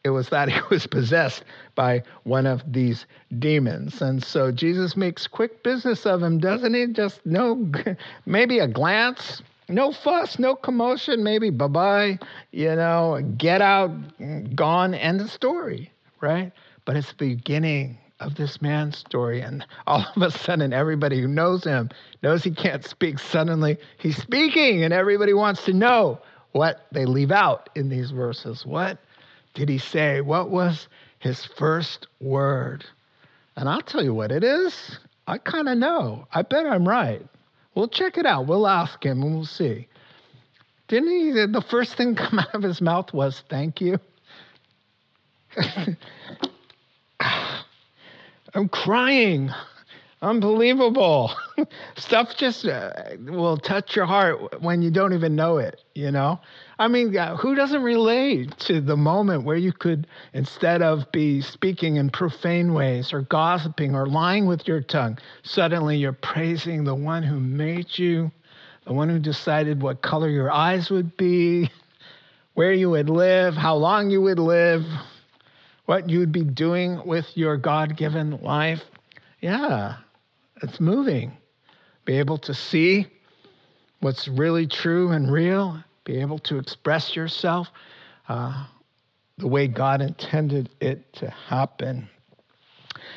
It 0.06 0.10
was 0.12 0.30
that 0.30 0.50
he 0.52 0.60
was 0.72 0.88
possessed 0.88 1.43
by 1.76 2.04
one 2.24 2.47
of 2.47 2.64
these 2.66 3.06
demons. 3.38 4.02
And 4.02 4.24
so 4.24 4.52
Jesus 4.52 4.95
makes 4.95 5.28
quick 5.28 5.64
business 5.64 6.06
of 6.06 6.24
him, 6.24 6.39
doesn't 6.39 6.74
he? 6.74 6.88
Just 6.88 7.26
no, 7.26 7.70
maybe 8.26 8.60
a 8.60 8.68
glance, 8.68 9.41
no 9.68 9.91
fuss, 9.91 10.39
no 10.39 10.56
commotion, 10.56 11.24
maybe 11.24 11.50
bye 11.50 11.68
bye, 11.68 12.20
you 12.52 12.74
know, 12.74 13.22
get 13.38 13.62
out, 13.62 13.91
gone, 14.56 14.93
end 14.93 15.20
of 15.20 15.30
story, 15.30 15.91
right? 16.22 16.54
But 16.86 16.95
it's 16.95 17.10
the 17.10 17.16
beginning 17.16 17.97
of 18.20 18.36
this 18.36 18.61
man's 18.61 18.97
story. 18.97 19.41
And 19.41 19.65
all 19.88 20.05
of 20.15 20.22
a 20.22 20.32
sudden, 20.32 20.74
everybody 20.74 21.22
who 21.22 21.28
knows 21.28 21.63
him 21.63 21.89
knows 22.22 22.43
he 22.43 22.51
can't 22.51 22.86
speak. 22.86 23.20
Suddenly, 23.20 23.78
he's 23.97 24.17
speaking, 24.17 24.84
and 24.84 24.93
everybody 24.93 25.34
wants 25.34 25.65
to 25.65 25.74
know 25.74 26.20
what 26.51 26.88
they 26.91 27.05
leave 27.05 27.32
out 27.32 27.70
in 27.76 27.89
these 27.89 28.11
verses. 28.11 28.65
What 28.65 28.97
did 29.53 29.70
he 29.70 29.78
say? 29.78 30.22
What 30.22 30.49
was 30.49 30.88
his 31.20 31.45
first 31.45 32.07
word? 32.20 32.86
And 33.55 33.70
I'll 33.70 33.82
tell 33.82 34.03
you 34.03 34.13
what 34.13 34.32
it 34.32 34.43
is. 34.43 34.99
I 35.28 35.38
kind 35.38 35.70
of 35.70 35.78
know. 35.78 36.28
I 36.34 36.41
bet 36.41 36.65
I'm 36.65 36.88
right. 36.88 37.26
We'll 37.76 37.88
check 37.88 38.17
it 38.17 38.26
out. 38.26 38.47
We'll 38.47 38.67
ask 38.67 39.03
him 39.03 39.22
and 39.22 39.36
we'll 39.36 39.45
see. 39.45 39.88
Didn't 40.88 41.09
he? 41.09 41.32
The 41.32 41.63
first 41.70 41.95
thing 41.95 42.15
come 42.17 42.39
out 42.39 42.53
of 42.55 42.63
his 42.63 42.82
mouth 42.82 43.13
was, 43.13 43.43
Thank 43.49 43.80
you. 43.82 43.99
I'm 48.54 48.70
crying. 48.70 49.52
Unbelievable. 50.22 51.32
Stuff 51.97 52.36
just 52.36 52.66
uh, 52.66 52.91
will 53.22 53.58
touch 53.58 53.95
your 53.95 54.06
heart 54.06 54.62
when 54.62 54.82
you 54.82 54.91
don't 54.91 55.14
even 55.14 55.36
know 55.36 55.60
it, 55.60 55.82
you 55.95 56.12
know? 56.12 56.39
I 56.78 56.89
mean, 56.89 57.14
who 57.38 57.56
doesn't 57.56 57.82
relate 57.82 58.58
to 58.60 58.82
the 58.82 58.97
moment 58.97 59.43
where 59.45 59.56
you 59.56 59.72
could, 59.72 60.08
instead 60.34 60.82
of 60.82 61.10
be 61.14 61.41
speaking 61.41 61.95
in 61.95 62.10
profane 62.10 62.74
ways 62.74 63.14
or 63.14 63.22
gossiping 63.22 63.95
or 63.95 64.08
lying 64.08 64.45
with 64.45 64.68
your 64.68 64.82
tongue, 64.82 65.18
suddenly 65.43 65.97
you're 65.97 66.12
praising 66.12 66.84
the 66.84 66.95
one 66.95 67.24
who 67.24 67.39
made 67.39 67.97
you, 67.97 68.30
the 68.86 68.93
one 68.93 69.08
who 69.08 69.20
decided 69.20 69.82
what 69.82 70.02
color 70.02 70.30
your 70.30 70.52
eyes 70.52 70.89
would 70.89 71.16
be, 71.16 71.70
where 72.56 72.74
you 72.74 72.89
would 72.89 73.10
live, 73.10 73.56
how 73.56 73.76
long 73.76 74.10
you 74.10 74.22
would 74.22 74.39
live, 74.39 74.84
what 75.89 76.07
you 76.07 76.19
would 76.19 76.31
be 76.31 76.43
doing 76.43 77.03
with 77.03 77.25
your 77.33 77.57
God 77.57 77.97
given 77.97 78.39
life? 78.43 78.83
Yeah, 79.41 79.95
it's 80.61 80.79
moving. 80.79 81.35
Be 82.05 82.19
able 82.19 82.37
to 82.37 82.53
see 82.53 83.07
what's 83.99 84.27
really 84.27 84.67
true 84.67 85.09
and 85.09 85.31
real, 85.31 85.83
be 86.03 86.21
able 86.21 86.37
to 86.39 86.59
express 86.59 87.15
yourself 87.15 87.69
uh, 88.27 88.67
the 89.39 89.47
way 89.47 89.67
God 89.67 90.03
intended 90.03 90.69
it 90.79 91.11
to 91.13 91.31
happen. 91.31 92.07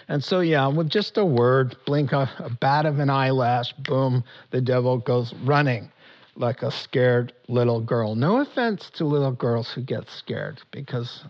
And 0.08 0.24
so, 0.24 0.40
yeah, 0.40 0.66
with 0.66 0.88
just 0.88 1.18
a 1.18 1.26
word, 1.26 1.76
blink 1.84 2.12
a, 2.12 2.30
a 2.38 2.48
bat 2.48 2.86
of 2.86 3.00
an 3.00 3.10
eyelash, 3.10 3.74
boom, 3.74 4.24
the 4.50 4.62
devil 4.62 4.96
goes 4.96 5.34
running 5.44 5.92
like 6.36 6.62
a 6.62 6.70
scared 6.70 7.34
little 7.48 7.82
girl. 7.82 8.14
No 8.14 8.40
offense 8.40 8.88
to 8.94 9.04
little 9.04 9.32
girls 9.32 9.70
who 9.70 9.82
get 9.82 10.08
scared, 10.08 10.62
because 10.70 11.24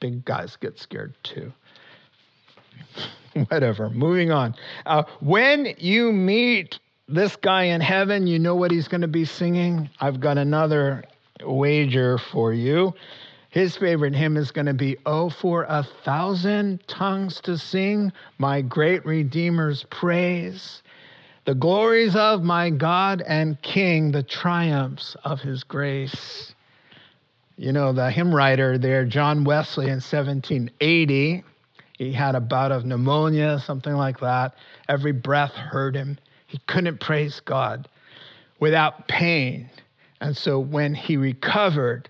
big 0.00 0.24
guys 0.24 0.56
get 0.56 0.78
scared 0.78 1.14
too. 1.22 1.52
Whatever, 3.48 3.90
moving 3.90 4.30
on. 4.30 4.54
Uh, 4.86 5.04
when 5.20 5.74
you 5.78 6.12
meet 6.12 6.78
this 7.08 7.36
guy 7.36 7.64
in 7.64 7.80
heaven, 7.80 8.26
you 8.26 8.38
know 8.38 8.54
what 8.54 8.70
he's 8.70 8.88
going 8.88 9.00
to 9.00 9.08
be 9.08 9.24
singing? 9.24 9.88
I've 10.00 10.20
got 10.20 10.38
another 10.38 11.04
wager 11.42 12.18
for 12.18 12.52
you. 12.52 12.94
His 13.50 13.76
favorite 13.76 14.14
hymn 14.14 14.36
is 14.36 14.50
going 14.50 14.66
to 14.66 14.74
be, 14.74 14.98
Oh, 15.06 15.30
for 15.30 15.64
a 15.68 15.82
thousand 16.04 16.86
tongues 16.86 17.40
to 17.42 17.56
sing 17.56 18.12
my 18.36 18.60
great 18.60 19.04
Redeemer's 19.06 19.84
praise, 19.84 20.82
the 21.46 21.54
glories 21.54 22.14
of 22.14 22.42
my 22.42 22.68
God 22.68 23.22
and 23.26 23.60
King, 23.62 24.12
the 24.12 24.22
triumphs 24.22 25.16
of 25.24 25.40
his 25.40 25.64
grace. 25.64 26.54
You 27.58 27.72
know, 27.72 27.92
the 27.92 28.08
hymn 28.08 28.32
writer 28.32 28.78
there, 28.78 29.04
John 29.04 29.42
Wesley, 29.42 29.86
in 29.86 30.00
1780, 30.00 31.42
he 31.98 32.12
had 32.12 32.36
a 32.36 32.40
bout 32.40 32.70
of 32.70 32.84
pneumonia, 32.84 33.58
something 33.58 33.94
like 33.94 34.20
that. 34.20 34.54
Every 34.88 35.10
breath 35.10 35.54
hurt 35.54 35.96
him. 35.96 36.18
He 36.46 36.58
couldn't 36.68 37.00
praise 37.00 37.40
God 37.40 37.88
without 38.60 39.08
pain. 39.08 39.68
And 40.20 40.36
so 40.36 40.60
when 40.60 40.94
he 40.94 41.16
recovered, 41.16 42.08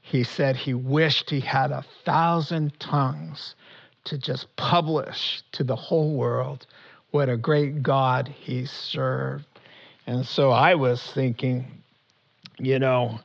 he 0.00 0.22
said 0.22 0.54
he 0.54 0.74
wished 0.74 1.28
he 1.28 1.40
had 1.40 1.72
a 1.72 1.84
thousand 2.04 2.78
tongues 2.78 3.56
to 4.04 4.16
just 4.16 4.54
publish 4.54 5.42
to 5.52 5.64
the 5.64 5.74
whole 5.74 6.14
world 6.14 6.68
what 7.10 7.28
a 7.28 7.36
great 7.36 7.82
God 7.82 8.28
he 8.28 8.64
served. 8.64 9.44
And 10.06 10.24
so 10.24 10.52
I 10.52 10.76
was 10.76 11.02
thinking, 11.02 11.82
you 12.58 12.78
know, 12.78 13.18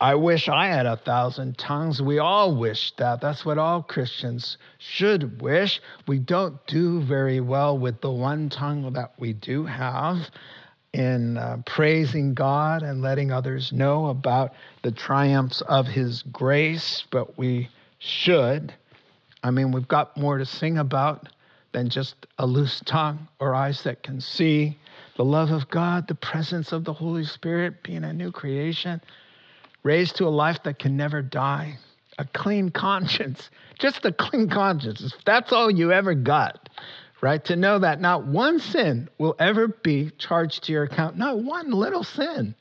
I 0.00 0.16
wish 0.16 0.48
I 0.48 0.66
had 0.66 0.86
a 0.86 0.96
thousand 0.96 1.56
tongues. 1.56 2.02
We 2.02 2.18
all 2.18 2.56
wish 2.56 2.92
that. 2.96 3.20
That's 3.20 3.44
what 3.44 3.58
all 3.58 3.82
Christians 3.82 4.58
should 4.78 5.40
wish. 5.40 5.80
We 6.08 6.18
don't 6.18 6.64
do 6.66 7.00
very 7.02 7.40
well 7.40 7.78
with 7.78 8.00
the 8.00 8.10
one 8.10 8.48
tongue 8.48 8.92
that 8.94 9.12
we 9.18 9.32
do 9.34 9.64
have 9.64 10.30
in 10.92 11.38
uh, 11.38 11.58
praising 11.64 12.34
God 12.34 12.82
and 12.82 13.02
letting 13.02 13.30
others 13.30 13.72
know 13.72 14.06
about 14.06 14.52
the 14.82 14.90
triumphs 14.90 15.60
of 15.62 15.86
His 15.86 16.22
grace, 16.22 17.04
but 17.10 17.38
we 17.38 17.68
should. 17.98 18.74
I 19.44 19.52
mean, 19.52 19.70
we've 19.70 19.88
got 19.88 20.16
more 20.16 20.38
to 20.38 20.46
sing 20.46 20.78
about 20.78 21.28
than 21.72 21.88
just 21.88 22.14
a 22.38 22.46
loose 22.46 22.80
tongue 22.84 23.28
or 23.38 23.54
eyes 23.54 23.82
that 23.82 24.02
can 24.02 24.20
see. 24.20 24.76
The 25.16 25.24
love 25.24 25.50
of 25.50 25.68
God, 25.68 26.08
the 26.08 26.14
presence 26.16 26.72
of 26.72 26.84
the 26.84 26.92
Holy 26.92 27.24
Spirit, 27.24 27.82
being 27.84 28.04
a 28.04 28.12
new 28.12 28.32
creation 28.32 29.00
raised 29.84 30.16
to 30.16 30.26
a 30.26 30.30
life 30.30 30.62
that 30.64 30.78
can 30.78 30.96
never 30.96 31.22
die, 31.22 31.78
a 32.18 32.24
clean 32.24 32.70
conscience, 32.70 33.50
just 33.78 34.04
a 34.04 34.12
clean 34.12 34.48
conscience. 34.48 35.00
If 35.00 35.24
that's 35.24 35.52
all 35.52 35.70
you 35.70 35.92
ever 35.92 36.14
got, 36.14 36.68
right? 37.20 37.44
To 37.44 37.54
know 37.54 37.78
that 37.78 38.00
not 38.00 38.26
one 38.26 38.58
sin 38.58 39.08
will 39.18 39.36
ever 39.38 39.68
be 39.68 40.10
charged 40.18 40.64
to 40.64 40.72
your 40.72 40.84
account, 40.84 41.16
not 41.16 41.38
one 41.38 41.70
little 41.70 42.02
sin, 42.02 42.54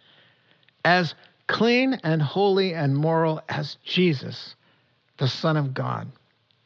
as 0.85 1.15
clean 1.47 1.93
and 2.03 2.21
holy 2.21 2.73
and 2.73 2.95
moral 2.95 3.41
as 3.49 3.77
Jesus, 3.83 4.55
the 5.17 5.27
Son 5.27 5.57
of 5.57 5.73
God. 5.73 6.11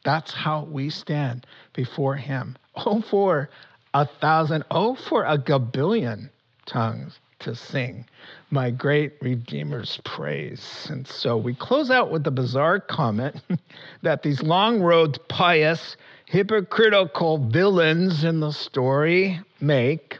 That's 0.04 0.32
how 0.32 0.64
we 0.64 0.90
stand 0.90 1.46
before 1.72 2.16
Him. 2.16 2.56
Oh, 2.74 3.00
for 3.00 3.50
a 3.94 4.06
thousand, 4.06 4.64
oh, 4.70 4.94
for 4.94 5.24
a 5.24 5.38
gabillion 5.38 6.30
tongues 6.66 7.18
to 7.40 7.54
sing 7.54 8.04
my 8.50 8.70
great 8.70 9.20
Redeemer's 9.20 10.00
praise. 10.04 10.86
And 10.90 11.06
so 11.06 11.36
we 11.36 11.54
close 11.54 11.90
out 11.90 12.10
with 12.10 12.24
the 12.24 12.30
bizarre 12.30 12.80
comment 12.80 13.36
that 14.02 14.22
these 14.22 14.42
long 14.42 14.80
robed, 14.80 15.20
pious, 15.28 15.96
hypocritical 16.26 17.38
villains 17.48 18.24
in 18.24 18.40
the 18.40 18.52
story 18.52 19.40
make. 19.60 20.18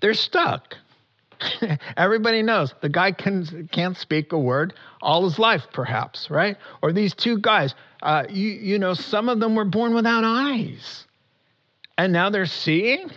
They're 0.00 0.14
stuck. 0.14 0.76
Everybody 1.96 2.42
knows 2.42 2.72
the 2.80 2.88
guy 2.88 3.12
can, 3.12 3.68
can't 3.70 3.96
speak 3.96 4.32
a 4.32 4.38
word 4.38 4.74
all 5.02 5.24
his 5.24 5.38
life, 5.38 5.66
perhaps, 5.72 6.30
right? 6.30 6.56
Or 6.82 6.92
these 6.92 7.14
two 7.14 7.38
guys, 7.38 7.74
uh, 8.02 8.24
you, 8.28 8.48
you 8.48 8.78
know, 8.78 8.94
some 8.94 9.28
of 9.28 9.40
them 9.40 9.54
were 9.54 9.64
born 9.64 9.94
without 9.94 10.24
eyes. 10.24 11.06
And 11.98 12.12
now 12.12 12.30
they're 12.30 12.46
seeing. 12.46 13.10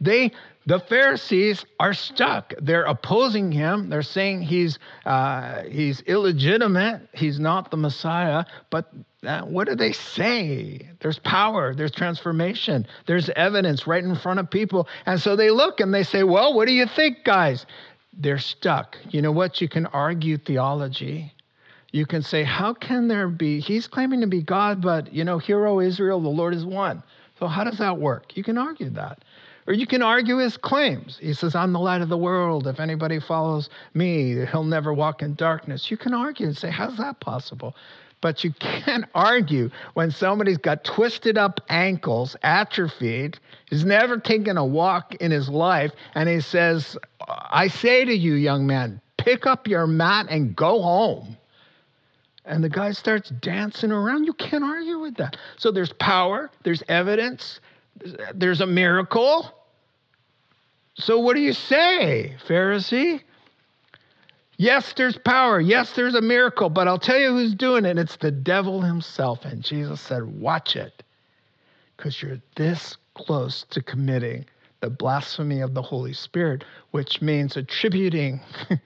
They 0.00 0.32
the 0.66 0.80
Pharisees 0.80 1.64
are 1.78 1.94
stuck. 1.94 2.52
They're 2.60 2.84
opposing 2.84 3.52
him. 3.52 3.88
They're 3.88 4.02
saying 4.02 4.42
he's, 4.42 4.80
uh, 5.04 5.62
he's 5.62 6.00
illegitimate. 6.00 7.08
He's 7.14 7.38
not 7.38 7.70
the 7.70 7.76
Messiah. 7.76 8.44
But 8.68 8.92
uh, 9.24 9.42
what 9.42 9.68
do 9.68 9.76
they 9.76 9.92
say? 9.92 10.90
There's 10.98 11.20
power, 11.20 11.72
there's 11.72 11.92
transformation, 11.92 12.86
there's 13.06 13.30
evidence 13.30 13.86
right 13.86 14.02
in 14.02 14.16
front 14.16 14.40
of 14.40 14.50
people. 14.50 14.88
And 15.06 15.20
so 15.20 15.36
they 15.36 15.50
look 15.50 15.78
and 15.78 15.94
they 15.94 16.02
say, 16.02 16.24
Well, 16.24 16.52
what 16.54 16.66
do 16.66 16.72
you 16.72 16.86
think, 16.86 17.18
guys? 17.24 17.64
They're 18.12 18.38
stuck. 18.38 18.96
You 19.10 19.22
know 19.22 19.32
what? 19.32 19.60
You 19.60 19.68
can 19.68 19.86
argue 19.86 20.36
theology. 20.36 21.32
You 21.92 22.06
can 22.06 22.22
say, 22.22 22.42
How 22.42 22.74
can 22.74 23.06
there 23.06 23.28
be? 23.28 23.60
He's 23.60 23.86
claiming 23.86 24.20
to 24.22 24.26
be 24.26 24.42
God, 24.42 24.82
but, 24.82 25.12
you 25.12 25.22
know, 25.22 25.38
hero 25.38 25.78
Israel, 25.78 26.20
the 26.20 26.28
Lord 26.28 26.54
is 26.54 26.64
one. 26.64 27.04
So 27.38 27.46
how 27.46 27.64
does 27.64 27.78
that 27.78 27.98
work? 27.98 28.36
You 28.36 28.42
can 28.42 28.58
argue 28.58 28.90
that 28.90 29.22
Or 29.66 29.74
you 29.74 29.86
can 29.86 30.02
argue 30.02 30.36
his 30.38 30.56
claims. 30.56 31.18
He 31.20 31.32
says, 31.32 31.54
I'm 31.54 31.72
the 31.72 31.80
light 31.80 32.00
of 32.00 32.08
the 32.08 32.16
world. 32.16 32.66
If 32.68 32.78
anybody 32.78 33.18
follows 33.18 33.68
me, 33.94 34.46
he'll 34.46 34.64
never 34.64 34.92
walk 34.92 35.22
in 35.22 35.34
darkness. 35.34 35.90
You 35.90 35.96
can 35.96 36.14
argue 36.14 36.46
and 36.46 36.56
say, 36.56 36.70
How's 36.70 36.96
that 36.98 37.18
possible? 37.20 37.74
But 38.20 38.44
you 38.44 38.52
can't 38.52 39.04
argue 39.14 39.70
when 39.94 40.10
somebody's 40.10 40.58
got 40.58 40.84
twisted 40.84 41.36
up 41.36 41.60
ankles, 41.68 42.36
atrophied, 42.42 43.38
he's 43.68 43.84
never 43.84 44.18
taken 44.18 44.56
a 44.56 44.64
walk 44.64 45.14
in 45.16 45.30
his 45.30 45.48
life, 45.48 45.92
and 46.14 46.28
he 46.28 46.40
says, 46.40 46.96
I 47.28 47.68
say 47.68 48.04
to 48.04 48.14
you, 48.14 48.34
young 48.34 48.66
man, 48.66 49.00
pick 49.18 49.46
up 49.46 49.66
your 49.66 49.86
mat 49.86 50.26
and 50.30 50.54
go 50.54 50.80
home. 50.80 51.36
And 52.44 52.62
the 52.62 52.68
guy 52.68 52.92
starts 52.92 53.30
dancing 53.30 53.90
around. 53.90 54.24
You 54.24 54.32
can't 54.32 54.62
argue 54.62 55.00
with 55.00 55.16
that. 55.16 55.36
So 55.56 55.72
there's 55.72 55.92
power, 55.94 56.48
there's 56.62 56.82
evidence, 56.88 57.60
there's 58.34 58.60
a 58.60 58.66
miracle. 58.66 59.50
So 60.94 61.18
what 61.18 61.34
do 61.34 61.40
you 61.40 61.52
say, 61.52 62.36
Pharisee? 62.46 63.20
Yes, 64.58 64.94
there's 64.94 65.18
power. 65.18 65.60
Yes, 65.60 65.92
there's 65.92 66.14
a 66.14 66.22
miracle, 66.22 66.70
but 66.70 66.88
I'll 66.88 66.98
tell 66.98 67.18
you 67.18 67.28
who's 67.28 67.54
doing 67.54 67.84
it. 67.84 67.98
It's 67.98 68.16
the 68.16 68.30
devil 68.30 68.80
himself. 68.80 69.44
And 69.44 69.62
Jesus 69.62 70.00
said, 70.00 70.40
Watch 70.40 70.76
it, 70.76 71.02
because 71.96 72.22
you're 72.22 72.40
this 72.54 72.96
close 73.14 73.64
to 73.70 73.82
committing 73.82 74.46
the 74.80 74.90
blasphemy 74.90 75.60
of 75.60 75.74
the 75.74 75.82
Holy 75.82 76.12
Spirit, 76.12 76.64
which 76.90 77.20
means 77.20 77.56
attributing, 77.56 78.40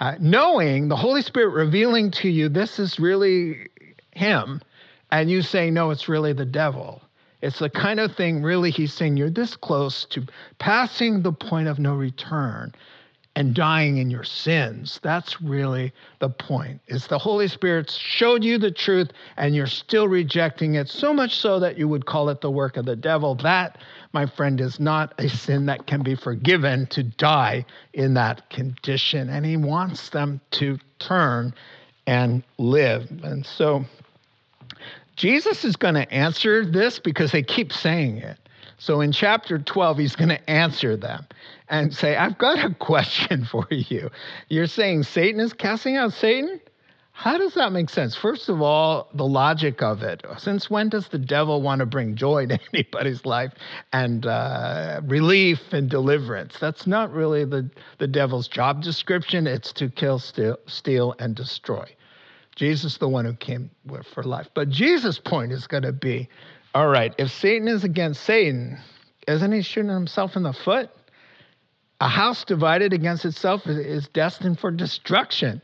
uh, 0.00 0.14
knowing 0.20 0.88
the 0.88 0.96
Holy 0.96 1.22
Spirit 1.22 1.48
revealing 1.48 2.10
to 2.10 2.28
you 2.28 2.48
this 2.48 2.78
is 2.78 2.98
really 2.98 3.68
Him, 4.12 4.62
and 5.10 5.30
you 5.30 5.42
say, 5.42 5.70
No, 5.70 5.90
it's 5.90 6.08
really 6.08 6.32
the 6.32 6.46
devil. 6.46 7.02
It's 7.42 7.58
the 7.58 7.70
kind 7.70 8.00
of 8.00 8.14
thing, 8.14 8.42
really, 8.42 8.70
he's 8.70 8.92
saying 8.92 9.16
you're 9.16 9.30
this 9.30 9.56
close 9.56 10.04
to 10.06 10.26
passing 10.58 11.22
the 11.22 11.32
point 11.32 11.68
of 11.68 11.78
no 11.78 11.94
return 11.94 12.74
and 13.36 13.54
dying 13.54 13.98
in 13.98 14.10
your 14.10 14.24
sins. 14.24 14.98
That's 15.02 15.40
really 15.40 15.92
the 16.18 16.28
point. 16.28 16.80
Is 16.88 17.06
the 17.06 17.18
Holy 17.18 17.48
Spirit 17.48 17.90
showed 17.90 18.42
you 18.42 18.58
the 18.58 18.72
truth 18.72 19.12
and 19.36 19.54
you're 19.54 19.66
still 19.66 20.08
rejecting 20.08 20.74
it, 20.74 20.88
so 20.88 21.14
much 21.14 21.36
so 21.36 21.60
that 21.60 21.78
you 21.78 21.86
would 21.88 22.06
call 22.06 22.28
it 22.28 22.40
the 22.40 22.50
work 22.50 22.76
of 22.76 22.86
the 22.86 22.96
devil. 22.96 23.36
That, 23.36 23.78
my 24.12 24.26
friend, 24.26 24.60
is 24.60 24.80
not 24.80 25.14
a 25.18 25.28
sin 25.28 25.66
that 25.66 25.86
can 25.86 26.02
be 26.02 26.16
forgiven 26.16 26.86
to 26.88 27.04
die 27.04 27.64
in 27.94 28.14
that 28.14 28.50
condition. 28.50 29.30
And 29.30 29.46
he 29.46 29.56
wants 29.56 30.10
them 30.10 30.40
to 30.52 30.78
turn 30.98 31.54
and 32.06 32.42
live. 32.58 33.08
And 33.22 33.46
so 33.46 33.84
Jesus 35.16 35.64
is 35.64 35.76
going 35.76 35.94
to 35.94 36.10
answer 36.12 36.64
this 36.64 36.98
because 36.98 37.32
they 37.32 37.42
keep 37.42 37.72
saying 37.72 38.18
it. 38.18 38.38
So 38.78 39.02
in 39.02 39.12
chapter 39.12 39.58
12, 39.58 39.98
he's 39.98 40.16
going 40.16 40.30
to 40.30 40.50
answer 40.50 40.96
them 40.96 41.26
and 41.68 41.94
say, 41.94 42.16
I've 42.16 42.38
got 42.38 42.64
a 42.64 42.74
question 42.78 43.44
for 43.44 43.66
you. 43.70 44.10
You're 44.48 44.66
saying 44.66 45.02
Satan 45.02 45.40
is 45.40 45.52
casting 45.52 45.96
out 45.96 46.14
Satan? 46.14 46.60
How 47.12 47.36
does 47.36 47.52
that 47.52 47.72
make 47.72 47.90
sense? 47.90 48.16
First 48.16 48.48
of 48.48 48.62
all, 48.62 49.10
the 49.12 49.26
logic 49.26 49.82
of 49.82 50.02
it. 50.02 50.24
Since 50.38 50.70
when 50.70 50.88
does 50.88 51.08
the 51.08 51.18
devil 51.18 51.60
want 51.60 51.80
to 51.80 51.86
bring 51.86 52.16
joy 52.16 52.46
to 52.46 52.58
anybody's 52.72 53.26
life 53.26 53.52
and 53.92 54.24
uh, 54.24 55.02
relief 55.04 55.60
and 55.74 55.90
deliverance? 55.90 56.56
That's 56.58 56.86
not 56.86 57.12
really 57.12 57.44
the, 57.44 57.68
the 57.98 58.06
devil's 58.06 58.48
job 58.48 58.82
description. 58.82 59.46
It's 59.46 59.70
to 59.74 59.90
kill, 59.90 60.18
steal, 60.18 60.56
steal 60.66 61.14
and 61.18 61.36
destroy. 61.36 61.84
Jesus, 62.56 62.98
the 62.98 63.08
one 63.08 63.24
who 63.24 63.34
came 63.34 63.70
for 64.12 64.22
life. 64.22 64.48
But 64.54 64.68
Jesus' 64.68 65.18
point 65.18 65.52
is 65.52 65.66
going 65.66 65.84
to 65.84 65.92
be 65.92 66.28
all 66.72 66.86
right, 66.86 67.12
if 67.18 67.32
Satan 67.32 67.66
is 67.66 67.82
against 67.82 68.22
Satan, 68.22 68.78
isn't 69.26 69.52
he 69.52 69.62
shooting 69.62 69.90
himself 69.90 70.36
in 70.36 70.44
the 70.44 70.52
foot? 70.52 70.88
A 72.00 72.08
house 72.08 72.44
divided 72.44 72.92
against 72.92 73.24
itself 73.24 73.66
is 73.66 74.08
destined 74.08 74.60
for 74.60 74.70
destruction. 74.70 75.60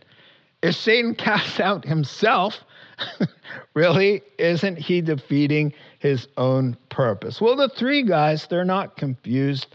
If 0.62 0.74
Satan 0.74 1.14
casts 1.14 1.60
out 1.60 1.84
himself, 1.84 2.58
really, 3.74 4.22
isn't 4.38 4.78
he 4.78 5.00
defeating 5.00 5.72
his 6.00 6.26
own 6.36 6.76
purpose? 6.88 7.40
Well, 7.40 7.54
the 7.54 7.68
three 7.68 8.02
guys, 8.02 8.48
they're 8.48 8.64
not 8.64 8.96
confused. 8.96 9.68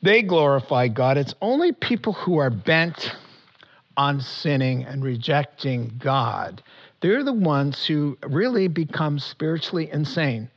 They 0.00 0.22
glorify 0.22 0.88
God. 0.88 1.18
It's 1.18 1.34
only 1.42 1.72
people 1.72 2.12
who 2.12 2.38
are 2.38 2.50
bent 2.50 3.12
on 3.96 4.20
sinning 4.20 4.84
and 4.84 5.02
rejecting 5.02 5.94
God. 5.98 6.62
They're 7.00 7.24
the 7.24 7.32
ones 7.32 7.84
who 7.84 8.16
really 8.22 8.68
become 8.68 9.18
spiritually 9.18 9.90
insane. 9.90 10.50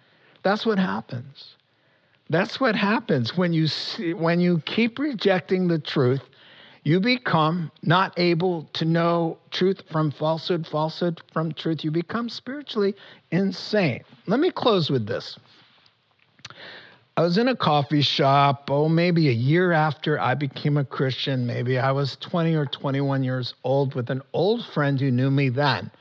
That's 0.43 0.65
what 0.65 0.77
happens. 0.77 1.55
That's 2.29 2.59
what 2.59 2.75
happens 2.75 3.35
when 3.35 3.53
you 3.53 3.67
see, 3.67 4.13
when 4.13 4.39
you 4.39 4.59
keep 4.65 4.99
rejecting 4.99 5.67
the 5.67 5.79
truth. 5.79 6.21
You 6.83 6.99
become 6.99 7.71
not 7.81 8.13
able 8.17 8.69
to 8.73 8.85
know 8.85 9.39
truth 9.49 9.81
from 9.91 10.11
falsehood, 10.11 10.67
falsehood 10.67 11.19
from 11.33 11.51
truth. 11.51 11.83
You 11.83 11.89
become 11.89 12.29
spiritually 12.29 12.95
insane. 13.31 14.03
Let 14.27 14.39
me 14.39 14.51
close 14.51 14.91
with 14.91 15.07
this. 15.07 15.39
I 17.17 17.21
was 17.21 17.37
in 17.37 17.47
a 17.47 17.55
coffee 17.55 18.01
shop, 18.01 18.69
oh, 18.69 18.89
maybe 18.89 19.29
a 19.29 19.31
year 19.31 19.71
after 19.71 20.19
I 20.19 20.35
became 20.35 20.75
a 20.75 20.83
Christian. 20.83 21.47
Maybe 21.47 21.79
I 21.79 21.93
was 21.93 22.17
20 22.17 22.53
or 22.55 22.65
21 22.65 23.23
years 23.23 23.53
old 23.63 23.95
with 23.95 24.09
an 24.09 24.21
old 24.33 24.65
friend 24.65 24.99
who 24.99 25.11
knew 25.11 25.31
me 25.31 25.47
then. 25.47 25.91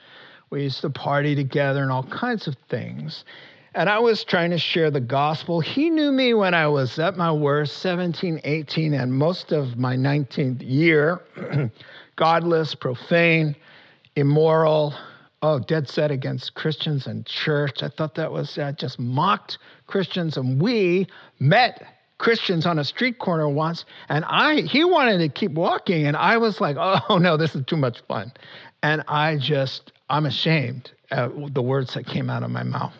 We 0.50 0.64
used 0.64 0.80
to 0.80 0.90
party 0.90 1.36
together 1.36 1.82
and 1.84 1.92
all 1.92 2.02
kinds 2.02 2.48
of 2.48 2.56
things. 2.68 3.24
And 3.76 3.88
I 3.88 4.00
was 4.00 4.24
trying 4.24 4.50
to 4.50 4.58
share 4.58 4.90
the 4.90 5.00
gospel. 5.00 5.60
He 5.60 5.88
knew 5.88 6.10
me 6.10 6.34
when 6.34 6.52
I 6.52 6.66
was 6.66 6.98
at 6.98 7.16
my 7.16 7.30
worst, 7.30 7.76
17, 7.78 8.40
18, 8.42 8.94
and 8.94 9.12
most 9.12 9.52
of 9.52 9.76
my 9.76 9.94
19th 9.94 10.68
year. 10.68 11.20
Godless, 12.16 12.74
profane, 12.74 13.54
immoral, 14.16 14.92
oh, 15.44 15.58
dead 15.58 15.86
set 15.88 16.10
against 16.10 16.54
Christians 16.54 17.06
and 17.06 17.26
church. 17.26 17.82
I 17.82 17.88
thought 17.88 18.14
that 18.14 18.32
was 18.32 18.56
uh, 18.56 18.72
just 18.72 18.98
mocked 18.98 19.58
Christians. 19.86 20.38
And 20.38 20.60
we 20.60 21.06
met 21.38 21.82
Christians 22.16 22.64
on 22.64 22.78
a 22.78 22.84
street 22.84 23.18
corner 23.18 23.48
once, 23.48 23.84
and 24.08 24.24
I 24.26 24.62
he 24.62 24.84
wanted 24.84 25.18
to 25.18 25.28
keep 25.28 25.52
walking, 25.52 26.06
and 26.06 26.16
I 26.16 26.38
was 26.38 26.60
like, 26.60 26.76
oh 27.08 27.18
no, 27.18 27.36
this 27.36 27.54
is 27.54 27.64
too 27.66 27.76
much 27.76 28.00
fun. 28.08 28.32
And 28.82 29.04
I 29.06 29.36
just, 29.36 29.92
I'm 30.08 30.24
ashamed 30.24 30.90
at 31.10 31.30
the 31.52 31.62
words 31.62 31.92
that 31.94 32.06
came 32.06 32.30
out 32.30 32.42
of 32.42 32.50
my 32.50 32.62
mouth. 32.62 32.94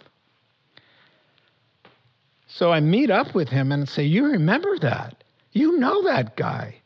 So 2.46 2.72
I 2.72 2.80
meet 2.80 3.10
up 3.10 3.34
with 3.34 3.48
him 3.48 3.72
and 3.72 3.88
say, 3.88 4.04
You 4.04 4.26
remember 4.26 4.78
that? 4.80 5.24
You 5.52 5.78
know 5.78 6.04
that 6.04 6.36
guy 6.36 6.82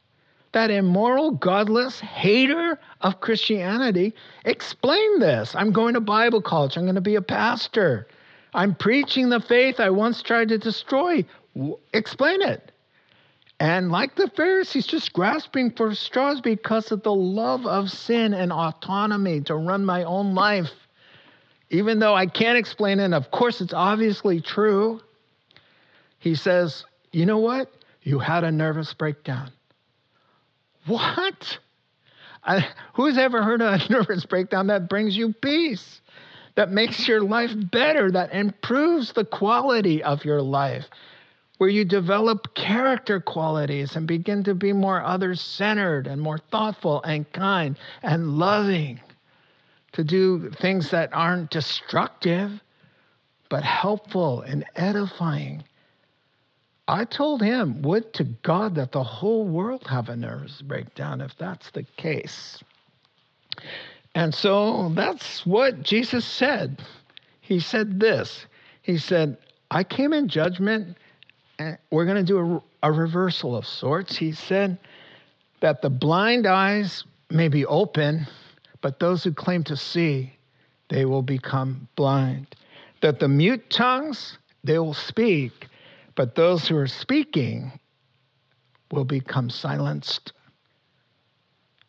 that 0.59 0.73
immoral, 0.73 1.31
godless 1.31 2.01
hater 2.01 2.81
of 3.01 3.21
Christianity, 3.21 4.13
explain 4.45 5.21
this. 5.21 5.55
I'm 5.55 5.71
going 5.71 5.95
to 5.95 6.01
Bible 6.01 6.43
college. 6.43 6.77
I'm 6.77 6.83
going 6.83 6.97
to 6.97 7.01
be 7.01 7.15
a 7.15 7.23
pastor. 7.23 8.09
I'm 8.55 8.75
preaching 8.75 9.29
the 9.29 9.39
faith 9.39 9.79
I 9.79 9.91
once 9.91 10.21
tried 10.21 10.49
to 10.49 10.59
destroy. 10.59 11.25
Explain 11.93 12.43
it. 12.43 12.73
And 13.61 13.93
like 13.93 14.17
the 14.17 14.29
Pharisees, 14.31 14.89
just 14.89 15.13
grasping 15.13 15.71
for 15.71 15.95
straws 15.95 16.41
because 16.41 16.91
of 16.91 17.05
the 17.05 17.15
love 17.15 17.65
of 17.65 17.89
sin 17.89 18.35
and 18.35 18.53
autonomy 18.53 19.41
to 19.43 19.55
run 19.55 19.85
my 19.85 20.03
own 20.03 20.35
life. 20.35 20.73
Even 21.71 22.01
though 22.01 22.15
I 22.17 22.27
can't 22.27 22.59
explain 22.59 22.99
it, 22.99 23.05
and 23.05 23.15
of 23.15 23.31
course, 23.31 23.61
it's 23.61 23.75
obviously 23.75 24.41
true. 24.41 25.01
He 26.19 26.35
says, 26.35 26.85
You 27.13 27.27
know 27.27 27.39
what? 27.39 27.71
You 28.03 28.19
had 28.19 28.43
a 28.43 28.51
nervous 28.51 28.93
breakdown. 28.93 29.53
What? 30.89 31.59
I, 32.43 32.67
who's 32.95 33.19
ever 33.19 33.43
heard 33.43 33.63
of 33.63 33.81
a 33.81 33.89
nervous 33.93 34.25
breakdown 34.25 34.69
that 34.69 34.89
brings 34.89 35.17
you 35.17 35.33
peace, 35.35 36.01
that 36.55 36.71
makes 36.71 37.07
your 37.07 37.21
life 37.21 37.53
better, 37.71 38.11
that 38.11 38.33
improves 38.33 39.13
the 39.13 39.25
quality 39.25 40.03
of 40.03 40.25
your 40.25 40.41
life, 40.41 40.87
where 41.59 41.69
you 41.69 41.85
develop 41.85 42.55
character 42.55 43.21
qualities 43.21 43.97
and 43.97 44.07
begin 44.07 44.45
to 44.45 44.55
be 44.55 44.73
more 44.73 45.03
others 45.03 45.41
centered 45.41 46.07
and 46.07 46.21
more 46.21 46.39
thoughtful 46.39 47.03
and 47.03 47.31
kind 47.33 47.79
and 48.03 48.39
loving, 48.39 49.01
to 49.93 50.05
do 50.05 50.51
things 50.51 50.91
that 50.91 51.11
aren't 51.13 51.51
destructive, 51.51 52.63
but 53.49 53.63
helpful 53.63 54.43
and 54.43 54.65
edifying 54.77 55.63
I 56.89 57.05
told 57.05 57.43
him, 57.43 57.83
would 57.83 58.15
to 58.15 58.25
God 58.25 58.77
that 58.77 58.93
the 58.93 59.05
whole 59.05 59.45
world 59.45 59.87
have 59.89 60.09
a 60.09 60.17
nervous 60.17 60.63
breakdown 60.63 61.21
if 61.21 61.37
that's 61.37 61.71
the 61.73 61.83
case. 61.99 62.63
And 64.15 64.35
so 64.35 64.91
that's 64.95 65.45
what 65.45 65.83
Jesus 65.83 66.25
said. 66.25 66.83
He 67.43 67.61
said 67.61 68.01
this 68.01 68.47
He 68.81 68.97
said, 68.97 69.37
I 69.71 69.85
came 69.85 70.15
in 70.15 70.29
judgment, 70.29 70.97
and 71.59 71.77
we're 71.91 72.07
going 72.07 72.17
to 72.17 72.23
do 72.23 72.63
a, 72.83 72.89
a 72.89 72.91
reversal 72.91 73.55
of 73.55 73.67
sorts. 73.67 74.17
He 74.17 74.33
said 74.33 74.79
that 75.61 75.83
the 75.83 75.91
blind 75.91 76.47
eyes 76.47 77.05
may 77.29 77.49
be 77.49 77.67
open, 77.67 78.27
but 78.81 78.99
those 78.99 79.23
who 79.23 79.35
claim 79.35 79.63
to 79.65 79.77
see, 79.77 80.33
they 80.89 81.05
will 81.05 81.23
become 81.23 81.87
blind. 81.97 82.57
That 83.03 83.21
the 83.21 83.29
mute 83.29 83.69
tongues, 83.69 84.39
they 84.65 84.79
will 84.79 84.95
speak 84.95 85.69
but 86.19 86.35
those 86.35 86.67
who 86.67 86.77
are 86.77 86.89
speaking 86.89 87.79
will 88.91 89.05
become 89.05 89.49
silenced. 89.49 90.33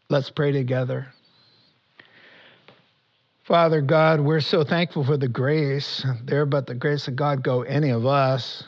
Let's 0.08 0.30
pray 0.30 0.52
together. 0.52 1.08
Father 3.46 3.82
God, 3.82 4.20
we're 4.22 4.40
so 4.40 4.64
thankful 4.64 5.04
for 5.04 5.18
the 5.18 5.28
grace. 5.28 6.06
There 6.26 6.46
but 6.46 6.68
the 6.68 6.76
grace 6.76 7.08
of 7.08 7.16
God 7.16 7.44
go 7.44 7.64
any 7.64 7.90
of 7.90 8.06
us. 8.06 8.66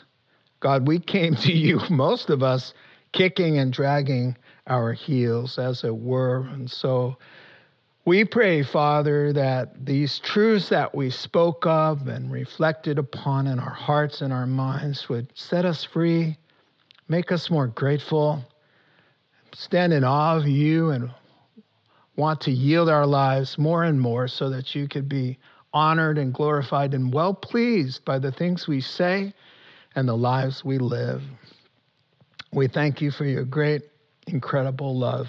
God, 0.58 0.88
we 0.88 0.98
came 0.98 1.36
to 1.36 1.52
you, 1.52 1.80
most 1.90 2.28
of 2.28 2.42
us, 2.42 2.74
kicking 3.12 3.58
and 3.58 3.72
dragging 3.72 4.36
our 4.66 4.92
heels, 4.92 5.60
as 5.60 5.84
it 5.84 5.96
were. 5.96 6.40
And 6.50 6.68
so 6.68 7.18
we 8.04 8.24
pray, 8.24 8.64
Father, 8.64 9.32
that 9.32 9.86
these 9.86 10.18
truths 10.18 10.70
that 10.70 10.92
we 10.92 11.10
spoke 11.10 11.64
of 11.66 12.08
and 12.08 12.32
reflected 12.32 12.98
upon 12.98 13.46
in 13.46 13.60
our 13.60 13.70
hearts 13.70 14.22
and 14.22 14.32
our 14.32 14.46
minds 14.46 15.08
would 15.08 15.30
set 15.34 15.64
us 15.64 15.84
free, 15.84 16.36
make 17.08 17.30
us 17.30 17.48
more 17.48 17.68
grateful, 17.68 18.42
stand 19.54 19.92
in 19.92 20.02
awe 20.02 20.36
of 20.36 20.48
you, 20.48 20.90
and 20.90 21.10
want 22.16 22.40
to 22.40 22.50
yield 22.50 22.88
our 22.88 23.06
lives 23.06 23.56
more 23.56 23.84
and 23.84 24.00
more 24.00 24.26
so 24.26 24.50
that 24.50 24.74
you 24.74 24.88
could 24.88 25.08
be 25.08 25.38
honored 25.72 26.18
and 26.18 26.34
glorified 26.34 26.94
and 26.94 27.14
well 27.14 27.32
pleased 27.32 28.04
by 28.04 28.18
the 28.18 28.32
things 28.32 28.66
we 28.66 28.80
say 28.80 29.32
and 29.94 30.08
the 30.08 30.16
lives 30.16 30.64
we 30.64 30.78
live. 30.78 31.22
We 32.52 32.66
thank 32.66 33.00
you 33.00 33.12
for 33.12 33.24
your 33.24 33.44
great, 33.44 33.82
incredible 34.26 34.98
love. 34.98 35.28